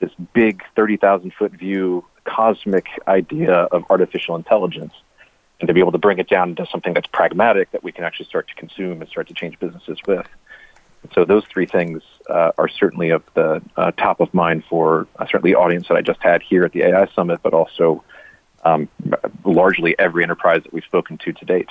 this 0.00 0.10
big 0.34 0.62
thirty 0.76 0.96
thousand 0.96 1.32
foot 1.32 1.52
view 1.52 2.04
cosmic 2.24 2.86
idea 3.08 3.52
of 3.54 3.84
artificial 3.88 4.36
intelligence 4.36 4.92
and 5.60 5.68
to 5.68 5.74
be 5.74 5.80
able 5.80 5.92
to 5.92 5.98
bring 5.98 6.18
it 6.18 6.28
down 6.28 6.50
into 6.50 6.66
something 6.66 6.94
that's 6.94 7.06
pragmatic 7.06 7.70
that 7.70 7.84
we 7.84 7.92
can 7.92 8.04
actually 8.04 8.26
start 8.26 8.48
to 8.48 8.54
consume 8.54 9.00
and 9.00 9.08
start 9.08 9.28
to 9.28 9.34
change 9.34 9.58
businesses 9.58 9.98
with. 10.06 10.26
So 11.14 11.24
those 11.24 11.44
three 11.46 11.66
things 11.66 12.02
uh, 12.28 12.52
are 12.58 12.68
certainly 12.68 13.10
of 13.10 13.22
the 13.34 13.62
uh, 13.76 13.92
top 13.92 14.20
of 14.20 14.32
mind 14.34 14.64
for 14.68 15.06
uh, 15.18 15.26
certainly 15.26 15.52
the 15.52 15.58
audience 15.58 15.88
that 15.88 15.96
I 15.96 16.02
just 16.02 16.22
had 16.22 16.42
here 16.42 16.64
at 16.64 16.72
the 16.72 16.82
AI 16.82 17.06
Summit, 17.14 17.40
but 17.42 17.54
also 17.54 18.02
um, 18.64 18.88
largely 19.44 19.98
every 19.98 20.22
enterprise 20.22 20.62
that 20.62 20.72
we've 20.72 20.84
spoken 20.84 21.18
to 21.18 21.32
to 21.32 21.44
date. 21.44 21.68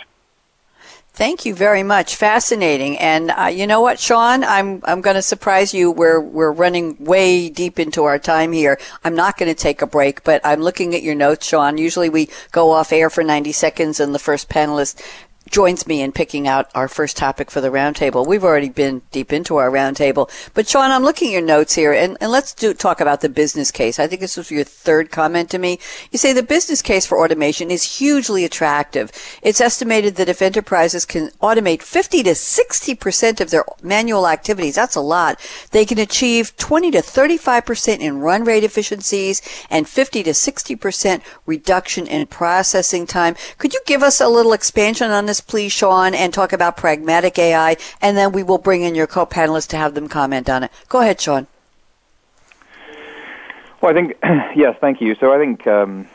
Thank 1.13 1.45
you 1.45 1.53
very 1.53 1.83
much. 1.83 2.15
Fascinating. 2.15 2.97
And 2.97 3.31
uh, 3.31 3.47
you 3.47 3.67
know 3.67 3.81
what, 3.81 3.99
Shawn? 3.99 4.43
I'm 4.43 4.81
I'm 4.85 5.01
going 5.01 5.15
to 5.15 5.21
surprise 5.21 5.73
you. 5.73 5.91
We're 5.91 6.21
we're 6.21 6.51
running 6.51 7.03
way 7.03 7.49
deep 7.49 7.77
into 7.77 8.05
our 8.05 8.17
time 8.17 8.53
here. 8.53 8.79
I'm 9.03 9.15
not 9.15 9.37
going 9.37 9.53
to 9.53 9.59
take 9.59 9.81
a 9.81 9.87
break, 9.87 10.23
but 10.23 10.39
I'm 10.45 10.61
looking 10.61 10.95
at 10.95 11.03
your 11.03 11.15
notes, 11.15 11.45
Shawn. 11.45 11.77
Usually 11.77 12.09
we 12.09 12.29
go 12.51 12.71
off 12.71 12.93
air 12.93 13.09
for 13.09 13.23
90 13.23 13.51
seconds, 13.51 13.99
and 13.99 14.15
the 14.15 14.19
first 14.19 14.47
panelist 14.47 15.03
joins 15.49 15.87
me 15.87 16.01
in 16.01 16.11
picking 16.11 16.47
out 16.47 16.69
our 16.75 16.87
first 16.87 17.17
topic 17.17 17.49
for 17.51 17.61
the 17.61 17.69
roundtable. 17.69 18.25
We've 18.25 18.43
already 18.43 18.69
been 18.69 19.01
deep 19.11 19.33
into 19.33 19.57
our 19.57 19.69
roundtable, 19.69 20.29
but 20.53 20.67
Shawn, 20.67 20.91
I'm 20.91 21.03
looking 21.03 21.29
at 21.29 21.33
your 21.33 21.41
notes 21.41 21.75
here, 21.75 21.93
and, 21.93 22.17
and 22.21 22.31
let's 22.31 22.53
do 22.53 22.73
talk 22.73 23.01
about 23.01 23.21
the 23.21 23.29
business 23.29 23.71
case. 23.71 23.99
I 23.99 24.07
think 24.07 24.21
this 24.21 24.37
was 24.37 24.51
your 24.51 24.63
third 24.63 25.11
comment 25.11 25.49
to 25.51 25.59
me. 25.59 25.79
You 26.11 26.19
say 26.19 26.33
the 26.33 26.43
business 26.43 26.81
case 26.81 27.05
for 27.05 27.19
automation 27.19 27.71
is 27.71 27.97
hugely 27.97 28.45
attractive. 28.45 29.11
It's 29.41 29.61
estimated 29.61 30.15
that 30.15 30.29
if 30.29 30.41
enterprises 30.41 31.05
can 31.05 31.29
automate 31.41 31.81
50 31.81 32.23
to 32.23 32.35
60 32.35 32.95
percent 32.95 33.41
of 33.41 33.49
their 33.49 33.65
manual 33.81 34.27
activities, 34.27 34.75
that's 34.75 34.95
a 34.95 35.01
lot. 35.01 35.39
They 35.71 35.85
can 35.85 35.99
achieve 35.99 36.55
20 36.57 36.91
to 36.91 37.01
35 37.01 37.65
percent 37.65 38.01
in 38.01 38.19
run 38.19 38.43
rate 38.43 38.63
efficiencies 38.63 39.41
and 39.69 39.87
50 39.87 40.23
to 40.23 40.33
60 40.33 40.75
percent 40.75 41.23
reduction 41.45 42.07
in 42.07 42.27
processing 42.27 43.07
time. 43.07 43.35
Could 43.57 43.73
you 43.73 43.81
give 43.85 44.03
us 44.03 44.21
a 44.21 44.27
little 44.27 44.53
expansion 44.53 45.11
on 45.11 45.25
this, 45.25 45.38
please, 45.41 45.71
Shawn, 45.71 46.13
and 46.13 46.33
talk 46.33 46.53
about 46.53 46.77
pragmatic 46.77 47.37
AI, 47.39 47.77
and 48.01 48.17
then 48.17 48.31
we 48.31 48.43
will 48.43 48.57
bring 48.57 48.81
in 48.81 48.95
your 48.95 49.07
co-panelists 49.07 49.67
to 49.69 49.77
have 49.77 49.93
them 49.93 50.07
comment 50.07 50.49
on 50.49 50.63
it. 50.63 50.71
Go 50.87 51.01
ahead, 51.01 51.19
Shawn. 51.19 51.47
Well, 53.81 53.91
I 53.91 53.93
think 53.93 54.17
yes, 54.55 54.75
thank 54.81 55.01
you. 55.01 55.15
So 55.15 55.33
I 55.33 55.37
think 55.37 55.65
um, 55.65 56.07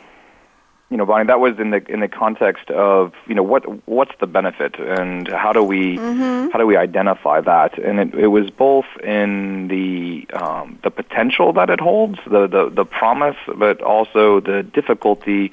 you 0.89 0.97
know, 0.97 1.05
Bonnie, 1.05 1.25
that 1.25 1.39
was 1.39 1.57
in 1.59 1.71
the 1.71 1.83
in 1.91 1.99
the 1.99 2.07
context 2.07 2.69
of 2.69 3.13
you 3.27 3.33
know 3.33 3.41
what 3.41 3.87
what's 3.87 4.13
the 4.19 4.27
benefit 4.27 4.79
and 4.79 5.27
how 5.27 5.51
do 5.51 5.63
we 5.63 5.97
how 5.97 6.57
do 6.57 6.67
we 6.67 6.77
identify 6.77 7.41
that? 7.41 7.77
And 7.79 7.99
it, 7.99 8.13
it 8.13 8.27
was 8.27 8.51
both 8.51 8.85
in 9.03 9.67
the 9.67 10.27
um, 10.33 10.79
the 10.83 10.91
potential 10.91 11.53
that 11.53 11.71
it 11.71 11.79
holds, 11.79 12.19
the, 12.25 12.45
the 12.47 12.69
the 12.69 12.85
promise, 12.85 13.37
but 13.55 13.81
also 13.81 14.39
the 14.39 14.61
difficulty 14.61 15.51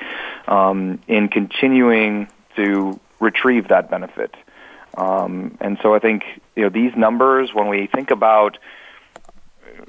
um, 0.48 1.00
in 1.08 1.28
continuing 1.28 2.28
to 2.56 3.00
retrieve 3.22 3.68
that 3.68 3.90
benefit. 3.90 4.34
Um, 4.96 5.56
and 5.60 5.78
so 5.82 5.94
I 5.94 5.98
think 5.98 6.24
you 6.54 6.64
know 6.64 6.68
these 6.68 6.94
numbers 6.96 7.54
when 7.54 7.68
we 7.68 7.86
think 7.86 8.10
about 8.10 8.58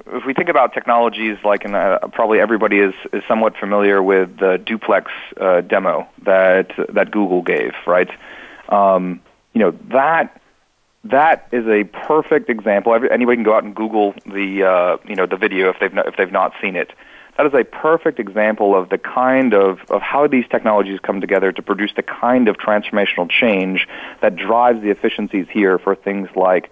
if 0.06 0.24
we 0.24 0.34
think 0.34 0.48
about 0.48 0.72
technologies 0.72 1.38
like, 1.44 1.64
and 1.64 1.74
uh, 1.74 1.98
probably 2.12 2.40
everybody 2.40 2.78
is, 2.78 2.94
is 3.12 3.22
somewhat 3.28 3.56
familiar 3.56 4.02
with 4.02 4.38
the 4.38 4.58
duplex 4.58 5.10
uh, 5.40 5.60
demo 5.60 6.08
that 6.24 6.70
that 6.90 7.10
Google 7.10 7.42
gave, 7.42 7.72
right? 7.86 8.10
Um, 8.68 9.20
you 9.52 9.60
know 9.60 9.72
that 9.90 10.40
that 11.04 11.48
is 11.52 11.66
a 11.66 11.84
perfect 11.84 12.48
example. 12.48 12.94
Every, 12.94 13.10
anybody 13.10 13.36
can 13.36 13.44
go 13.44 13.54
out 13.54 13.64
and 13.64 13.74
Google 13.74 14.14
the 14.26 14.64
uh, 14.64 14.96
you 15.08 15.16
know 15.16 15.26
the 15.26 15.36
video 15.36 15.70
if 15.70 15.76
they've 15.80 15.92
not, 15.92 16.06
if 16.06 16.16
they've 16.16 16.32
not 16.32 16.52
seen 16.62 16.76
it. 16.76 16.92
That 17.36 17.46
is 17.46 17.54
a 17.54 17.64
perfect 17.64 18.20
example 18.20 18.76
of 18.76 18.90
the 18.90 18.98
kind 18.98 19.54
of, 19.54 19.80
of 19.90 20.02
how 20.02 20.28
these 20.28 20.44
technologies 20.48 21.00
come 21.02 21.20
together 21.20 21.50
to 21.50 21.62
produce 21.62 21.92
the 21.96 22.02
kind 22.02 22.48
of 22.48 22.56
transformational 22.56 23.28
change 23.28 23.88
that 24.20 24.36
drives 24.36 24.82
the 24.82 24.90
efficiencies 24.90 25.46
here 25.50 25.78
for 25.78 25.96
things 25.96 26.28
like 26.36 26.70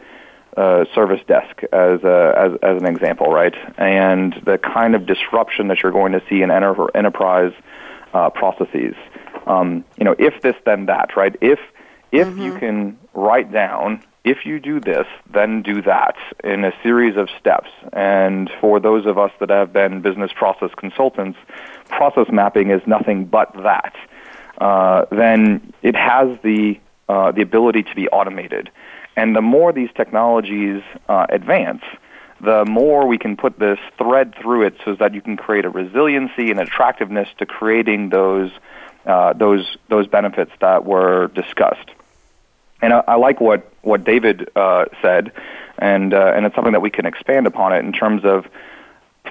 uh, 0.57 0.85
service 0.95 1.21
desk 1.27 1.63
as, 1.73 2.05
a, 2.05 2.35
as, 2.37 2.53
as 2.63 2.81
an 2.81 2.87
example, 2.87 3.27
right? 3.33 3.55
And 3.77 4.35
the 4.45 4.59
kind 4.59 4.95
of 4.95 5.07
disruption 5.07 5.69
that 5.69 5.83
you're 5.83 5.93
going 5.93 6.13
to 6.13 6.23
see 6.29 6.43
in 6.43 6.51
enter- 6.51 6.97
enterprise 6.97 7.53
uh, 8.13 8.31
processes. 8.31 8.95
Um, 9.47 9.85
you 9.99 10.05
know, 10.05 10.15
if 10.19 10.43
this, 10.43 10.55
then 10.65 10.87
that, 10.87 11.17
right? 11.17 11.35
If 11.41 11.59
if 12.13 12.29
mm-hmm. 12.29 12.43
you 12.43 12.59
can 12.59 12.99
write 13.15 13.51
down, 13.51 14.03
if 14.25 14.47
you 14.47 14.61
do 14.61 14.81
this, 14.81 15.07
then 15.33 15.63
do 15.63 15.83
that 15.83 16.17
in 16.45 16.65
a 16.65 16.73
series 16.83 17.17
of 17.17 17.29
steps. 17.41 17.71
And 17.93 18.51
for 18.61 18.79
those 18.79 19.05
of 19.07 19.19
us 19.19 19.33
that 19.41 19.51
have 19.51 19.73
been 19.73 20.01
business 20.01 20.33
process 20.33 20.71
consultants, 20.77 21.39
process 21.89 22.27
mapping 22.31 22.71
is 22.71 22.81
nothing 22.87 23.25
but 23.25 23.53
that. 23.63 23.95
Uh, 24.59 25.07
then 25.11 25.73
it 25.83 25.97
has 25.97 26.39
the 26.43 26.79
uh, 27.09 27.33
the 27.33 27.43
ability 27.43 27.83
to 27.83 27.95
be 27.95 28.09
automated. 28.09 28.71
And 29.17 29.35
the 29.35 29.43
more 29.43 29.73
these 29.73 29.91
technologies 29.95 30.83
uh, 31.09 31.27
advance, 31.29 31.83
the 32.41 32.65
more 32.65 33.07
we 33.07 33.19
can 33.19 33.37
put 33.37 33.59
this 33.59 33.79
thread 33.99 34.35
through 34.41 34.63
it 34.67 34.75
so 34.85 34.95
that 34.95 35.15
you 35.15 35.21
can 35.21 35.37
create 35.37 35.65
a 35.65 35.69
resiliency 35.69 36.51
and 36.51 36.61
attractiveness 36.61 37.29
to 37.39 37.47
creating 37.47 38.11
those 38.11 38.51
uh, 39.05 39.33
those 39.33 39.77
those 39.89 40.07
benefits 40.07 40.53
that 40.61 40.85
were 40.85 41.29
discussed. 41.35 41.91
And 42.83 42.93
I, 42.93 43.03
I 43.09 43.15
like 43.15 43.41
what 43.41 43.73
what 43.83 44.05
David 44.05 44.51
uh, 44.55 44.87
said, 45.01 45.33
and 45.79 46.13
uh, 46.13 46.33
and 46.37 46.45
it's 46.45 46.55
something 46.55 46.73
that 46.73 46.83
we 46.83 46.91
can 46.91 47.07
expand 47.07 47.47
upon 47.47 47.73
it 47.73 47.85
in 47.85 47.93
terms 47.93 48.25
of 48.25 48.47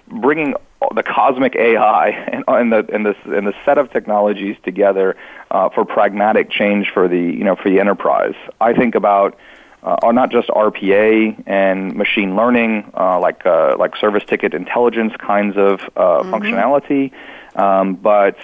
bringing 0.08 0.56
the 0.96 1.04
cosmic 1.04 1.56
AI 1.56 2.10
and, 2.10 2.44
and 2.48 2.72
the 2.72 2.86
and 2.94 3.06
the 3.06 3.16
and 3.26 3.46
the 3.46 3.54
set 3.66 3.78
of 3.78 3.92
technologies 3.92 4.58
together 4.64 5.16
uh, 5.52 5.70
for 5.70 5.86
pragmatic 5.86 6.50
change 6.50 6.90
for 6.92 7.08
the 7.08 7.20
you 7.20 7.44
know 7.44 7.56
for 7.56 7.70
the 7.70 7.80
enterprise. 7.80 8.36
I 8.60 8.74
think 8.74 8.96
about 8.96 9.38
uh, 9.84 9.98
are 10.04 10.14
not 10.14 10.32
just 10.32 10.48
RPA 10.50 11.44
and 11.48 11.96
machine 11.96 12.36
learning, 12.36 12.92
uh, 12.96 13.20
like 13.20 13.46
uh, 13.46 13.76
like 13.78 13.96
service 13.96 14.24
ticket 14.26 14.54
intelligence 14.54 15.14
kinds 15.18 15.58
of 15.58 15.82
uh, 15.96 16.22
mm-hmm. 16.22 16.34
functionality, 16.34 17.12
um, 17.56 17.96
but 17.96 18.38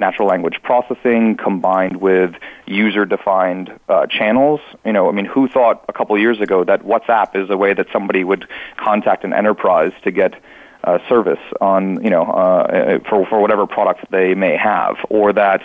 natural 0.00 0.26
language 0.26 0.60
processing 0.62 1.36
combined 1.36 2.00
with 2.00 2.34
user-defined 2.66 3.78
uh, 3.88 4.06
channels. 4.06 4.60
You 4.84 4.92
know, 4.92 5.08
I 5.08 5.12
mean, 5.12 5.26
who 5.26 5.46
thought 5.46 5.84
a 5.88 5.92
couple 5.92 6.18
years 6.18 6.40
ago 6.40 6.64
that 6.64 6.82
WhatsApp 6.82 7.36
is 7.36 7.50
a 7.50 7.56
way 7.56 7.74
that 7.74 7.86
somebody 7.92 8.24
would 8.24 8.48
contact 8.76 9.22
an 9.24 9.32
enterprise 9.32 9.92
to 10.02 10.10
get 10.10 10.34
uh, 10.82 10.98
service 11.08 11.38
on, 11.60 12.02
you 12.02 12.10
know, 12.10 12.24
uh, 12.24 12.98
for 13.08 13.26
for 13.26 13.40
whatever 13.40 13.66
product 13.66 14.10
they 14.10 14.34
may 14.34 14.56
have, 14.56 14.96
or 15.10 15.32
that 15.34 15.62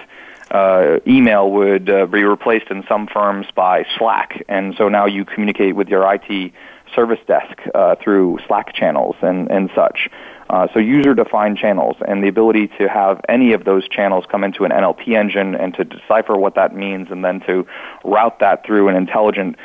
uh, 0.51 0.99
email 1.07 1.49
would 1.49 1.89
uh, 1.89 2.05
be 2.05 2.23
replaced 2.23 2.69
in 2.69 2.83
some 2.87 3.07
firms 3.07 3.47
by 3.55 3.85
Slack, 3.97 4.43
and 4.47 4.75
so 4.77 4.89
now 4.89 5.05
you 5.05 5.25
communicate 5.25 5.75
with 5.75 5.87
your 5.87 6.03
IT 6.13 6.51
service 6.93 7.19
desk 7.27 7.59
uh, 7.73 7.95
through 7.95 8.39
Slack 8.47 8.73
channels 8.73 9.15
and, 9.21 9.49
and 9.49 9.69
such. 9.73 10.09
Uh, 10.49 10.67
so 10.73 10.79
user-defined 10.79 11.57
channels 11.57 11.95
and 12.07 12.23
the 12.23 12.27
ability 12.27 12.67
to 12.77 12.87
have 12.87 13.19
any 13.27 13.53
of 13.53 13.65
those 13.65 13.87
channels 13.89 14.25
come 14.29 14.43
into 14.43 14.63
an 14.63 14.71
NLP 14.71 15.09
engine 15.15 15.55
and 15.55 15.73
to 15.73 15.83
decipher 15.83 16.37
what 16.37 16.55
that 16.55 16.75
means 16.75 17.07
and 17.09 17.25
then 17.25 17.39
to 17.41 17.65
route 18.03 18.39
that 18.39 18.63
through 18.65 18.87
an 18.87 18.95
intelligent 18.95 19.55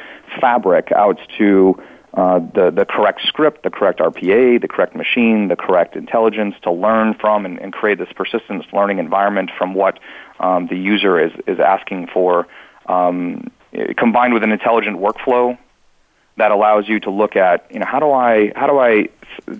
fabric 0.40 0.90
out 0.92 1.18
to 1.36 1.78
uh, 2.14 2.40
the, 2.54 2.72
the 2.74 2.86
correct 2.86 3.20
script, 3.26 3.62
the 3.62 3.70
correct 3.70 4.00
RPA, 4.00 4.60
the 4.60 4.68
correct 4.68 4.96
machine, 4.96 5.48
the 5.48 5.56
correct 5.56 5.96
intelligence 5.96 6.54
to 6.62 6.72
learn 6.72 7.14
from 7.14 7.44
and, 7.44 7.60
and 7.60 7.72
create 7.72 7.98
this 7.98 8.12
persistence 8.16 8.64
learning 8.72 8.98
environment 8.98 9.50
from 9.56 9.74
what 9.74 9.98
um, 10.40 10.66
the 10.66 10.76
user 10.76 11.20
is, 11.20 11.30
is 11.46 11.60
asking 11.60 12.08
for, 12.12 12.48
um, 12.86 13.50
combined 13.96 14.32
with 14.32 14.42
an 14.42 14.50
intelligent 14.50 14.98
workflow 14.98 15.56
that 16.41 16.53
allows 16.53 16.88
you 16.88 16.99
to 17.01 17.11
look 17.11 17.36
at, 17.36 17.66
you 17.70 17.78
know, 17.78 17.84
how 17.84 18.01
do 18.01 18.11
I, 18.11 18.51
how 18.57 18.66
do 18.66 18.78
I 18.78 19.09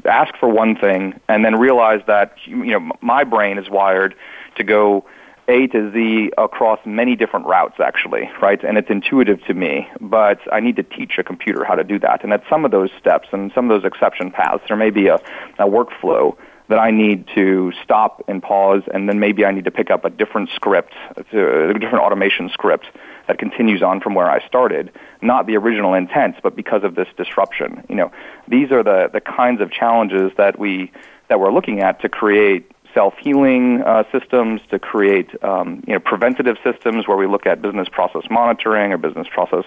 ask 0.07 0.35
for 0.39 0.49
one 0.49 0.77
thing 0.77 1.21
and 1.29 1.45
then 1.45 1.59
realize 1.59 2.01
that, 2.07 2.33
you 2.47 2.73
know, 2.73 2.91
my 3.03 3.23
brain 3.25 3.59
is 3.59 3.69
wired 3.69 4.15
to 4.57 4.65
go 4.65 5.05
a 5.47 5.67
to 5.67 5.93
Z 5.93 6.33
across 6.39 6.79
many 6.87 7.17
different 7.17 7.47
routes, 7.47 7.81
actually, 7.81 8.31
right? 8.41 8.65
And 8.65 8.79
it's 8.79 8.89
intuitive 8.89 9.45
to 9.45 9.53
me, 9.53 9.91
but 10.01 10.39
I 10.51 10.61
need 10.61 10.77
to 10.77 10.83
teach 10.83 11.19
a 11.19 11.23
computer 11.23 11.65
how 11.65 11.75
to 11.75 11.85
do 11.85 11.99
that. 11.99 12.25
And 12.25 12.33
at 12.33 12.45
some 12.49 12.65
of 12.65 12.71
those 12.71 12.91
steps 12.99 13.29
and 13.31 13.53
some 13.55 13.71
of 13.71 13.83
those 13.83 13.87
exception 13.87 14.31
paths, 14.31 14.63
there 14.69 14.77
may 14.79 14.91
be 14.91 15.09
a, 15.09 15.17
a 15.59 15.67
workflow 15.67 16.35
that 16.69 16.79
I 16.79 16.93
need 16.93 17.29
to 17.35 17.73
stop 17.85 18.25
and 18.27 18.43
pause, 18.43 18.85
and 18.95 19.07
then 19.07 19.19
maybe 19.19 19.45
I 19.45 19.51
need 19.51 19.65
to 19.65 19.73
pick 19.73 19.91
up 19.91 20.07
a 20.07 20.11
different 20.11 20.49
script, 20.51 20.95
a 21.17 21.75
different 21.75 22.05
automation 22.07 22.49
script 22.49 22.87
that 23.31 23.39
continues 23.39 23.81
on 23.81 24.01
from 24.01 24.15
where 24.15 24.29
I 24.29 24.45
started. 24.45 24.91
Not 25.23 25.47
the 25.47 25.57
original 25.57 25.95
intent, 25.95 26.35
but 26.43 26.57
because 26.57 26.83
of 26.83 26.97
this 26.97 27.07
disruption. 27.17 27.85
You 27.89 27.95
know, 27.95 28.13
these 28.49 28.73
are 28.73 28.83
the, 28.83 29.09
the 29.13 29.21
kinds 29.21 29.61
of 29.61 29.71
challenges 29.71 30.33
that 30.37 30.59
we 30.59 30.91
that 31.29 31.39
we're 31.39 31.53
looking 31.53 31.79
at 31.81 32.01
to 32.03 32.09
create 32.09 32.69
self-healing 32.93 33.83
uh, 33.83 34.03
systems, 34.11 34.61
to 34.71 34.81
create 34.81 35.31
um, 35.45 35.85
you 35.87 35.93
know 35.93 36.01
preventative 36.01 36.57
systems 36.65 37.07
where 37.07 37.17
we 37.17 37.29
look 37.29 37.47
at 37.47 37.63
business 37.63 37.89
process 37.89 38.23
monitoring 38.29 38.93
or 38.93 38.99
business 38.99 39.29
process 39.33 39.65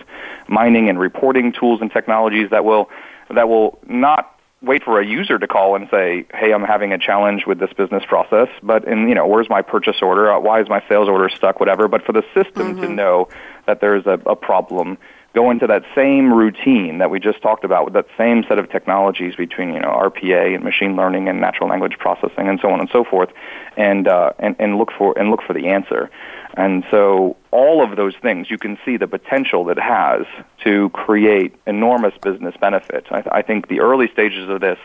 mining 0.49 0.89
and 0.89 0.99
reporting 0.99 1.53
tools 1.53 1.79
and 1.79 1.89
technologies 1.89 2.49
that 2.49 2.65
will 2.65 2.89
that 3.33 3.47
will 3.47 3.79
not 3.87 4.32
wait 4.63 4.83
for 4.83 4.99
a 4.99 5.05
user 5.05 5.37
to 5.37 5.47
call 5.47 5.75
and 5.75 5.87
say, 5.91 6.25
"Hey, 6.33 6.53
I'm 6.53 6.63
having 6.63 6.93
a 6.93 6.97
challenge 6.97 7.45
with 7.45 7.59
this 7.59 7.71
business 7.73 8.03
process." 8.07 8.47
But 8.63 8.85
in 8.85 9.09
you 9.09 9.15
know, 9.15 9.27
where's 9.27 9.49
my 9.49 9.61
purchase 9.61 10.01
order? 10.01 10.37
Why 10.39 10.61
is 10.61 10.69
my 10.69 10.81
sales 10.87 11.09
order 11.09 11.29
stuck? 11.29 11.59
Whatever. 11.59 11.87
But 11.87 12.03
for 12.03 12.13
the 12.13 12.23
system 12.33 12.75
mm-hmm. 12.75 12.81
to 12.81 12.89
know 12.89 13.29
that 13.67 13.81
there's 13.81 14.05
a, 14.05 14.19
a 14.25 14.35
problem, 14.35 14.97
go 15.33 15.49
into 15.49 15.65
that 15.65 15.83
same 15.95 16.31
routine 16.31 16.99
that 16.99 17.09
we 17.09 17.19
just 17.19 17.41
talked 17.41 17.63
about 17.63 17.85
with 17.85 17.93
that 17.95 18.05
same 18.17 18.43
set 18.47 18.59
of 18.59 18.69
technologies 18.69 19.35
between 19.35 19.73
you 19.73 19.79
know 19.79 19.89
RPA 19.89 20.55
and 20.55 20.63
machine 20.63 20.95
learning 20.95 21.27
and 21.27 21.41
natural 21.41 21.69
language 21.69 21.97
processing 21.97 22.47
and 22.47 22.59
so 22.61 22.69
on 22.69 22.79
and 22.79 22.89
so 22.91 23.03
forth, 23.03 23.29
and 23.75 24.07
uh, 24.07 24.31
and, 24.39 24.55
and 24.59 24.77
look 24.77 24.91
for 24.97 25.17
and 25.17 25.31
look 25.31 25.41
for 25.41 25.53
the 25.53 25.67
answer. 25.69 26.09
And 26.55 26.85
so 26.91 27.35
all 27.49 27.83
of 27.83 27.95
those 27.95 28.13
things, 28.21 28.51
you 28.51 28.59
can 28.59 28.77
see 28.85 28.97
the 28.97 29.07
potential 29.07 29.65
that 29.65 29.79
has 29.79 30.27
to 30.63 30.89
create 30.91 31.55
enormous 31.65 32.13
business 32.21 32.55
benefits. 32.61 33.07
I, 33.09 33.23
I 33.31 33.41
think 33.41 33.69
the 33.69 33.79
early 33.79 34.07
stages 34.13 34.47
of 34.49 34.61
this 34.61 34.77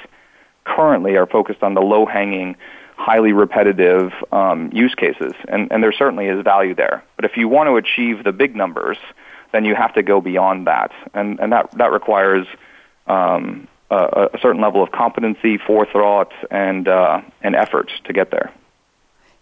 currently 0.64 1.16
are 1.16 1.26
focused 1.26 1.62
on 1.62 1.74
the 1.74 1.82
low-hanging, 1.82 2.57
highly 2.96 3.32
repetitive 3.32 4.12
um, 4.32 4.70
use 4.72 4.94
cases, 4.94 5.34
and, 5.46 5.70
and 5.70 5.82
there 5.82 5.92
certainly 5.92 6.26
is 6.26 6.42
value 6.42 6.74
there. 6.74 7.05
But 7.16 7.26
if 7.26 7.36
you 7.36 7.49
want 7.49 7.68
to 7.68 7.76
achieve 7.76 8.24
the 8.24 8.32
big 8.32 8.57
numbers, 8.57 8.96
then 9.53 9.64
you 9.64 9.74
have 9.74 9.94
to 9.94 10.03
go 10.03 10.20
beyond 10.20 10.66
that, 10.66 10.92
and, 11.14 11.38
and 11.40 11.53
that, 11.53 11.70
that 11.72 11.92
requires 11.92 12.46
um, 13.07 13.66
a, 13.90 14.28
a 14.34 14.38
certain 14.40 14.61
level 14.61 14.82
of 14.82 14.92
competency, 14.92 15.59
forethought, 15.59 16.32
and, 16.51 16.88
uh, 16.88 17.20
and 17.42 17.55
effort 17.55 17.90
to 18.05 18.12
get 18.12 18.30
there. 18.30 18.53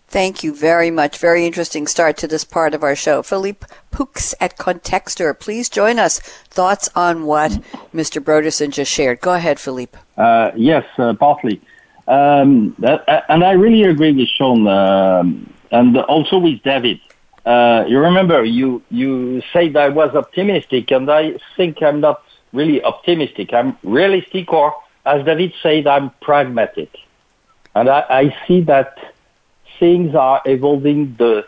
Thank 0.09 0.45
you 0.45 0.55
very 0.55 0.91
much. 0.91 1.19
Very 1.19 1.47
interesting 1.47 1.89
start 1.89 2.17
to 2.19 2.29
this 2.29 2.45
part 2.45 2.75
of 2.75 2.85
our 2.85 2.95
show. 2.95 3.23
Philippe 3.23 3.67
Poux 3.91 4.35
at 4.41 4.57
Contextor, 4.57 5.39
please 5.39 5.69
join 5.69 5.99
us. 5.99 6.21
Thoughts 6.21 6.89
on 6.95 7.25
what 7.25 7.53
Mr. 7.93 8.23
Brodersen 8.23 8.71
just 8.71 8.91
shared. 8.91 9.21
Go 9.21 9.35
ahead, 9.35 9.59
Philippe. 9.59 9.99
Uh, 10.17 10.53
yes, 10.55 10.85
uh, 10.99 11.15
partly. 11.15 11.61
Um, 12.07 12.77
that, 12.79 13.05
and 13.29 13.43
I 13.43 13.53
really 13.53 13.83
agree 13.83 14.13
with 14.13 14.29
Shawn 14.29 14.69
um, 14.69 15.53
and 15.73 15.97
also 15.97 16.39
with 16.39 16.63
David. 16.63 17.01
Uh, 17.47 17.85
you 17.87 17.99
remember 18.01 18.45
you, 18.45 18.83
you 18.91 19.41
said 19.53 19.77
I 19.77 19.89
was 19.89 20.15
optimistic, 20.17 20.91
and 20.91 21.09
I 21.09 21.39
think 21.57 21.81
I'm 21.81 22.01
not 22.01 22.23
really 22.53 22.83
optimistic. 22.83 23.55
I'm 23.55 23.79
realistic, 23.85 24.53
or 24.53 24.75
as 25.05 25.25
David 25.25 25.55
said, 25.63 25.87
I'm 25.87 26.11
pragmatic. 26.21 26.91
And 27.77 27.89
I, 27.89 28.05
I 28.11 28.37
see 28.47 28.63
that 28.63 29.15
things 29.79 30.15
are 30.15 30.43
evolving 30.45 31.15
the 31.17 31.47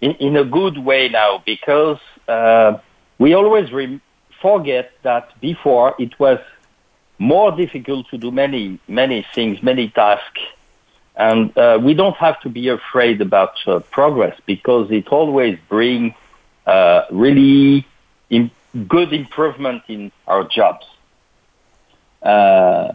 in, 0.00 0.12
in 0.12 0.36
a 0.36 0.44
good 0.44 0.78
way 0.78 1.08
now 1.08 1.42
because 1.46 2.00
uh, 2.28 2.78
we 3.18 3.34
always 3.34 3.72
re- 3.72 4.00
forget 4.42 4.90
that 5.02 5.38
before 5.40 5.94
it 5.98 6.18
was 6.18 6.38
more 7.18 7.50
difficult 7.52 8.08
to 8.10 8.18
do 8.18 8.30
many 8.30 8.78
many 8.88 9.24
things, 9.34 9.62
many 9.62 9.88
tasks, 9.90 10.40
and 11.16 11.56
uh, 11.56 11.78
we 11.82 11.94
don't 11.94 12.16
have 12.16 12.38
to 12.40 12.48
be 12.48 12.68
afraid 12.68 13.20
about 13.20 13.54
uh, 13.66 13.80
progress 13.90 14.38
because 14.46 14.90
it 14.90 15.08
always 15.08 15.58
brings 15.68 16.12
uh, 16.66 17.02
really 17.10 17.86
Im- 18.28 18.50
good 18.86 19.12
improvement 19.12 19.82
in 19.88 20.12
our 20.26 20.44
jobs. 20.44 20.84
Uh, 22.22 22.92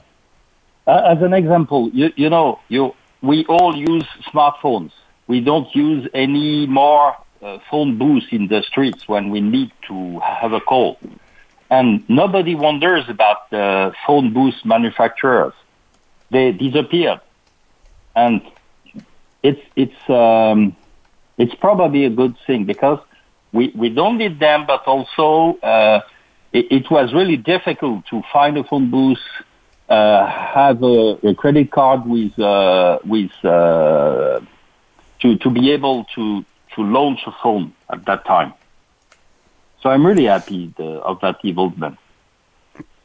as 0.86 1.22
an 1.22 1.34
example, 1.34 1.90
you, 1.94 2.12
you 2.16 2.30
know, 2.30 2.60
you, 2.68 2.94
we 3.22 3.46
all 3.46 3.76
use 3.76 4.06
smartphones. 4.32 4.92
We 5.28 5.40
don't 5.40 5.74
use 5.76 6.08
any 6.14 6.68
more 6.68 7.16
uh, 7.42 7.58
phone 7.70 7.98
booths 7.98 8.28
in 8.32 8.48
the 8.48 8.62
streets 8.64 9.08
when 9.08 9.30
we 9.30 9.42
need 9.42 9.72
to 9.88 10.20
have 10.20 10.54
a 10.54 10.60
call. 10.60 11.00
And 11.70 12.08
nobody 12.10 12.54
wonders 12.54 13.06
about 13.08 13.50
the 13.50 13.94
phone 14.06 14.34
booth 14.34 14.56
manufacturers. 14.66 15.54
They 16.30 16.52
disappeared. 16.52 17.22
And 18.16 18.42
it's, 19.44 19.62
it's, 19.76 20.10
um, 20.10 20.76
it's 21.38 21.56
probably 21.56 22.06
a 22.06 22.10
good 22.10 22.36
thing 22.46 22.66
because 22.66 23.00
we, 23.52 23.72
we 23.76 23.90
don't 23.90 24.18
need 24.18 24.40
them, 24.40 24.66
but 24.66 24.86
also, 24.86 25.58
uh, 25.60 26.02
it, 26.54 26.72
it 26.72 26.92
was 26.92 27.14
really 27.14 27.38
difficult 27.38 28.06
to 28.08 28.22
find 28.32 28.58
a 28.58 28.64
phone 28.64 28.92
booth 28.92 29.20
uh, 29.92 30.26
have 30.26 30.82
a, 30.84 31.20
a, 31.24 31.36
credit 31.36 31.70
card 31.70 32.06
with 32.06 32.38
uh, 32.40 32.98
with 33.04 33.32
uh, 33.44 34.40
to 35.20 35.38
to 35.38 35.50
be 35.50 35.72
able 35.72 36.06
to 36.16 36.46
to 36.76 36.82
launch 36.82 37.20
a 37.26 37.32
phone 37.44 37.74
at 37.90 38.06
that 38.06 38.24
time. 38.26 38.54
So 39.82 39.90
I'm 39.90 40.06
really 40.06 40.26
happy 40.26 40.74
the, 40.78 41.02
of 41.02 41.20
that 41.22 41.44
evolvement. 41.44 41.98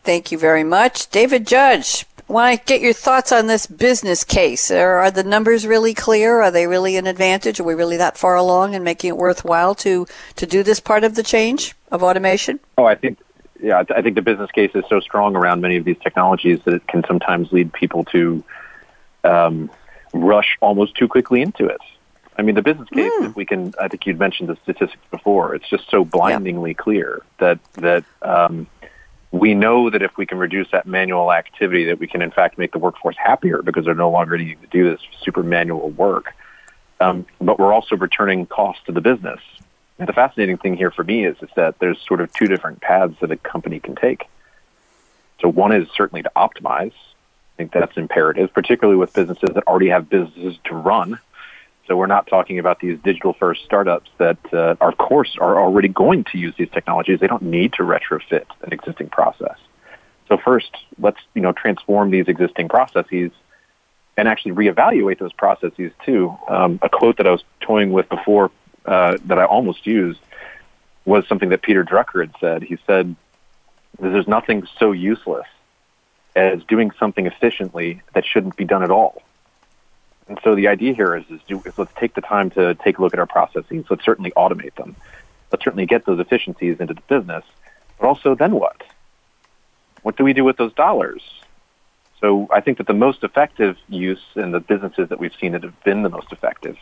Thank 0.04 0.30
you 0.30 0.38
very 0.38 0.62
much, 0.62 1.10
David 1.10 1.46
Judge. 1.46 2.06
Want 2.28 2.58
to 2.58 2.64
get 2.64 2.80
your 2.80 2.92
thoughts 2.92 3.30
on 3.30 3.46
this 3.46 3.68
business 3.68 4.24
case? 4.24 4.70
Are, 4.72 4.98
are 4.98 5.10
the 5.12 5.22
numbers 5.22 5.64
really 5.64 5.94
clear? 5.94 6.42
Are 6.42 6.50
they 6.50 6.66
really 6.66 6.96
an 6.96 7.06
advantage? 7.06 7.60
Are 7.60 7.64
we 7.64 7.74
really 7.74 7.98
that 7.98 8.18
far 8.18 8.34
along 8.34 8.74
in 8.74 8.82
making 8.82 9.08
it 9.10 9.16
worthwhile 9.16 9.76
to 9.76 10.06
to 10.34 10.46
do 10.46 10.64
this 10.64 10.80
part 10.80 11.04
of 11.04 11.14
the 11.14 11.22
change 11.22 11.76
of 11.92 12.02
automation? 12.02 12.58
Oh, 12.76 12.84
I 12.84 12.96
think 12.96 13.18
yeah, 13.60 13.84
I 13.94 14.02
think 14.02 14.16
the 14.16 14.22
business 14.22 14.50
case 14.50 14.72
is 14.74 14.84
so 14.88 14.98
strong 15.00 15.36
around 15.36 15.60
many 15.60 15.76
of 15.76 15.84
these 15.84 15.98
technologies 15.98 16.60
that 16.64 16.74
it 16.74 16.86
can 16.88 17.04
sometimes 17.06 17.52
lead 17.52 17.72
people 17.72 18.04
to 18.06 18.42
um, 19.22 19.70
rush 20.12 20.58
almost 20.60 20.96
too 20.96 21.08
quickly 21.08 21.42
into 21.42 21.66
it. 21.66 21.80
I 22.38 22.42
mean, 22.42 22.54
the 22.54 22.62
business 22.62 22.88
case, 22.90 23.12
mm. 23.20 23.26
if 23.26 23.36
we 23.36 23.46
can, 23.46 23.72
I 23.80 23.88
think 23.88 24.04
you'd 24.04 24.18
mentioned 24.18 24.50
the 24.50 24.56
statistics 24.56 25.02
before. 25.10 25.54
It's 25.54 25.68
just 25.68 25.88
so 25.88 26.04
blindingly 26.04 26.72
yeah. 26.72 26.82
clear 26.82 27.22
that 27.38 27.58
that 27.74 28.04
um, 28.20 28.66
we 29.32 29.54
know 29.54 29.90
that 29.90 30.02
if 30.02 30.16
we 30.16 30.26
can 30.26 30.38
reduce 30.38 30.70
that 30.70 30.86
manual 30.86 31.32
activity, 31.32 31.84
that 31.86 31.98
we 31.98 32.06
can 32.06 32.22
in 32.22 32.30
fact 32.30 32.58
make 32.58 32.72
the 32.72 32.78
workforce 32.78 33.16
happier 33.18 33.62
because 33.62 33.84
they're 33.84 33.94
no 33.94 34.10
longer 34.10 34.38
needing 34.38 34.58
to 34.60 34.66
do 34.68 34.90
this 34.90 35.00
super 35.22 35.42
manual 35.42 35.90
work. 35.90 36.32
Um, 37.00 37.26
but 37.40 37.58
we're 37.58 37.72
also 37.72 37.96
returning 37.96 38.46
costs 38.46 38.82
to 38.86 38.92
the 38.92 39.02
business 39.02 39.40
and 39.98 40.08
the 40.08 40.12
fascinating 40.12 40.58
thing 40.58 40.76
here 40.76 40.90
for 40.90 41.04
me 41.04 41.24
is, 41.24 41.36
is 41.42 41.48
that 41.56 41.78
there's 41.78 41.98
sort 42.06 42.20
of 42.20 42.32
two 42.32 42.46
different 42.46 42.80
paths 42.80 43.14
that 43.20 43.30
a 43.30 43.36
company 43.36 43.80
can 43.80 43.94
take. 43.94 44.28
So 45.40 45.48
one 45.48 45.72
is 45.72 45.88
certainly 45.94 46.22
to 46.22 46.30
optimize. 46.36 46.92
I 46.92 47.56
think 47.56 47.72
that's 47.72 47.96
imperative, 47.96 48.52
particularly 48.52 48.98
with 48.98 49.14
businesses 49.14 49.50
that 49.54 49.66
already 49.66 49.88
have 49.88 50.10
businesses 50.10 50.58
to 50.64 50.74
run. 50.74 51.18
So 51.86 51.96
we're 51.96 52.06
not 52.06 52.26
talking 52.26 52.58
about 52.58 52.80
these 52.80 52.98
digital 52.98 53.32
first 53.32 53.64
startups 53.64 54.10
that, 54.18 54.38
uh, 54.52 54.74
of 54.80 54.98
course, 54.98 55.36
are 55.40 55.60
already 55.60 55.88
going 55.88 56.24
to 56.24 56.38
use 56.38 56.54
these 56.58 56.70
technologies. 56.70 57.20
They 57.20 57.28
don't 57.28 57.42
need 57.42 57.74
to 57.74 57.82
retrofit 57.82 58.46
an 58.62 58.72
existing 58.72 59.08
process. 59.08 59.56
So 60.28 60.36
first, 60.36 60.76
let's 60.98 61.20
you 61.34 61.42
know 61.42 61.52
transform 61.52 62.10
these 62.10 62.26
existing 62.26 62.68
processes 62.68 63.30
and 64.16 64.26
actually 64.26 64.52
reevaluate 64.52 65.18
those 65.18 65.32
processes 65.32 65.92
too. 66.04 66.36
Um, 66.48 66.78
a 66.82 66.88
quote 66.88 67.18
that 67.18 67.26
I 67.26 67.30
was 67.30 67.44
toying 67.60 67.92
with 67.92 68.08
before 68.08 68.50
uh, 68.84 69.18
that 69.26 69.38
I 69.38 69.44
almost 69.44 69.86
used 69.86 70.20
was 71.04 71.26
something 71.28 71.50
that 71.50 71.62
Peter 71.62 71.84
Drucker 71.84 72.20
had 72.20 72.34
said. 72.40 72.62
He 72.62 72.78
said, 72.86 73.14
"There's 74.00 74.26
nothing 74.26 74.66
so 74.78 74.90
useless 74.90 75.46
as 76.34 76.62
doing 76.64 76.90
something 76.98 77.26
efficiently 77.26 78.02
that 78.14 78.24
shouldn't 78.24 78.56
be 78.56 78.64
done 78.64 78.82
at 78.82 78.90
all." 78.90 79.22
And 80.28 80.38
so 80.42 80.54
the 80.54 80.68
idea 80.68 80.94
here 80.94 81.16
is, 81.16 81.24
is, 81.30 81.40
do, 81.46 81.62
is 81.64 81.78
let's 81.78 81.92
take 81.96 82.14
the 82.14 82.20
time 82.20 82.50
to 82.50 82.74
take 82.74 82.98
a 82.98 83.02
look 83.02 83.12
at 83.14 83.20
our 83.20 83.26
processes. 83.26 83.84
Let's 83.88 84.04
certainly 84.04 84.32
automate 84.32 84.74
them. 84.74 84.96
Let's 85.52 85.64
certainly 85.64 85.86
get 85.86 86.04
those 86.04 86.18
efficiencies 86.18 86.80
into 86.80 86.94
the 86.94 87.02
business. 87.02 87.44
But 87.98 88.08
also, 88.08 88.34
then 88.34 88.52
what? 88.52 88.82
What 90.02 90.16
do 90.16 90.24
we 90.24 90.32
do 90.32 90.44
with 90.44 90.56
those 90.56 90.72
dollars? 90.74 91.22
So 92.20 92.48
I 92.50 92.60
think 92.60 92.78
that 92.78 92.86
the 92.86 92.94
most 92.94 93.22
effective 93.22 93.76
use 93.88 94.22
in 94.34 94.50
the 94.50 94.60
businesses 94.60 95.08
that 95.10 95.20
we've 95.20 95.34
seen 95.40 95.52
that 95.52 95.62
have 95.62 95.84
been 95.84 96.02
the 96.02 96.08
most 96.08 96.32
effective 96.32 96.76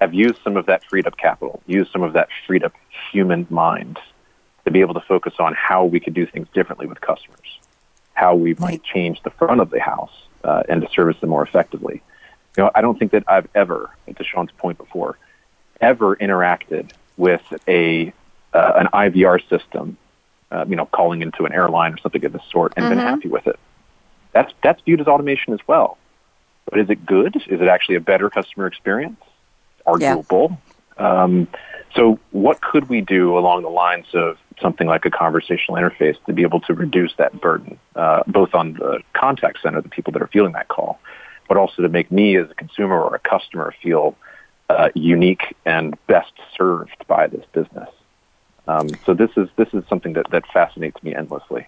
have 0.00 0.14
used 0.14 0.36
some 0.42 0.56
of 0.56 0.66
that 0.66 0.82
freed 0.84 1.06
up 1.06 1.16
capital, 1.16 1.62
used 1.66 1.92
some 1.92 2.02
of 2.02 2.14
that 2.14 2.28
freed 2.46 2.64
up 2.64 2.72
human 3.12 3.46
mind 3.50 3.98
to 4.64 4.70
be 4.70 4.80
able 4.80 4.94
to 4.94 5.00
focus 5.00 5.34
on 5.38 5.54
how 5.54 5.84
we 5.84 6.00
could 6.00 6.14
do 6.14 6.26
things 6.26 6.46
differently 6.54 6.86
with 6.86 7.00
customers, 7.00 7.58
how 8.14 8.34
we 8.34 8.54
might 8.54 8.82
change 8.82 9.22
the 9.22 9.30
front 9.30 9.60
of 9.60 9.70
the 9.70 9.80
house 9.80 10.12
uh, 10.44 10.62
and 10.68 10.80
to 10.82 10.88
service 10.90 11.18
them 11.20 11.30
more 11.30 11.42
effectively. 11.42 12.02
You 12.56 12.64
know, 12.64 12.70
I 12.74 12.80
don't 12.80 12.98
think 12.98 13.12
that 13.12 13.24
I've 13.28 13.48
ever, 13.54 13.90
to 14.14 14.24
Shawn's 14.24 14.50
point 14.52 14.78
before, 14.78 15.18
ever 15.80 16.16
interacted 16.16 16.92
with 17.16 17.42
a 17.68 18.12
uh, 18.52 18.72
an 18.76 18.88
IVR 18.92 19.40
system, 19.48 19.96
uh, 20.50 20.64
you 20.68 20.74
know, 20.74 20.86
calling 20.86 21.22
into 21.22 21.44
an 21.44 21.52
airline 21.52 21.94
or 21.94 21.98
something 21.98 22.24
of 22.24 22.32
this 22.32 22.42
sort, 22.50 22.72
and 22.76 22.84
mm-hmm. 22.84 22.96
been 22.96 23.06
happy 23.06 23.28
with 23.28 23.46
it. 23.46 23.58
That's 24.32 24.52
that's 24.62 24.82
viewed 24.82 25.00
as 25.00 25.06
automation 25.06 25.54
as 25.54 25.60
well. 25.66 25.98
But 26.68 26.80
is 26.80 26.90
it 26.90 27.06
good? 27.06 27.36
Is 27.36 27.60
it 27.60 27.68
actually 27.68 27.96
a 27.96 28.00
better 28.00 28.28
customer 28.30 28.66
experience? 28.66 29.20
arguable. 29.86 30.58
Yeah. 30.98 31.22
Um, 31.22 31.48
so, 31.94 32.18
what 32.30 32.60
could 32.60 32.88
we 32.88 33.00
do 33.00 33.36
along 33.36 33.62
the 33.62 33.70
lines 33.70 34.06
of 34.14 34.38
something 34.60 34.86
like 34.86 35.04
a 35.06 35.10
conversational 35.10 35.80
interface 35.80 36.16
to 36.26 36.32
be 36.32 36.42
able 36.42 36.60
to 36.60 36.74
reduce 36.74 37.12
that 37.16 37.40
burden, 37.40 37.78
uh, 37.96 38.22
both 38.26 38.54
on 38.54 38.74
the 38.74 39.00
contact 39.12 39.62
center, 39.62 39.80
the 39.80 39.88
people 39.88 40.12
that 40.12 40.22
are 40.22 40.28
feeling 40.28 40.52
that 40.52 40.68
call, 40.68 41.00
but 41.50 41.56
also 41.56 41.82
to 41.82 41.88
make 41.88 42.12
me 42.12 42.36
as 42.36 42.48
a 42.48 42.54
consumer 42.54 43.02
or 43.02 43.16
a 43.16 43.18
customer 43.18 43.74
feel 43.82 44.16
uh, 44.68 44.88
unique 44.94 45.56
and 45.66 45.98
best 46.06 46.32
served 46.56 47.04
by 47.08 47.26
this 47.26 47.44
business? 47.52 47.88
Um, 48.68 48.88
so, 49.04 49.14
this 49.14 49.30
is 49.36 49.48
this 49.56 49.66
is 49.74 49.82
something 49.88 50.12
that, 50.12 50.30
that 50.30 50.46
fascinates 50.52 51.02
me 51.02 51.12
endlessly. 51.12 51.66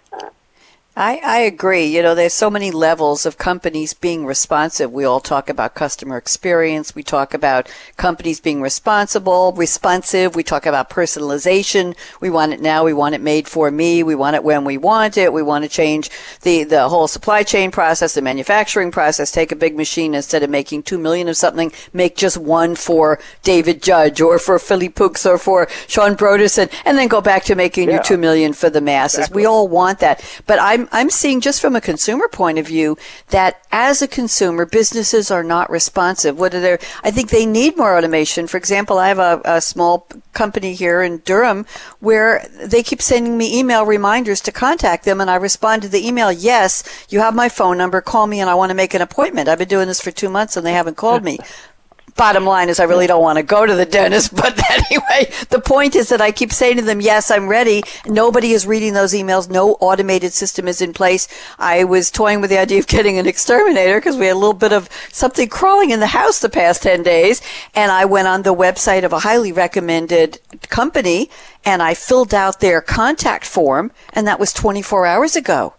I, 0.95 1.23
I 1.25 1.39
agree. 1.39 1.87
You 1.87 2.03
know, 2.03 2.15
there's 2.15 2.35
so 2.35 2.51
many 2.51 2.71
levels 2.71 3.25
of 3.25 3.39
companies 3.39 3.95
being 3.95 4.27
responsive. 4.27 4.93
We 4.93 5.07
all 5.07 5.21
talk 5.21 5.49
about 5.49 5.75
customer 5.75 6.19
experience. 6.19 6.95
We 6.95 7.03
talk 7.03 7.33
about 7.33 7.73
companies 7.97 8.41
being 8.41 8.61
responsible, 8.61 9.53
responsive. 9.53 10.37
We 10.37 10.43
talk 10.43 10.67
about 10.67 10.91
personalization. 10.91 11.97
We 12.21 12.29
want 12.29 12.53
it 12.53 12.61
now. 12.61 12.85
We 12.85 12.93
want 12.93 13.15
it 13.15 13.23
made 13.23 13.49
for 13.49 13.71
me. 13.71 14.03
We 14.03 14.15
want 14.15 14.37
it 14.37 14.45
when 14.45 14.67
we 14.67 14.77
want 14.77 15.17
it. 15.17 15.33
We 15.33 15.41
want 15.41 15.65
to 15.65 15.71
change 15.71 16.11
the, 16.43 16.65
the 16.65 16.91
whole 16.91 17.09
supply 17.09 17.43
chain 17.43 17.71
process, 17.71 18.13
the 18.13 18.21
manufacturing 18.21 18.91
process. 18.91 19.33
Take 19.33 19.51
a 19.51 19.57
big 19.57 19.75
machine 19.75 20.15
instead 20.15 20.43
of 20.43 20.51
making 20.51 20.83
two 20.83 20.99
million 20.99 21.27
of 21.27 21.39
something, 21.39 21.73
make 21.95 22.17
just 22.17 22.37
one 22.37 22.75
for 22.75 23.19
David 23.43 23.83
Judge 23.83 24.21
or 24.21 24.39
for 24.39 24.59
Philippe 24.59 24.93
Poux 24.93 25.25
or 25.25 25.39
for 25.39 25.69
Shawn 25.89 26.17
Brodersen 26.17 26.71
and 26.85 26.99
then 26.99 27.09
go 27.09 27.23
back 27.23 27.45
to 27.45 27.55
making 27.55 27.89
yeah. 27.89 27.95
your 27.95 28.03
two 28.03 28.19
million 28.19 28.53
for 28.53 28.69
the 28.69 28.83
masses. 28.83 29.21
Exactly. 29.21 29.41
We 29.41 29.47
all 29.47 29.69
want 29.69 30.01
that. 30.01 30.23
But 30.47 30.59
I'm 30.61 30.82
I'm, 30.83 30.89
I'm 30.93 31.11
seeing 31.11 31.41
just 31.41 31.61
from 31.61 31.77
a 31.77 31.81
consumer 31.81 32.29
point 32.29 32.59
of 32.59 32.67
view 32.67 32.97
that 33.29 33.63
as 33.71 34.03
a 34.03 34.09
consumer, 34.09 34.67
businesses 34.67 35.31
are 35.31 35.45
not 35.45 35.71
responsive. 35.71 36.39
What 36.39 36.55
are 36.55 36.61
they? 36.61 36.79
I 37.05 37.11
think 37.11 37.31
they 37.31 37.47
need 37.47 37.77
more 37.77 37.97
automation. 37.97 38.47
For 38.47 38.57
example, 38.57 38.99
I 38.99 39.09
have 39.09 39.19
a, 39.19 39.41
a 39.45 39.61
small 39.61 40.09
company 40.33 40.75
here 40.75 41.03
in 41.03 41.19
Durham 41.19 41.67
where 42.01 42.47
they 42.61 42.83
keep 42.83 43.01
sending 43.01 43.39
me 43.39 43.59
email 43.59 43.87
reminders 43.87 44.41
to 44.43 44.53
contact 44.53 45.05
them 45.05 45.21
and 45.21 45.31
I 45.31 45.37
respond 45.37 45.83
to 45.83 45.89
the 45.89 46.07
email, 46.07 46.33
yes, 46.33 46.83
you 47.09 47.21
have 47.21 47.35
my 47.35 47.49
phone 47.49 47.79
number, 47.79 48.01
call 48.01 48.27
me 48.27 48.41
and 48.41 48.51
I 48.51 48.55
want 48.55 48.71
to 48.71 48.75
make 48.75 48.95
an 48.95 49.03
appointment. 49.03 49.49
I've 49.49 49.59
been 49.59 49.69
doing 49.69 49.89
this 49.89 50.01
for 50.01 50.11
two 50.11 50.29
months 50.29 50.57
and 50.57 50.67
they 50.67 50.73
haven't 50.73 50.97
called 50.97 51.23
me 51.23 51.39
bottom 52.17 52.45
line 52.45 52.69
is 52.69 52.81
I 52.81 52.85
really 52.85 53.07
don't 53.07 53.23
want 53.23 53.39
to 53.39 53.43
go 53.43 53.67
to 53.67 53.75
the 53.75 53.87
dentist. 53.87 54.33
But 54.43 54.59
anyway, 54.71 55.31
the 55.51 55.61
point 55.61 55.95
is 55.95 56.09
that 56.09 56.21
I 56.21 56.33
keep 56.33 56.53
saying 56.53 56.77
to 56.77 56.83
them, 56.83 57.01
yes, 57.01 57.31
I'm 57.31 57.49
ready. 57.49 57.85
Nobody 58.07 58.53
is 58.53 58.67
reading 58.67 58.93
those 58.93 59.13
emails. 59.13 59.49
No 59.49 59.75
automated 59.75 60.33
system 60.33 60.67
is 60.67 60.83
in 60.83 60.93
place. 60.93 61.29
I 61.61 61.85
was 61.85 62.11
toying 62.11 62.41
with 62.41 62.51
the 62.51 62.59
idea 62.59 62.81
of 62.81 62.89
getting 62.89 63.19
an 63.19 63.27
exterminator 63.27 64.01
because 64.01 64.17
we 64.17 64.27
had 64.27 64.35
a 64.35 64.39
little 64.39 64.53
bit 64.53 64.73
of 64.73 64.89
something 65.13 65.49
crawling 65.49 65.91
in 65.91 66.01
the 66.01 66.09
house 66.09 66.41
the 66.41 66.49
past 66.49 66.83
10 66.83 67.05
days. 67.05 67.41
And 67.75 67.93
I 67.93 68.05
went 68.05 68.27
on 68.27 68.43
the 68.43 68.55
website 68.55 69.05
of 69.05 69.13
a 69.13 69.21
highly 69.21 69.53
recommended 69.53 70.41
company 70.69 71.31
and 71.65 71.83
I 71.83 71.95
filled 71.95 72.35
out 72.35 72.59
their 72.59 72.81
contact 72.81 73.47
form 73.47 73.93
and 74.13 74.27
that 74.27 74.41
was 74.41 74.53
24 74.53 75.07
hours 75.07 75.37
ago. 75.37 75.75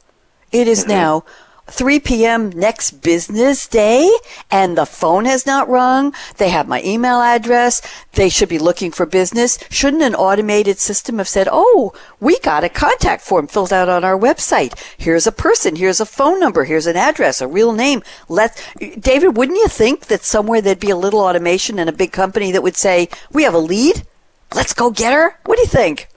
It 0.53 0.67
is 0.67 0.81
mm-hmm. 0.81 0.89
now 0.89 1.25
3 1.67 1.99
p.m. 2.01 2.49
next 2.49 3.01
business 3.01 3.67
day 3.67 4.11
and 4.51 4.77
the 4.77 4.85
phone 4.85 5.25
has 5.25 5.45
not 5.45 5.69
rung. 5.69 6.13
They 6.37 6.49
have 6.49 6.67
my 6.67 6.81
email 6.83 7.21
address. 7.21 7.81
They 8.13 8.29
should 8.29 8.49
be 8.49 8.59
looking 8.59 8.91
for 8.91 9.05
business. 9.05 9.57
Shouldn't 9.69 10.03
an 10.03 10.13
automated 10.13 10.79
system 10.79 11.17
have 11.19 11.27
said, 11.27 11.47
Oh, 11.49 11.93
we 12.19 12.37
got 12.39 12.63
a 12.63 12.69
contact 12.69 13.23
form 13.23 13.47
filled 13.47 13.71
out 13.71 13.89
on 13.89 14.03
our 14.03 14.17
website. 14.17 14.77
Here's 14.97 15.25
a 15.25 15.31
person. 15.31 15.77
Here's 15.77 16.01
a 16.01 16.05
phone 16.05 16.39
number. 16.39 16.65
Here's 16.65 16.87
an 16.87 16.97
address, 16.97 17.39
a 17.41 17.47
real 17.47 17.71
name. 17.71 18.03
Let 18.27 18.61
David, 18.99 19.37
wouldn't 19.37 19.57
you 19.57 19.67
think 19.67 20.07
that 20.07 20.23
somewhere 20.23 20.61
there'd 20.61 20.79
be 20.79 20.89
a 20.89 20.97
little 20.97 21.21
automation 21.21 21.79
in 21.79 21.87
a 21.87 21.93
big 21.93 22.11
company 22.11 22.51
that 22.51 22.63
would 22.63 22.77
say, 22.77 23.09
we 23.31 23.43
have 23.43 23.53
a 23.53 23.59
lead. 23.59 24.05
Let's 24.53 24.73
go 24.73 24.91
get 24.91 25.13
her. 25.13 25.39
What 25.45 25.55
do 25.55 25.61
you 25.61 25.67
think? 25.67 26.07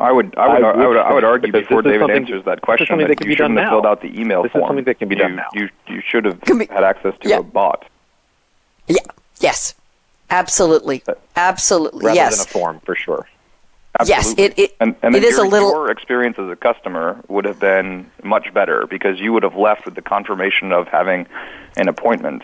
I 0.00 0.10
would, 0.12 0.34
I 0.38 0.48
would, 0.48 0.64
I 0.64 0.68
would, 0.70 0.80
I 0.82 0.86
would, 0.88 0.96
I 0.96 1.12
would 1.14 1.24
argue 1.24 1.52
because 1.52 1.68
before 1.68 1.82
David 1.82 2.10
answers 2.10 2.44
that 2.46 2.62
question 2.62 2.98
that 2.98 3.08
that 3.08 3.16
can 3.18 3.26
you 3.26 3.32
be 3.32 3.36
shouldn't 3.36 3.58
have 3.58 3.66
now. 3.66 3.70
filled 3.70 3.86
out 3.86 4.00
the 4.00 4.18
email 4.18 4.42
This 4.42 4.52
is 4.54 4.60
something 4.66 4.84
that 4.84 4.98
can 4.98 5.08
be 5.08 5.14
you, 5.14 5.20
done 5.22 5.36
now. 5.36 5.48
You, 5.52 5.68
you 5.88 6.00
should 6.06 6.24
have 6.24 6.40
Can 6.40 6.58
we- 6.58 6.66
had 6.66 6.84
access 6.84 7.14
to 7.20 7.28
Yeah. 7.28 7.38
a 7.38 7.42
bot. 7.42 7.84
Yeah. 8.88 8.96
Yes. 9.40 9.74
Absolutely. 10.30 11.02
Uh, 11.06 11.14
Absolutely. 11.36 12.06
rather 12.06 12.16
yes. 12.16 12.38
than 12.38 12.46
a 12.46 12.48
form 12.50 12.80
for 12.84 12.94
sure. 12.94 13.26
Yes, 14.06 14.28
Absolutely. 14.28 14.44
it- 14.44 14.58
it- 14.70 14.76
and, 14.80 14.94
and 15.02 15.14
it 15.14 15.20
then 15.20 15.28
is 15.28 15.38
a 15.38 15.42
little- 15.42 15.70
Your 15.70 15.90
experience 15.90 16.38
as 16.38 16.48
a 16.48 16.56
customer 16.56 17.18
would 17.28 17.44
have 17.44 17.60
been 17.60 18.10
much 18.22 18.54
better 18.54 18.86
because 18.86 19.20
you 19.20 19.32
would 19.32 19.42
have 19.42 19.56
left 19.56 19.84
with 19.84 19.96
the 19.96 20.02
confirmation 20.02 20.72
of 20.72 20.88
having 20.88 21.26
an 21.76 21.88
appointment. 21.88 22.42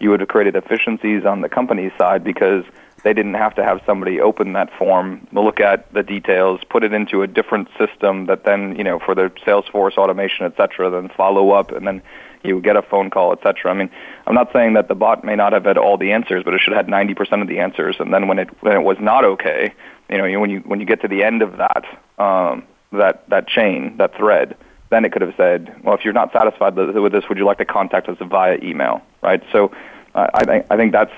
You 0.00 0.10
would 0.10 0.20
have 0.20 0.28
created 0.28 0.54
efficiencies 0.56 1.24
on 1.24 1.40
the 1.40 1.48
company's 1.48 1.92
side 1.96 2.24
because 2.24 2.64
they 3.02 3.14
didn't 3.14 3.34
have 3.34 3.54
to 3.54 3.64
have 3.64 3.80
somebody 3.86 4.20
open 4.20 4.52
that 4.52 4.70
form, 4.78 5.26
look 5.32 5.60
at 5.60 5.92
the 5.92 6.02
details, 6.02 6.60
put 6.68 6.84
it 6.84 6.92
into 6.92 7.22
a 7.22 7.26
different 7.26 7.68
system 7.78 8.26
that 8.26 8.44
then, 8.44 8.76
you 8.76 8.84
know, 8.84 8.98
for 8.98 9.14
their 9.14 9.30
Salesforce 9.30 9.96
automation, 9.96 10.44
et 10.44 10.54
cetera, 10.56 10.90
then 10.90 11.08
follow 11.16 11.50
up, 11.50 11.72
and 11.72 11.86
then 11.86 12.02
you 12.42 12.60
get 12.60 12.76
a 12.76 12.82
phone 12.82 13.10
call, 13.10 13.32
et 13.32 13.38
cetera. 13.42 13.70
I 13.70 13.74
mean, 13.74 13.90
I'm 14.26 14.34
not 14.34 14.52
saying 14.52 14.74
that 14.74 14.88
the 14.88 14.94
bot 14.94 15.24
may 15.24 15.36
not 15.36 15.52
have 15.52 15.64
had 15.64 15.78
all 15.78 15.96
the 15.96 16.12
answers, 16.12 16.42
but 16.44 16.54
it 16.54 16.60
should 16.60 16.74
have 16.74 16.86
had 16.86 16.92
90% 16.92 17.42
of 17.42 17.48
the 17.48 17.58
answers. 17.58 17.96
And 17.98 18.12
then 18.12 18.28
when 18.28 18.38
it 18.38 18.48
when 18.62 18.74
it 18.74 18.82
was 18.82 18.96
not 19.00 19.24
okay, 19.24 19.72
you 20.08 20.18
know, 20.18 20.40
when 20.40 20.50
you 20.50 20.60
when 20.60 20.80
you 20.80 20.86
get 20.86 21.00
to 21.02 21.08
the 21.08 21.22
end 21.22 21.42
of 21.42 21.58
that 21.58 21.84
um, 22.18 22.64
that 22.92 23.28
that 23.28 23.46
chain, 23.46 23.96
that 23.98 24.14
thread, 24.16 24.56
then 24.90 25.04
it 25.04 25.12
could 25.12 25.22
have 25.22 25.34
said, 25.36 25.74
well, 25.84 25.94
if 25.94 26.04
you're 26.04 26.14
not 26.14 26.32
satisfied 26.32 26.76
with 26.76 26.96
with 26.96 27.12
this, 27.12 27.28
would 27.28 27.38
you 27.38 27.44
like 27.44 27.58
to 27.58 27.64
contact 27.64 28.08
us 28.08 28.16
via 28.20 28.58
email, 28.62 29.02
right? 29.22 29.42
So 29.52 29.70
uh, 30.14 30.28
I 30.34 30.44
think 30.44 30.66
I 30.70 30.76
think 30.76 30.92
that's 30.92 31.12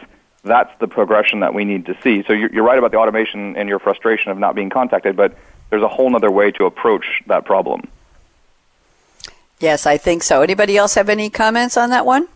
that's 0.45 0.71
the 0.81 0.89
progression 0.89 1.41
that 1.41 1.55
we 1.55 1.65
need 1.65 1.87
to 1.87 1.97
see. 2.03 2.25
So 2.27 2.33
you're, 2.33 2.53
you're 2.53 2.65
right 2.65 2.79
about 2.79 2.91
the 2.91 2.99
automation 2.99 3.57
and 3.57 3.69
your 3.69 3.79
frustration 3.79 4.31
of 4.33 4.39
not 4.39 4.55
being 4.55 4.71
contacted, 4.71 5.17
but 5.17 5.37
there's 5.71 5.83
a 5.83 5.89
whole 5.89 6.15
other 6.15 6.31
way 6.31 6.51
to 6.53 6.65
approach 6.67 7.23
that 7.27 7.45
problem. 7.45 7.83
Yes, 9.61 9.87
I 9.87 9.97
think 9.97 10.25
so. 10.25 10.43
Anybody 10.43 10.77
else 10.77 10.95
have 10.95 11.09
any 11.09 11.31
comments 11.31 11.77
on 11.77 11.91
that 11.91 12.05
one? 12.05 12.27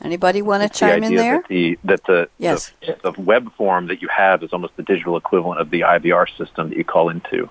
Anybody 0.00 0.42
want 0.42 0.62
to 0.62 0.68
the 0.68 0.74
chime 0.74 1.02
in 1.02 1.14
there? 1.14 1.38
That 1.38 1.48
the 1.48 1.78
that 1.84 2.04
the, 2.04 2.28
Yes. 2.38 2.72
the 2.86 3.12
the 3.12 3.20
web 3.20 3.52
form 3.54 3.86
that 3.86 4.02
you 4.02 4.08
have 4.08 4.42
is 4.42 4.52
almost 4.52 4.76
the 4.76 4.82
digital 4.82 5.16
equivalent 5.16 5.60
of 5.60 5.70
the 5.70 5.80
IVR 5.80 6.28
system 6.36 6.68
that 6.68 6.76
you 6.76 6.84
call 6.84 7.08
into, 7.08 7.48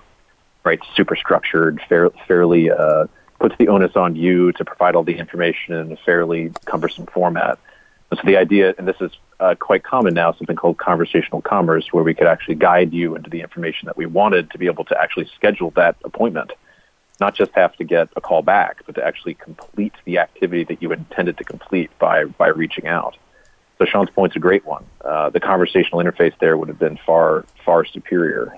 right? 0.62 0.78
Super 0.94 1.16
structured, 1.16 1.80
fair, 1.88 2.10
fairly 2.28 2.70
uh, 2.70 3.06
puts 3.40 3.56
the 3.58 3.68
onus 3.68 3.96
on 3.96 4.14
you 4.16 4.52
to 4.52 4.64
provide 4.64 4.94
all 4.94 5.02
the 5.02 5.16
information 5.16 5.74
in 5.74 5.92
a 5.92 5.96
fairly 5.96 6.52
cumbersome 6.64 7.06
format. 7.06 7.58
So 8.12 8.20
the 8.24 8.36
idea, 8.36 8.74
and 8.78 8.86
this 8.86 8.96
is 9.00 9.10
uh, 9.40 9.54
quite 9.58 9.82
common 9.82 10.14
now, 10.14 10.32
something 10.32 10.56
called 10.56 10.78
conversational 10.78 11.42
commerce, 11.42 11.88
where 11.90 12.04
we 12.04 12.14
could 12.14 12.28
actually 12.28 12.54
guide 12.54 12.92
you 12.92 13.16
into 13.16 13.28
the 13.28 13.40
information 13.40 13.86
that 13.86 13.96
we 13.96 14.06
wanted 14.06 14.50
to 14.52 14.58
be 14.58 14.66
able 14.66 14.84
to 14.84 15.00
actually 15.00 15.28
schedule 15.34 15.70
that 15.72 15.96
appointment 16.04 16.52
not 17.20 17.34
just 17.34 17.52
have 17.54 17.74
to 17.76 17.84
get 17.84 18.08
a 18.16 18.20
call 18.20 18.42
back, 18.42 18.82
but 18.86 18.94
to 18.96 19.04
actually 19.04 19.34
complete 19.34 19.92
the 20.04 20.18
activity 20.18 20.64
that 20.64 20.82
you 20.82 20.92
intended 20.92 21.38
to 21.38 21.44
complete 21.44 21.90
by, 21.98 22.24
by 22.24 22.48
reaching 22.48 22.86
out. 22.86 23.16
So 23.78 23.84
Shawn's 23.84 24.10
point's 24.10 24.36
a 24.36 24.40
great 24.40 24.64
one. 24.64 24.84
Uh, 25.04 25.30
the 25.30 25.40
conversational 25.40 26.02
interface 26.02 26.32
there 26.40 26.56
would 26.56 26.68
have 26.68 26.78
been 26.78 26.98
far, 27.04 27.44
far 27.64 27.84
superior. 27.84 28.56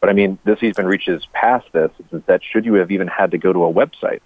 But 0.00 0.10
I 0.10 0.12
mean, 0.12 0.38
this 0.44 0.62
even 0.62 0.86
reaches 0.86 1.26
past 1.32 1.66
this, 1.72 1.90
is 2.12 2.22
that 2.26 2.42
should 2.44 2.64
you 2.64 2.74
have 2.74 2.90
even 2.90 3.08
had 3.08 3.30
to 3.32 3.38
go 3.38 3.52
to 3.52 3.64
a 3.64 3.72
website, 3.72 4.20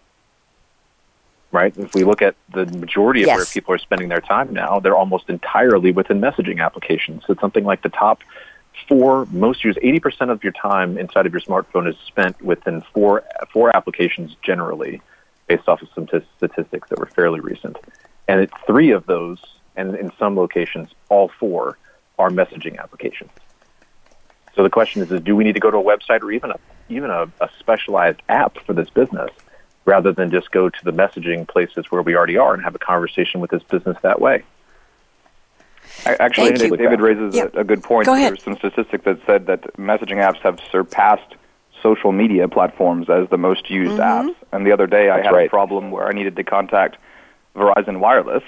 right? 1.52 1.76
If 1.76 1.94
we 1.94 2.04
look 2.04 2.22
at 2.22 2.36
the 2.52 2.66
majority 2.66 3.22
of 3.22 3.28
where 3.28 3.44
people 3.44 3.74
are 3.74 3.78
spending 3.78 4.08
their 4.08 4.20
time 4.20 4.52
now, 4.52 4.80
they're 4.80 4.96
almost 4.96 5.28
entirely 5.28 5.90
within 5.92 6.20
messaging 6.20 6.60
applications. 6.60 7.24
So 7.26 7.32
it's 7.32 7.40
something 7.40 7.64
like 7.64 7.82
the 7.82 7.88
top 7.88 8.22
four 8.88 9.26
most 9.30 9.64
used 9.64 9.78
80% 9.78 10.30
of 10.30 10.42
your 10.42 10.52
time 10.52 10.98
inside 10.98 11.26
of 11.26 11.32
your 11.32 11.40
smartphone 11.40 11.88
is 11.88 11.96
spent 12.06 12.40
within 12.42 12.82
four 12.92 13.22
four 13.52 13.74
applications 13.76 14.36
generally 14.42 15.02
based 15.46 15.68
off 15.68 15.82
of 15.82 15.88
some 15.94 16.06
t- 16.06 16.24
statistics 16.36 16.88
that 16.88 16.98
were 16.98 17.06
fairly 17.06 17.40
recent 17.40 17.76
and 18.28 18.40
it's 18.40 18.52
three 18.66 18.90
of 18.90 19.06
those 19.06 19.38
and 19.76 19.94
in 19.96 20.10
some 20.18 20.36
locations 20.36 20.88
all 21.08 21.28
four 21.28 21.78
are 22.18 22.30
messaging 22.30 22.78
applications 22.78 23.30
so 24.54 24.62
the 24.62 24.70
question 24.70 25.02
is, 25.02 25.10
is 25.10 25.20
do 25.20 25.36
we 25.36 25.44
need 25.44 25.54
to 25.54 25.60
go 25.60 25.70
to 25.70 25.78
a 25.78 25.82
website 25.82 26.22
or 26.22 26.30
even 26.30 26.50
a 26.50 26.58
even 26.88 27.10
a, 27.10 27.30
a 27.40 27.48
specialized 27.58 28.20
app 28.28 28.58
for 28.64 28.72
this 28.72 28.88
business 28.90 29.30
rather 29.90 30.12
than 30.12 30.30
just 30.30 30.50
go 30.52 30.68
to 30.68 30.84
the 30.84 30.92
messaging 30.92 31.46
places 31.54 31.90
where 31.90 32.00
we 32.02 32.14
already 32.16 32.36
are 32.38 32.54
and 32.54 32.62
have 32.62 32.74
a 32.74 32.78
conversation 32.78 33.40
with 33.40 33.50
this 33.50 33.62
business 33.64 33.96
that 34.02 34.20
way 34.20 34.42
Actually, 36.06 36.56
Thank 36.56 36.70
you. 36.70 36.76
David 36.78 37.00
raises 37.00 37.34
Yeah. 37.34 37.48
a, 37.52 37.60
a 37.60 37.64
good 37.64 37.82
point. 37.84 38.06
Go 38.06 38.14
ahead. 38.14 38.32
There's 38.32 38.42
some 38.42 38.56
statistics 38.56 39.04
that 39.04 39.18
said 39.26 39.46
that 39.46 39.60
messaging 39.76 40.16
apps 40.16 40.38
have 40.38 40.58
surpassed 40.72 41.34
social 41.82 42.10
media 42.12 42.48
platforms 42.48 43.10
as 43.10 43.28
the 43.28 43.36
most 43.36 43.68
used 43.68 43.98
Mm-hmm. 43.98 44.28
apps. 44.30 44.34
And 44.52 44.66
the 44.66 44.72
other 44.72 44.86
day, 44.86 45.10
I 45.10 45.16
That's 45.18 45.26
had 45.28 45.34
a 45.46 45.48
problem 45.50 45.90
where 45.90 46.06
I 46.08 46.12
needed 46.12 46.36
to 46.36 46.44
contact 46.44 46.96
Verizon 47.54 47.98
Wireless, 48.00 48.42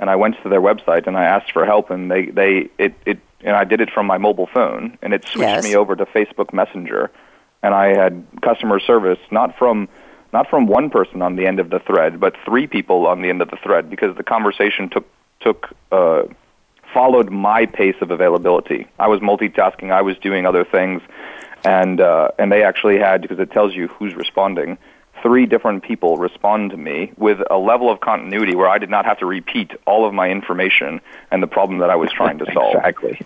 and 0.00 0.10
I 0.10 0.16
went 0.16 0.34
to 0.42 0.48
their 0.48 0.60
website 0.60 1.06
and 1.06 1.16
I 1.16 1.24
asked 1.24 1.52
for 1.52 1.64
help, 1.64 1.90
and 1.90 2.10
they 2.10 2.22
they 2.26 2.68
it 2.78 2.94
it 3.06 3.18
and 3.42 3.54
I 3.54 3.64
did 3.64 3.80
it 3.80 3.90
from 3.90 4.06
my 4.06 4.18
mobile 4.18 4.48
phone, 4.52 4.98
and 5.02 5.14
it 5.14 5.22
switched 5.32 5.56
Yes. 5.58 5.62
me 5.64 5.76
over 5.76 5.94
to 5.94 6.04
Facebook 6.06 6.52
Messenger, 6.52 7.10
and 7.62 7.72
I 7.72 7.86
had 8.02 8.12
customer 8.42 8.80
service 8.80 9.20
not 9.30 9.56
from 9.58 9.88
not 10.32 10.48
from 10.48 10.66
one 10.66 10.90
person 10.90 11.22
on 11.22 11.36
the 11.36 11.46
end 11.46 11.60
of 11.60 11.70
the 11.70 11.80
thread, 11.80 12.20
but 12.20 12.34
three 12.44 12.66
people 12.66 13.06
on 13.06 13.22
the 13.22 13.28
end 13.28 13.42
of 13.42 13.50
the 13.50 13.56
thread 13.56 13.90
because 13.90 14.16
the 14.16 14.22
conversation 14.22 14.88
took 14.88 15.06
took 15.40 15.70
uh, 15.90 16.24
followed 16.92 17.30
my 17.30 17.66
pace 17.66 17.96
of 18.00 18.10
availability. 18.10 18.86
I 18.98 19.08
was 19.08 19.20
multitasking. 19.20 19.90
I 19.90 20.02
was 20.02 20.18
doing 20.18 20.46
other 20.46 20.64
things, 20.64 21.02
and 21.64 22.00
uh, 22.00 22.30
and 22.38 22.50
they 22.50 22.62
actually 22.62 22.98
had 22.98 23.22
because 23.22 23.38
it 23.38 23.50
tells 23.50 23.74
you 23.74 23.88
who's 23.88 24.14
responding. 24.14 24.78
Three 25.22 25.46
different 25.46 25.82
people 25.82 26.16
respond 26.16 26.70
to 26.70 26.76
me 26.76 27.12
with 27.16 27.38
a 27.50 27.58
level 27.58 27.90
of 27.90 28.00
continuity 28.00 28.54
where 28.54 28.68
I 28.68 28.78
did 28.78 28.88
not 28.88 29.04
have 29.04 29.18
to 29.18 29.26
repeat 29.26 29.72
all 29.86 30.06
of 30.06 30.14
my 30.14 30.30
information 30.30 31.00
and 31.30 31.42
the 31.42 31.46
problem 31.46 31.80
that 31.80 31.90
I 31.90 31.96
was 31.96 32.10
trying 32.10 32.38
to 32.38 32.46
solve. 32.54 32.76
exactly 32.76 33.20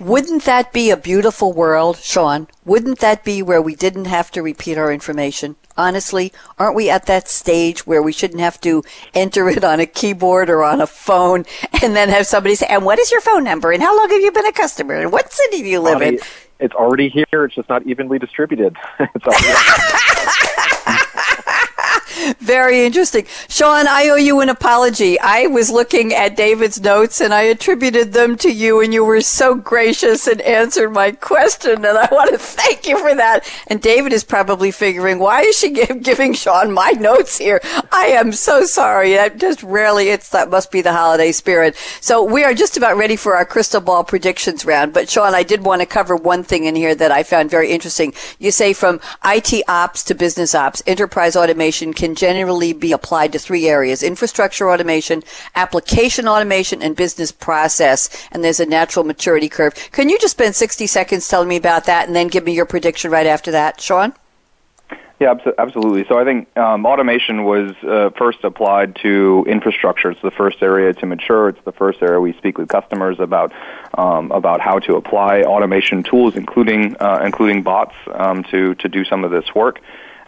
Wouldn't 0.00 0.44
that 0.44 0.72
be 0.72 0.90
a 0.90 0.96
beautiful 0.96 1.52
world, 1.52 1.98
Shawn? 1.98 2.48
Wouldn't 2.64 3.00
that 3.00 3.24
be 3.24 3.42
where 3.42 3.60
we 3.60 3.74
didn't 3.74 4.06
have 4.06 4.30
to 4.32 4.42
repeat 4.42 4.78
our 4.78 4.92
information? 4.92 5.56
Honestly, 5.76 6.32
aren't 6.58 6.74
we 6.74 6.88
at 6.88 7.04
that 7.06 7.28
stage 7.28 7.86
where 7.86 8.02
we 8.02 8.12
shouldn't 8.12 8.40
have 8.40 8.58
to 8.62 8.82
enter 9.12 9.48
it 9.50 9.62
on 9.62 9.78
a 9.78 9.86
keyboard 9.86 10.48
or 10.48 10.62
on 10.64 10.80
a 10.80 10.86
phone 10.86 11.44
and 11.82 11.94
then 11.94 12.08
have 12.08 12.26
somebody 12.26 12.54
say, 12.54 12.66
and 12.70 12.84
what 12.84 12.98
is 12.98 13.10
your 13.10 13.20
phone 13.20 13.44
number? 13.44 13.72
And 13.72 13.82
how 13.82 13.94
long 13.96 14.08
have 14.08 14.22
you 14.22 14.32
been 14.32 14.46
a 14.46 14.52
customer? 14.52 14.94
And 14.94 15.12
what 15.12 15.30
city 15.30 15.58
do 15.58 15.68
you 15.68 15.80
live 15.80 16.00
in? 16.00 16.18
It's 16.58 16.74
already 16.74 17.10
here. 17.10 17.44
It's 17.44 17.54
just 17.54 17.68
not 17.68 17.86
evenly 17.86 18.18
distributed. 18.18 18.76
it's 19.00 19.24
already, 19.26 19.46
Very 22.38 22.84
interesting. 22.84 23.26
Shawn, 23.48 23.86
I 23.86 24.08
owe 24.08 24.16
you 24.16 24.40
an 24.40 24.48
apology. 24.48 25.18
I 25.20 25.46
was 25.46 25.70
looking 25.70 26.12
at 26.12 26.36
David's 26.36 26.80
notes 26.80 27.20
and 27.20 27.32
I 27.32 27.42
attributed 27.42 28.12
them 28.12 28.36
to 28.38 28.52
you, 28.52 28.80
and 28.80 28.92
you 28.92 29.04
were 29.04 29.20
so 29.20 29.54
gracious 29.54 30.26
and 30.26 30.40
answered 30.40 30.90
my 30.90 31.12
question, 31.12 31.84
and 31.84 31.98
I 31.98 32.08
want 32.10 32.30
to 32.30 32.38
thank 32.38 32.86
you 32.86 32.98
for 32.98 33.14
that. 33.14 33.50
And 33.68 33.80
David 33.80 34.12
is 34.12 34.24
probably 34.24 34.70
figuring, 34.70 35.18
why 35.18 35.42
is 35.42 35.56
she 35.56 35.70
give, 35.70 36.02
giving 36.02 36.34
Shawn 36.34 36.72
my 36.72 36.90
notes 36.90 37.38
here? 37.38 37.60
I 37.92 38.06
am 38.06 38.32
so 38.32 38.64
sorry. 38.64 39.18
I 39.18 39.28
just 39.28 39.62
rarely, 39.62 40.08
it's 40.08 40.30
that 40.30 40.50
must 40.50 40.70
be 40.70 40.80
the 40.80 40.92
holiday 40.92 41.32
spirit. 41.32 41.76
So 42.00 42.22
we 42.22 42.44
are 42.44 42.54
just 42.54 42.76
about 42.76 42.96
ready 42.96 43.16
for 43.16 43.36
our 43.36 43.44
crystal 43.44 43.80
ball 43.80 44.04
predictions 44.04 44.64
round. 44.64 44.92
But 44.92 45.08
Shawn, 45.08 45.34
I 45.34 45.42
did 45.42 45.64
want 45.64 45.80
to 45.82 45.86
cover 45.86 46.16
one 46.16 46.42
thing 46.42 46.64
in 46.64 46.74
here 46.74 46.94
that 46.94 47.12
I 47.12 47.22
found 47.22 47.50
very 47.50 47.70
interesting. 47.70 48.14
You 48.38 48.50
say 48.50 48.72
from 48.72 49.00
IT 49.24 49.62
ops 49.68 50.02
to 50.04 50.14
business 50.14 50.54
ops, 50.54 50.82
enterprise 50.86 51.36
automation 51.36 51.92
can 51.92 52.15
generally 52.16 52.72
be 52.72 52.92
applied 52.92 53.32
to 53.32 53.38
three 53.38 53.68
areas 53.68 54.02
infrastructure 54.02 54.70
automation, 54.70 55.22
application 55.54 56.26
automation, 56.26 56.82
and 56.82 56.96
business 56.96 57.30
process. 57.30 58.08
And 58.32 58.42
there's 58.42 58.60
a 58.60 58.66
natural 58.66 59.04
maturity 59.04 59.48
curve. 59.48 59.74
Can 59.92 60.08
you 60.08 60.18
just 60.18 60.32
spend 60.32 60.54
60 60.56 60.86
seconds 60.86 61.28
telling 61.28 61.48
me 61.48 61.56
about 61.56 61.84
that 61.84 62.06
and 62.06 62.16
then 62.16 62.28
give 62.28 62.44
me 62.44 62.54
your 62.54 62.66
prediction 62.66 63.10
right 63.10 63.26
after 63.26 63.50
that, 63.52 63.80
Shawn? 63.80 64.14
Yeah, 65.18 65.34
absolutely. 65.56 66.04
So 66.08 66.18
I 66.18 66.24
think 66.24 66.54
um, 66.58 66.84
automation 66.84 67.44
was 67.44 67.74
uh, 67.82 68.10
first 68.18 68.44
applied 68.44 68.96
to 68.96 69.46
infrastructure. 69.48 70.10
It's 70.10 70.20
the 70.20 70.30
first 70.30 70.62
area 70.62 70.92
to 70.92 71.06
mature. 71.06 71.48
It's 71.48 71.64
the 71.64 71.72
first 71.72 72.02
area 72.02 72.20
we 72.20 72.34
speak 72.34 72.58
with 72.58 72.68
customers 72.68 73.18
about 73.18 73.50
um, 73.94 74.30
about 74.30 74.60
how 74.60 74.78
to 74.80 74.96
apply 74.96 75.40
automation 75.40 76.02
tools, 76.02 76.36
including 76.36 76.96
uh, 77.00 77.22
including 77.24 77.62
bots, 77.62 77.94
um, 78.12 78.44
to 78.50 78.74
to 78.74 78.90
do 78.90 79.06
some 79.06 79.24
of 79.24 79.30
this 79.30 79.54
work. 79.54 79.80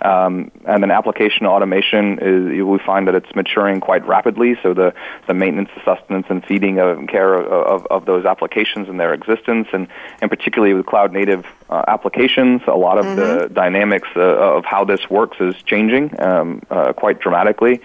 Um, 0.02 0.50
and 0.64 0.82
then 0.82 0.90
application 0.90 1.46
automation 1.46 2.18
is 2.20 2.64
we 2.64 2.78
find 2.78 3.08
that 3.08 3.14
it's 3.14 3.34
maturing 3.34 3.80
quite 3.80 4.06
rapidly. 4.06 4.56
So 4.62 4.74
the, 4.74 4.94
the 5.26 5.34
maintenance, 5.34 5.70
the 5.74 5.82
sustenance, 5.84 6.26
and 6.28 6.44
feeding 6.44 6.78
of 6.78 6.98
and 6.98 7.08
care 7.08 7.34
of, 7.34 7.82
of, 7.82 7.86
of 7.86 8.04
those 8.06 8.24
applications 8.24 8.88
and 8.88 8.98
their 8.98 9.12
existence, 9.14 9.68
and, 9.72 9.88
and 10.20 10.30
particularly 10.30 10.74
with 10.74 10.86
cloud 10.86 11.12
native 11.12 11.44
uh, 11.68 11.84
applications, 11.88 12.62
a 12.66 12.76
lot 12.76 12.98
of 12.98 13.16
the 13.16 13.48
dynamics 13.52 14.08
uh, 14.16 14.20
of 14.20 14.64
how 14.64 14.84
this 14.84 15.10
works 15.10 15.38
is 15.40 15.54
changing 15.64 16.14
um, 16.20 16.62
uh, 16.70 16.92
quite 16.92 17.20
dramatically. 17.20 17.80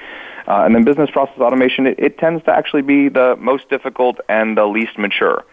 Uh, 0.47 0.64
and 0.66 0.76
then 0.76 0.84
business 0.84 1.09
process 1.09 1.39
automation, 1.39 1.88
it, 1.88 1.97
it 1.97 2.18
tends 2.18 2.43
to 2.43 2.51
actually 2.51 2.82
be 2.82 3.07
the 3.09 3.36
most 3.39 3.70
difficult 3.70 4.20
and 4.28 4.57
the 4.57 4.66
least 4.66 4.97
mature. 4.97 5.45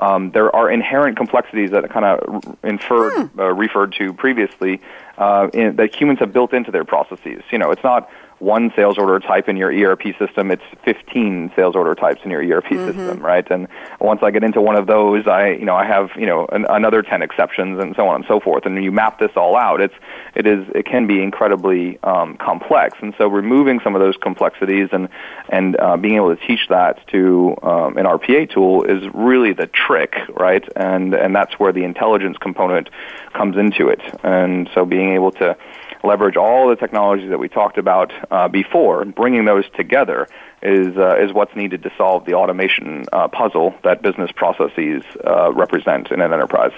Um, 0.00 0.30
there 0.30 0.54
are 0.54 0.70
inherent 0.70 1.16
complexities 1.16 1.70
that 1.72 1.88
kind 1.90 2.04
of 2.04 2.56
inferred, 2.62 3.28
hmm. 3.28 3.40
uh, 3.40 3.44
referred 3.52 3.92
to 3.94 4.12
previously, 4.12 4.80
uh, 5.16 5.48
in, 5.52 5.76
that 5.76 5.94
humans 5.94 6.20
have 6.20 6.32
built 6.32 6.52
into 6.52 6.70
their 6.70 6.84
processes. 6.84 7.42
You 7.50 7.58
know, 7.58 7.70
it's 7.70 7.82
not 7.82 8.10
one 8.38 8.72
sales 8.76 8.98
order 8.98 9.18
type 9.18 9.48
in 9.48 9.56
your 9.56 9.72
ERP 9.72 10.16
system, 10.18 10.50
it's 10.50 10.62
15 10.84 11.52
sales 11.56 11.74
order 11.74 11.94
types 11.94 12.20
in 12.24 12.30
your 12.30 12.40
ERP 12.40 12.66
mm-hmm. 12.66 12.86
system, 12.86 13.20
right? 13.20 13.48
And 13.50 13.66
once 14.00 14.20
I 14.22 14.30
get 14.30 14.44
into 14.44 14.60
one 14.60 14.76
of 14.76 14.86
those, 14.86 15.26
I, 15.26 15.50
you 15.50 15.64
know, 15.64 15.74
I 15.74 15.84
have, 15.84 16.10
you 16.16 16.26
know, 16.26 16.46
an, 16.52 16.64
another 16.68 17.02
10 17.02 17.22
exceptions 17.22 17.82
and 17.82 17.96
so 17.96 18.06
on 18.08 18.16
and 18.16 18.24
so 18.28 18.38
forth. 18.38 18.64
And 18.64 18.82
you 18.82 18.92
map 18.92 19.18
this 19.18 19.32
all 19.36 19.56
out, 19.56 19.80
it's, 19.80 19.94
it 20.34 20.46
is, 20.46 20.66
it 20.74 20.86
can 20.86 21.06
be 21.06 21.22
incredibly 21.22 21.98
um, 22.02 22.36
complex. 22.36 22.96
And 23.00 23.12
so 23.18 23.26
removing 23.26 23.80
some 23.82 23.96
of 23.96 24.00
those 24.00 24.16
complexities 24.16 24.88
and, 24.92 25.08
and 25.48 25.78
uh, 25.78 25.96
being 25.96 26.14
able 26.14 26.34
to 26.34 26.46
teach 26.46 26.68
that 26.68 27.06
to 27.08 27.56
um, 27.62 27.96
an 27.96 28.06
RPA 28.06 28.50
tool 28.50 28.84
is 28.84 29.02
really 29.14 29.52
the 29.52 29.66
trick, 29.66 30.14
right? 30.28 30.66
And, 30.76 31.14
and 31.14 31.34
that's 31.34 31.58
where 31.58 31.72
the 31.72 31.82
intelligence 31.82 32.38
component 32.38 32.88
comes 33.32 33.56
into 33.56 33.88
it. 33.88 34.00
And 34.22 34.70
so 34.74 34.84
being 34.84 35.14
able 35.14 35.32
to, 35.32 35.56
leverage 36.04 36.36
all 36.36 36.68
the 36.68 36.76
technologies 36.76 37.30
that 37.30 37.38
we 37.38 37.48
talked 37.48 37.78
about 37.78 38.12
uh, 38.30 38.48
before, 38.48 39.04
bringing 39.04 39.44
those 39.44 39.64
together 39.70 40.28
is 40.62 40.96
uh, 40.96 41.16
is 41.16 41.32
what's 41.32 41.54
needed 41.54 41.82
to 41.82 41.92
solve 41.96 42.24
the 42.24 42.34
automation 42.34 43.04
uh, 43.12 43.28
puzzle 43.28 43.74
that 43.84 44.02
business 44.02 44.30
processes 44.32 45.02
uh, 45.24 45.52
represent 45.52 46.10
in 46.10 46.20
an 46.20 46.32
enterprise. 46.32 46.72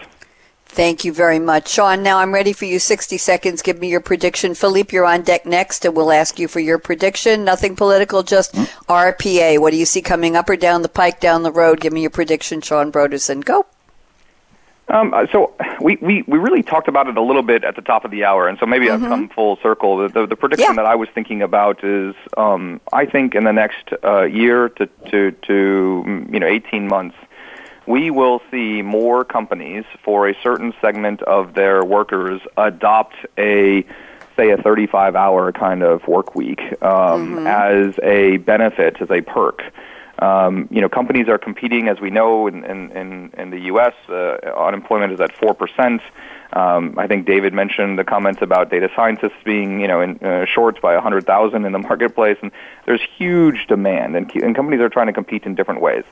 Thank 0.73 1.05
you 1.05 1.13
very 1.13 1.41
much. 1.41 1.69
Shawn, 1.69 2.05
now 2.05 2.19
I'm 2.19 2.33
ready 2.33 2.53
for 2.53 2.65
you. 2.65 2.79
60 2.79 3.19
seconds. 3.19 3.61
Give 3.61 3.81
me 3.81 3.89
your 3.89 4.01
prediction. 4.01 4.55
Philippe, 4.55 4.95
you're 4.95 5.05
on 5.05 5.23
deck 5.23 5.45
next, 5.45 5.85
and 5.85 5.97
we'll 5.97 6.13
ask 6.13 6.39
you 6.39 6.47
for 6.47 6.61
your 6.61 6.79
prediction. 6.79 7.45
Nothing 7.45 7.75
political, 7.75 8.23
just 8.23 8.55
RPA. 8.55 9.59
What 9.59 9.73
do 9.73 9.77
you 9.77 9.85
see 9.85 10.01
coming 10.01 10.37
up 10.37 10.49
or 10.49 10.55
down 10.55 10.83
the 10.83 10.89
pike, 10.89 11.19
down 11.19 11.43
the 11.43 11.51
road? 11.51 11.81
Give 11.81 11.93
me 11.93 12.03
your 12.03 12.11
prediction, 12.11 12.61
Shawn 12.61 12.93
Brodersen. 12.93 13.45
Go. 13.45 13.67
Um, 14.91 15.15
uh, 15.15 15.27
so 15.31 15.55
we, 15.81 15.97
we, 16.01 16.23
we 16.23 16.39
really 16.39 16.63
talked 16.63 16.89
about 16.89 17.07
it 17.07 17.17
a 17.17 17.23
little 17.23 17.43
bit 17.43 17.65
at 17.65 17.77
the 17.77 17.83
top 17.83 18.05
of 18.05 18.11
the 18.11 18.25
hour, 18.25 18.49
and 18.49 18.59
so 18.59 18.67
maybe 18.67 18.87
mm-hmm. 18.87 19.05
I've 19.05 19.09
come 19.09 19.29
full 19.29 19.57
circle. 19.63 19.97
The, 19.99 20.09
the, 20.09 20.27
the 20.27 20.37
prediction 20.37 20.71
yeah. 20.71 20.83
that 20.83 20.87
I 20.87 20.97
was 20.97 21.09
thinking 21.15 21.43
about 21.43 21.85
is 21.85 22.15
um, 22.37 22.81
I 22.93 23.07
think 23.07 23.35
in 23.35 23.45
the 23.45 23.53
next 23.53 23.91
uh, 24.05 24.23
year 24.23 24.69
to, 24.71 24.87
to, 24.87 25.31
to 25.31 26.05
mm, 26.07 26.33
you 26.33 26.41
know 26.41 26.47
18 26.47 26.89
months, 26.89 27.17
we 27.87 28.11
will 28.11 28.43
see 28.51 28.83
more 28.83 29.25
companies 29.25 29.85
for 30.05 30.29
a 30.29 30.35
certain 30.43 30.75
segment 30.81 31.23
of 31.23 31.55
their 31.55 31.85
workers 31.85 32.41
adopt 32.57 33.15
a 33.39 33.85
say 34.37 34.51
a 34.51 34.57
35 34.57 35.17
hour 35.17 35.53
kind 35.53 35.83
of 35.83 36.07
work 36.07 36.35
week 36.35 36.61
um, 36.83 37.37
mm-hmm. 37.37 37.47
as 37.47 37.99
a 38.03 38.39
benefit, 38.39 38.97
as 39.01 39.11
a 39.11 39.21
perk. 39.21 39.63
Um, 40.21 40.69
you 40.71 40.83
know, 40.83 40.89
companies 40.89 41.29
are 41.29 41.39
competing, 41.39 41.89
as 41.89 41.99
we 41.99 42.11
know, 42.11 42.47
in, 42.47 42.63
in, 42.65 43.33
in, 43.33 43.51
the 43.51 43.61
U.S. 43.73 43.95
Uh, 44.07 44.37
unemployment 44.55 45.15
is 45.15 45.21
at 45.21 45.35
4%. 45.37 46.01
Um, 46.53 46.99
I 46.99 47.07
think 47.07 47.27
David 47.27 47.55
mentioned 47.55 47.99
the 47.99 48.05
comments 48.05 48.43
about 48.43 48.71
data 48.71 48.91
scientists 48.95 49.39
being, 49.45 49.81
you 49.81 49.89
know, 49.89 50.03
in 50.03 50.19
uh, 50.19 50.45
short 50.45 50.81
by 50.83 50.93
100,000 50.95 51.65
in 51.65 51.73
the 51.73 51.79
marketplace, 51.91 52.37
and 52.43 52.53
there's 52.85 53.01
huge 53.17 53.67
demand, 53.67 54.15
and, 54.15 54.31
and 54.35 54.55
companies 54.55 54.81
are 54.81 54.91
trying 54.91 55.07
to 55.07 55.13
compete 55.15 55.45
in 55.45 55.55
different 55.55 55.81
ways. 55.81 56.05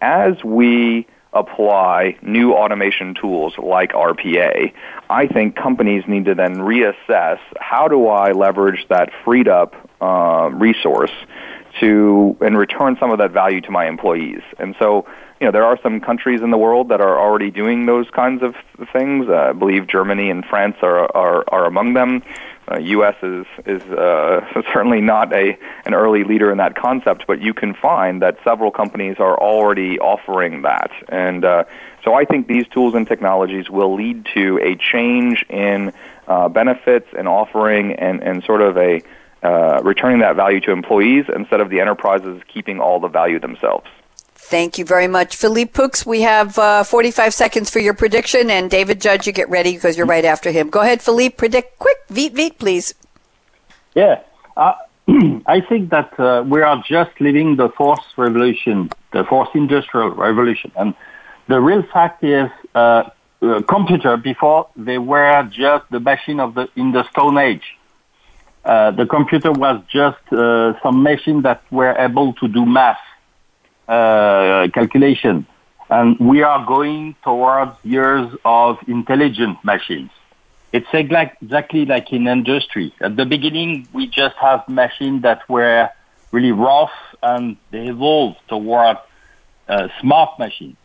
As 0.00 0.42
we 0.42 1.06
apply 1.32 2.16
new 2.22 2.54
automation 2.54 3.14
tools 3.14 3.56
like 3.58 3.92
RPA, 3.92 4.72
I 5.10 5.26
think 5.26 5.54
companies 5.54 6.04
need 6.08 6.24
to 6.24 6.34
then 6.34 6.56
reassess 6.56 7.38
how 7.60 7.88
do 7.88 8.08
I 8.08 8.32
leverage 8.32 8.86
that 8.88 9.10
freed 9.24 9.48
up 9.48 9.74
uh, 10.00 10.48
resource 10.52 11.12
to 11.78 12.36
and 12.40 12.58
return 12.58 12.96
some 12.98 13.10
of 13.10 13.18
that 13.18 13.30
value 13.30 13.60
to 13.60 13.70
my 13.70 13.86
employees. 13.86 14.42
And 14.58 14.74
so, 14.78 15.06
you 15.40 15.46
know, 15.46 15.52
there 15.52 15.64
are 15.64 15.78
some 15.82 16.00
countries 16.00 16.42
in 16.42 16.50
the 16.50 16.58
world 16.58 16.88
that 16.88 17.00
are 17.00 17.18
already 17.18 17.50
doing 17.50 17.86
those 17.86 18.08
kinds 18.10 18.42
of 18.42 18.54
things. 18.92 19.28
Uh, 19.28 19.50
I 19.50 19.52
believe 19.52 19.86
Germany 19.86 20.30
and 20.30 20.44
France 20.44 20.76
are 20.82 21.04
are, 21.16 21.44
are 21.48 21.66
among 21.66 21.94
them. 21.94 22.22
Uh, 22.70 22.78
U.S. 22.78 23.16
is 23.22 23.46
is 23.66 23.82
uh, 23.82 24.44
certainly 24.72 25.00
not 25.00 25.32
a 25.32 25.58
an 25.84 25.94
early 25.94 26.24
leader 26.24 26.50
in 26.50 26.58
that 26.58 26.76
concept, 26.76 27.26
but 27.26 27.40
you 27.40 27.54
can 27.54 27.74
find 27.74 28.22
that 28.22 28.38
several 28.44 28.70
companies 28.70 29.16
are 29.18 29.36
already 29.38 29.98
offering 29.98 30.62
that, 30.62 30.90
and 31.08 31.44
uh, 31.44 31.64
so 32.04 32.14
I 32.14 32.24
think 32.24 32.46
these 32.46 32.66
tools 32.68 32.94
and 32.94 33.06
technologies 33.06 33.68
will 33.68 33.94
lead 33.94 34.26
to 34.34 34.58
a 34.62 34.76
change 34.76 35.44
in 35.48 35.92
uh, 36.28 36.48
benefits 36.48 37.08
and 37.16 37.26
offering 37.26 37.94
and 37.94 38.22
and 38.22 38.44
sort 38.44 38.62
of 38.62 38.76
a 38.76 39.02
uh, 39.42 39.80
returning 39.82 40.20
that 40.20 40.36
value 40.36 40.60
to 40.60 40.70
employees 40.70 41.24
instead 41.34 41.60
of 41.60 41.70
the 41.70 41.80
enterprises 41.80 42.42
keeping 42.52 42.80
all 42.80 43.00
the 43.00 43.08
value 43.08 43.38
themselves. 43.38 43.86
Thank 44.34 44.78
you 44.78 44.84
very 44.84 45.06
much. 45.06 45.36
Philippe 45.36 45.72
Poux, 45.72 46.04
we 46.04 46.22
have 46.22 46.58
uh, 46.58 46.82
45 46.82 47.32
seconds 47.32 47.70
for 47.70 47.78
your 47.78 47.94
prediction, 47.94 48.50
and 48.50 48.68
David 48.68 49.00
Judge, 49.00 49.26
you 49.26 49.32
get 49.32 49.48
ready 49.48 49.74
because 49.74 49.96
you're 49.96 50.06
right 50.06 50.24
after 50.24 50.50
him. 50.50 50.70
Go 50.70 50.80
ahead, 50.80 51.00
Philippe, 51.00 51.36
predict 51.36 51.78
quick, 51.78 51.98
Veet, 52.08 52.32
Veet, 52.32 52.58
please. 52.58 52.94
Yeah, 53.94 54.22
uh, 54.56 54.74
I 55.46 55.60
think 55.60 55.90
that 55.90 56.18
uh, 56.18 56.44
we 56.46 56.62
are 56.62 56.82
just 56.82 57.12
living 57.20 57.56
the 57.56 57.68
fourth 57.70 58.04
revolution, 58.16 58.90
the 59.12 59.24
fourth 59.24 59.50
industrial 59.54 60.10
revolution. 60.10 60.72
And 60.76 60.94
the 61.48 61.60
real 61.60 61.82
fact 61.82 62.24
is, 62.24 62.50
uh, 62.74 63.10
uh 63.42 63.62
computer 63.62 64.16
before 64.18 64.68
they 64.76 64.98
were 64.98 65.42
just 65.50 65.84
the 65.90 66.00
machine 66.00 66.40
of 66.40 66.54
the 66.54 66.68
in 66.76 66.92
the 66.92 67.08
Stone 67.10 67.38
Age. 67.38 67.76
Uh, 68.64 68.90
the 68.90 69.06
computer 69.06 69.52
was 69.52 69.82
just 69.90 70.18
uh, 70.32 70.80
some 70.82 71.02
machine 71.02 71.42
that 71.42 71.62
were 71.70 71.92
able 71.98 72.34
to 72.34 72.48
do 72.48 72.66
math 72.66 72.98
uh, 73.88 74.68
calculation. 74.74 75.46
And 75.88 76.18
we 76.20 76.42
are 76.42 76.64
going 76.66 77.16
towards 77.24 77.72
years 77.82 78.30
of 78.44 78.78
intelligent 78.86 79.64
machines. 79.64 80.10
It's 80.72 80.86
exactly 80.92 81.84
like 81.84 82.12
in 82.12 82.28
industry. 82.28 82.94
At 83.00 83.16
the 83.16 83.26
beginning, 83.26 83.88
we 83.92 84.06
just 84.06 84.36
have 84.36 84.68
machines 84.68 85.22
that 85.22 85.48
were 85.48 85.88
really 86.30 86.52
rough 86.52 86.92
and 87.22 87.56
they 87.72 87.88
evolved 87.88 88.38
toward 88.48 88.98
uh, 89.68 89.88
smart 90.00 90.38
machines. 90.38 90.76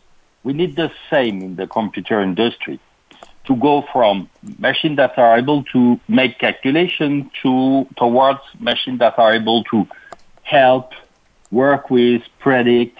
We 0.42 0.54
need 0.54 0.76
the 0.76 0.90
same 1.10 1.40
in 1.42 1.56
the 1.56 1.66
computer 1.66 2.20
industry 2.20 2.80
to 3.46 3.56
go 3.56 3.84
from 3.92 4.28
machines 4.58 4.96
that 4.96 5.16
are 5.18 5.38
able 5.38 5.62
to 5.64 6.00
make 6.08 6.38
calculation 6.38 7.30
to 7.42 7.86
towards 7.96 8.40
machines 8.58 8.98
that 8.98 9.18
are 9.18 9.34
able 9.34 9.64
to 9.64 9.86
help, 10.42 10.92
work 11.50 11.90
with, 11.90 12.22
predict, 12.38 12.98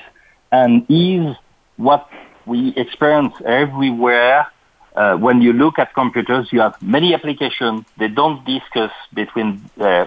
and 0.53 0.89
ease 0.91 1.35
what 1.77 2.09
we 2.45 2.75
experience 2.77 3.35
everywhere. 3.45 4.47
Uh, 4.95 5.17
when 5.17 5.43
you 5.43 5.53
look 5.53 5.79
at 5.79 5.93
computers, 5.95 6.49
you 6.53 6.61
have 6.61 6.81
many 6.81 7.13
applications. 7.13 7.85
They 7.99 8.09
don't 8.09 8.45
discuss 8.47 8.93
between 9.13 9.69
uh, 9.79 10.07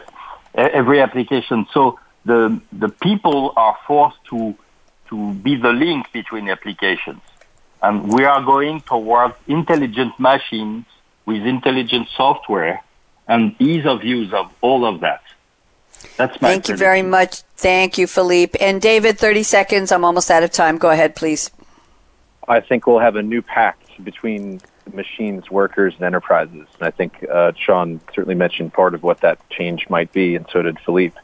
every 0.55 0.99
application. 1.01 1.67
So 1.73 1.99
the 2.25 2.59
the 2.71 2.89
people 2.89 3.53
are 3.55 3.77
forced 3.85 4.23
to 4.31 4.55
to 5.09 5.33
be 5.33 5.55
the 5.55 5.73
link 5.73 6.11
between 6.11 6.49
applications. 6.49 7.21
And 7.81 8.11
we 8.11 8.25
are 8.25 8.43
going 8.43 8.81
towards 8.81 9.35
intelligent 9.47 10.19
machines 10.19 10.85
with 11.25 11.43
intelligent 11.43 12.07
software 12.15 12.83
and 13.27 13.55
ease 13.61 13.85
of 13.85 14.03
use 14.03 14.33
of 14.33 14.51
all 14.61 14.85
of 14.85 15.01
that. 15.01 15.21
That's 16.17 16.41
my 16.41 16.49
Thank 16.49 16.65
prediction. 16.65 16.73
you 16.73 16.77
very 16.77 17.01
much. 17.01 17.41
Thank 17.55 17.97
you, 17.97 18.07
Philippe. 18.07 18.57
And 18.59 18.81
David, 18.81 19.17
30 19.17 19.43
seconds. 19.43 19.91
I'm 19.91 20.03
almost 20.03 20.31
out 20.31 20.43
of 20.43 20.51
time. 20.51 20.77
Go 20.77 20.89
ahead, 20.89 21.15
please. 21.15 21.51
I 22.47 22.59
think 22.61 22.87
we'll 22.87 22.99
have 22.99 23.15
a 23.15 23.21
new 23.21 23.41
pact 23.41 24.03
between 24.03 24.61
machines, 24.93 25.51
workers, 25.51 25.93
and 25.95 26.03
enterprises. 26.03 26.67
And 26.79 26.87
I 26.87 26.91
think 26.91 27.25
uh, 27.31 27.51
Shawn 27.55 28.01
certainly 28.13 28.35
mentioned 28.35 28.73
part 28.73 28.93
of 28.95 29.03
what 29.03 29.21
that 29.21 29.37
change 29.49 29.89
might 29.89 30.11
be, 30.11 30.35
and 30.35 30.45
so 30.51 30.61
did 30.61 30.79
Philippe 30.79 31.19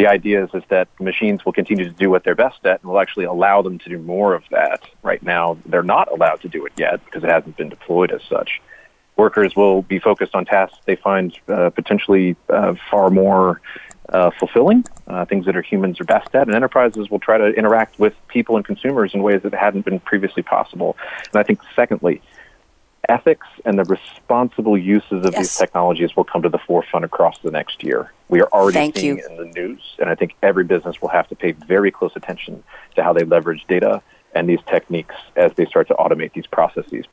the 0.00 0.06
idea 0.06 0.42
is, 0.42 0.50
is 0.54 0.62
that 0.70 0.88
machines 0.98 1.44
will 1.44 1.52
continue 1.52 1.84
to 1.84 1.90
do 1.90 2.08
what 2.08 2.24
they're 2.24 2.34
best 2.34 2.64
at 2.64 2.80
and 2.80 2.90
will 2.90 3.00
actually 3.00 3.26
allow 3.26 3.60
them 3.60 3.78
to 3.78 3.88
do 3.90 3.98
more 3.98 4.32
of 4.32 4.42
that. 4.50 4.80
Right 5.02 5.22
now, 5.22 5.58
they're 5.66 5.82
not 5.82 6.10
allowed 6.10 6.40
to 6.40 6.48
do 6.48 6.64
it 6.64 6.72
yet 6.78 7.04
because 7.04 7.22
it 7.22 7.28
hasn't 7.28 7.58
been 7.58 7.68
deployed 7.68 8.10
as 8.10 8.22
such. 8.22 8.62
Workers 9.16 9.54
will 9.54 9.82
be 9.82 9.98
focused 9.98 10.34
on 10.34 10.46
tasks 10.46 10.78
they 10.86 10.96
find 10.96 11.38
uh, 11.48 11.68
potentially 11.68 12.34
uh, 12.48 12.76
far 12.90 13.10
more 13.10 13.60
uh, 14.08 14.30
fulfilling, 14.38 14.86
uh, 15.06 15.26
things 15.26 15.44
that 15.44 15.54
are 15.54 15.60
humans 15.60 16.00
are 16.00 16.04
best 16.04 16.34
at, 16.34 16.46
and 16.46 16.56
enterprises 16.56 17.10
will 17.10 17.20
try 17.20 17.36
to 17.36 17.48
interact 17.48 17.98
with 17.98 18.14
people 18.28 18.56
and 18.56 18.64
consumers 18.64 19.12
in 19.12 19.22
ways 19.22 19.42
that 19.42 19.52
hadn't 19.52 19.84
been 19.84 20.00
previously 20.00 20.42
possible. 20.42 20.96
And 21.30 21.38
I 21.38 21.42
think, 21.42 21.60
secondly, 21.76 22.22
ethics 23.06 23.46
and 23.66 23.78
the 23.78 23.84
responsible 23.84 24.78
uses 24.78 25.26
of 25.26 25.32
yes. 25.32 25.36
these 25.36 25.56
technologies 25.56 26.16
will 26.16 26.24
come 26.24 26.40
to 26.40 26.48
the 26.48 26.58
forefront 26.58 27.04
across 27.04 27.38
the 27.40 27.50
next 27.50 27.84
year. 27.84 28.10
We 28.30 28.40
are 28.40 28.48
already 28.52 28.74
Thank 28.74 28.96
seeing 28.96 29.18
you. 29.18 29.26
in 29.28 29.36
the 29.36 29.44
news, 29.46 29.80
and 29.98 30.08
I 30.08 30.14
think 30.14 30.36
every 30.40 30.62
business 30.62 31.02
will 31.02 31.08
have 31.08 31.28
to 31.28 31.34
pay 31.34 31.50
very 31.50 31.90
close 31.90 32.12
attention 32.14 32.62
to 32.94 33.02
how 33.02 33.12
they 33.12 33.24
leverage 33.24 33.64
data 33.68 34.00
and 34.36 34.48
these 34.48 34.60
techniques 34.66 35.16
as 35.34 35.52
they 35.56 35.66
start 35.66 35.88
to 35.88 35.94
automate 35.94 36.32
these 36.32 36.46
processes. 36.46 37.06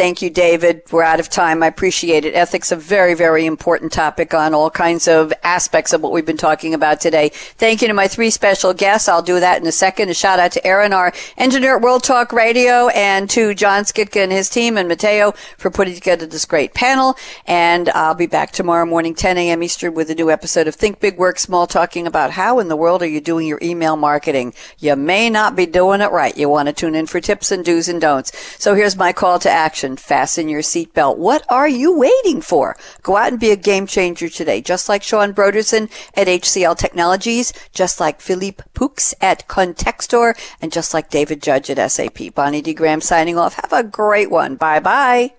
Thank 0.00 0.22
you, 0.22 0.30
David. 0.30 0.80
We're 0.90 1.02
out 1.02 1.20
of 1.20 1.28
time. 1.28 1.62
I 1.62 1.66
appreciate 1.66 2.24
it. 2.24 2.34
Ethics 2.34 2.72
a 2.72 2.76
very, 2.76 3.12
very 3.12 3.44
important 3.44 3.92
topic 3.92 4.32
on 4.32 4.54
all 4.54 4.70
kinds 4.70 5.06
of 5.06 5.30
aspects 5.42 5.92
of 5.92 6.00
what 6.00 6.10
we've 6.10 6.24
been 6.24 6.38
talking 6.38 6.72
about 6.72 7.02
today. 7.02 7.28
Thank 7.28 7.82
you 7.82 7.88
to 7.88 7.92
my 7.92 8.08
three 8.08 8.30
special 8.30 8.72
guests. 8.72 9.10
I'll 9.10 9.20
do 9.20 9.38
that 9.40 9.60
in 9.60 9.66
a 9.66 9.72
second. 9.72 10.08
A 10.08 10.14
shout 10.14 10.38
out 10.38 10.52
to 10.52 10.66
Aaron, 10.66 10.94
our 10.94 11.12
engineer 11.36 11.76
at 11.76 11.82
World 11.82 12.02
Talk 12.02 12.32
Radio, 12.32 12.88
and 12.88 13.28
to 13.28 13.52
John 13.54 13.84
Skitka 13.84 14.22
and 14.22 14.32
his 14.32 14.48
team, 14.48 14.78
and 14.78 14.88
Mateo 14.88 15.32
for 15.58 15.70
putting 15.70 15.96
together 15.96 16.24
this 16.24 16.46
great 16.46 16.72
panel. 16.72 17.14
And 17.44 17.90
I'll 17.90 18.14
be 18.14 18.26
back 18.26 18.52
tomorrow 18.52 18.86
morning, 18.86 19.14
10 19.14 19.36
a.m. 19.36 19.62
Eastern, 19.62 19.92
with 19.92 20.08
a 20.08 20.14
new 20.14 20.30
episode 20.30 20.66
of 20.66 20.76
Think 20.76 21.00
Big 21.00 21.18
Work 21.18 21.38
Small, 21.38 21.66
talking 21.66 22.06
about 22.06 22.30
how 22.30 22.58
in 22.58 22.68
the 22.68 22.74
world 22.76 23.02
are 23.02 23.06
you 23.06 23.20
doing 23.20 23.46
your 23.46 23.58
email 23.60 23.96
marketing. 23.96 24.54
You 24.78 24.96
may 24.96 25.28
not 25.28 25.56
be 25.56 25.66
doing 25.66 26.00
it 26.00 26.10
right. 26.10 26.34
You 26.38 26.48
want 26.48 26.68
to 26.68 26.72
tune 26.72 26.94
in 26.94 27.04
for 27.04 27.20
tips 27.20 27.52
and 27.52 27.62
do's 27.62 27.86
and 27.86 28.00
don'ts. 28.00 28.32
So 28.58 28.74
here's 28.74 28.96
my 28.96 29.12
call 29.12 29.38
to 29.40 29.50
action. 29.50 29.89
Fasten 29.96 30.48
your 30.48 30.62
seatbelt. 30.62 31.16
What 31.16 31.44
are 31.48 31.68
you 31.68 31.96
waiting 31.96 32.40
for? 32.40 32.76
Go 33.02 33.16
out 33.16 33.28
and 33.32 33.40
be 33.40 33.50
a 33.50 33.56
game 33.56 33.86
changer 33.86 34.28
today, 34.28 34.60
just 34.60 34.88
like 34.88 35.02
Shawn 35.02 35.32
Brodersen 35.32 35.90
at 36.14 36.26
HCL 36.26 36.76
Technologies, 36.76 37.52
just 37.72 38.00
like 38.00 38.20
Philippe 38.20 38.64
Poux 38.74 39.14
at 39.20 39.48
Contextor, 39.48 40.34
and 40.60 40.72
just 40.72 40.94
like 40.94 41.10
David 41.10 41.42
Judge 41.42 41.70
at 41.70 41.90
SAP. 41.90 42.34
Bonnie 42.34 42.62
D. 42.62 42.74
Graham 42.74 43.00
signing 43.00 43.38
off. 43.38 43.54
Have 43.54 43.72
a 43.72 43.82
great 43.82 44.30
one. 44.30 44.56
Bye 44.56 44.80
bye. 44.80 45.32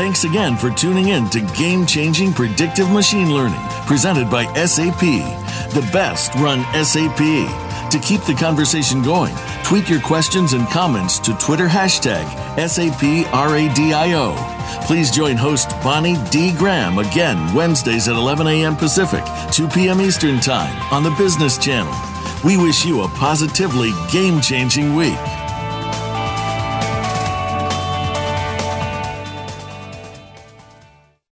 Thanks 0.00 0.24
again 0.24 0.56
for 0.56 0.70
tuning 0.70 1.08
in 1.08 1.28
to 1.30 1.40
Game 1.56 1.84
Changing 1.84 2.32
Predictive 2.32 2.90
Machine 2.90 3.32
Learning, 3.32 3.60
presented 3.86 4.30
by 4.30 4.44
SAP. 4.54 5.00
The 5.00 5.88
best 5.92 6.34
run 6.36 6.64
SAP. 6.84 7.69
To 7.90 7.98
keep 7.98 8.22
the 8.22 8.34
conversation 8.34 9.02
going, 9.02 9.34
tweet 9.64 9.88
your 9.88 10.00
questions 10.00 10.52
and 10.52 10.68
comments 10.68 11.18
to 11.18 11.36
Twitter 11.38 11.66
hashtag 11.66 12.24
SAPRADIO. 12.54 14.36
Please 14.86 15.10
join 15.10 15.36
host 15.36 15.70
Bonnie 15.82 16.16
D. 16.30 16.52
Graham 16.56 16.98
again 16.98 17.52
Wednesdays 17.52 18.06
at 18.06 18.14
11 18.14 18.46
a.m. 18.46 18.76
Pacific, 18.76 19.24
2 19.50 19.66
p.m. 19.66 20.00
Eastern 20.00 20.38
Time 20.38 20.80
on 20.92 21.02
the 21.02 21.10
Business 21.18 21.58
Channel. 21.58 21.92
We 22.44 22.56
wish 22.56 22.84
you 22.84 23.02
a 23.02 23.08
positively 23.08 23.90
game 24.12 24.40
changing 24.40 24.94
week. 24.94 25.18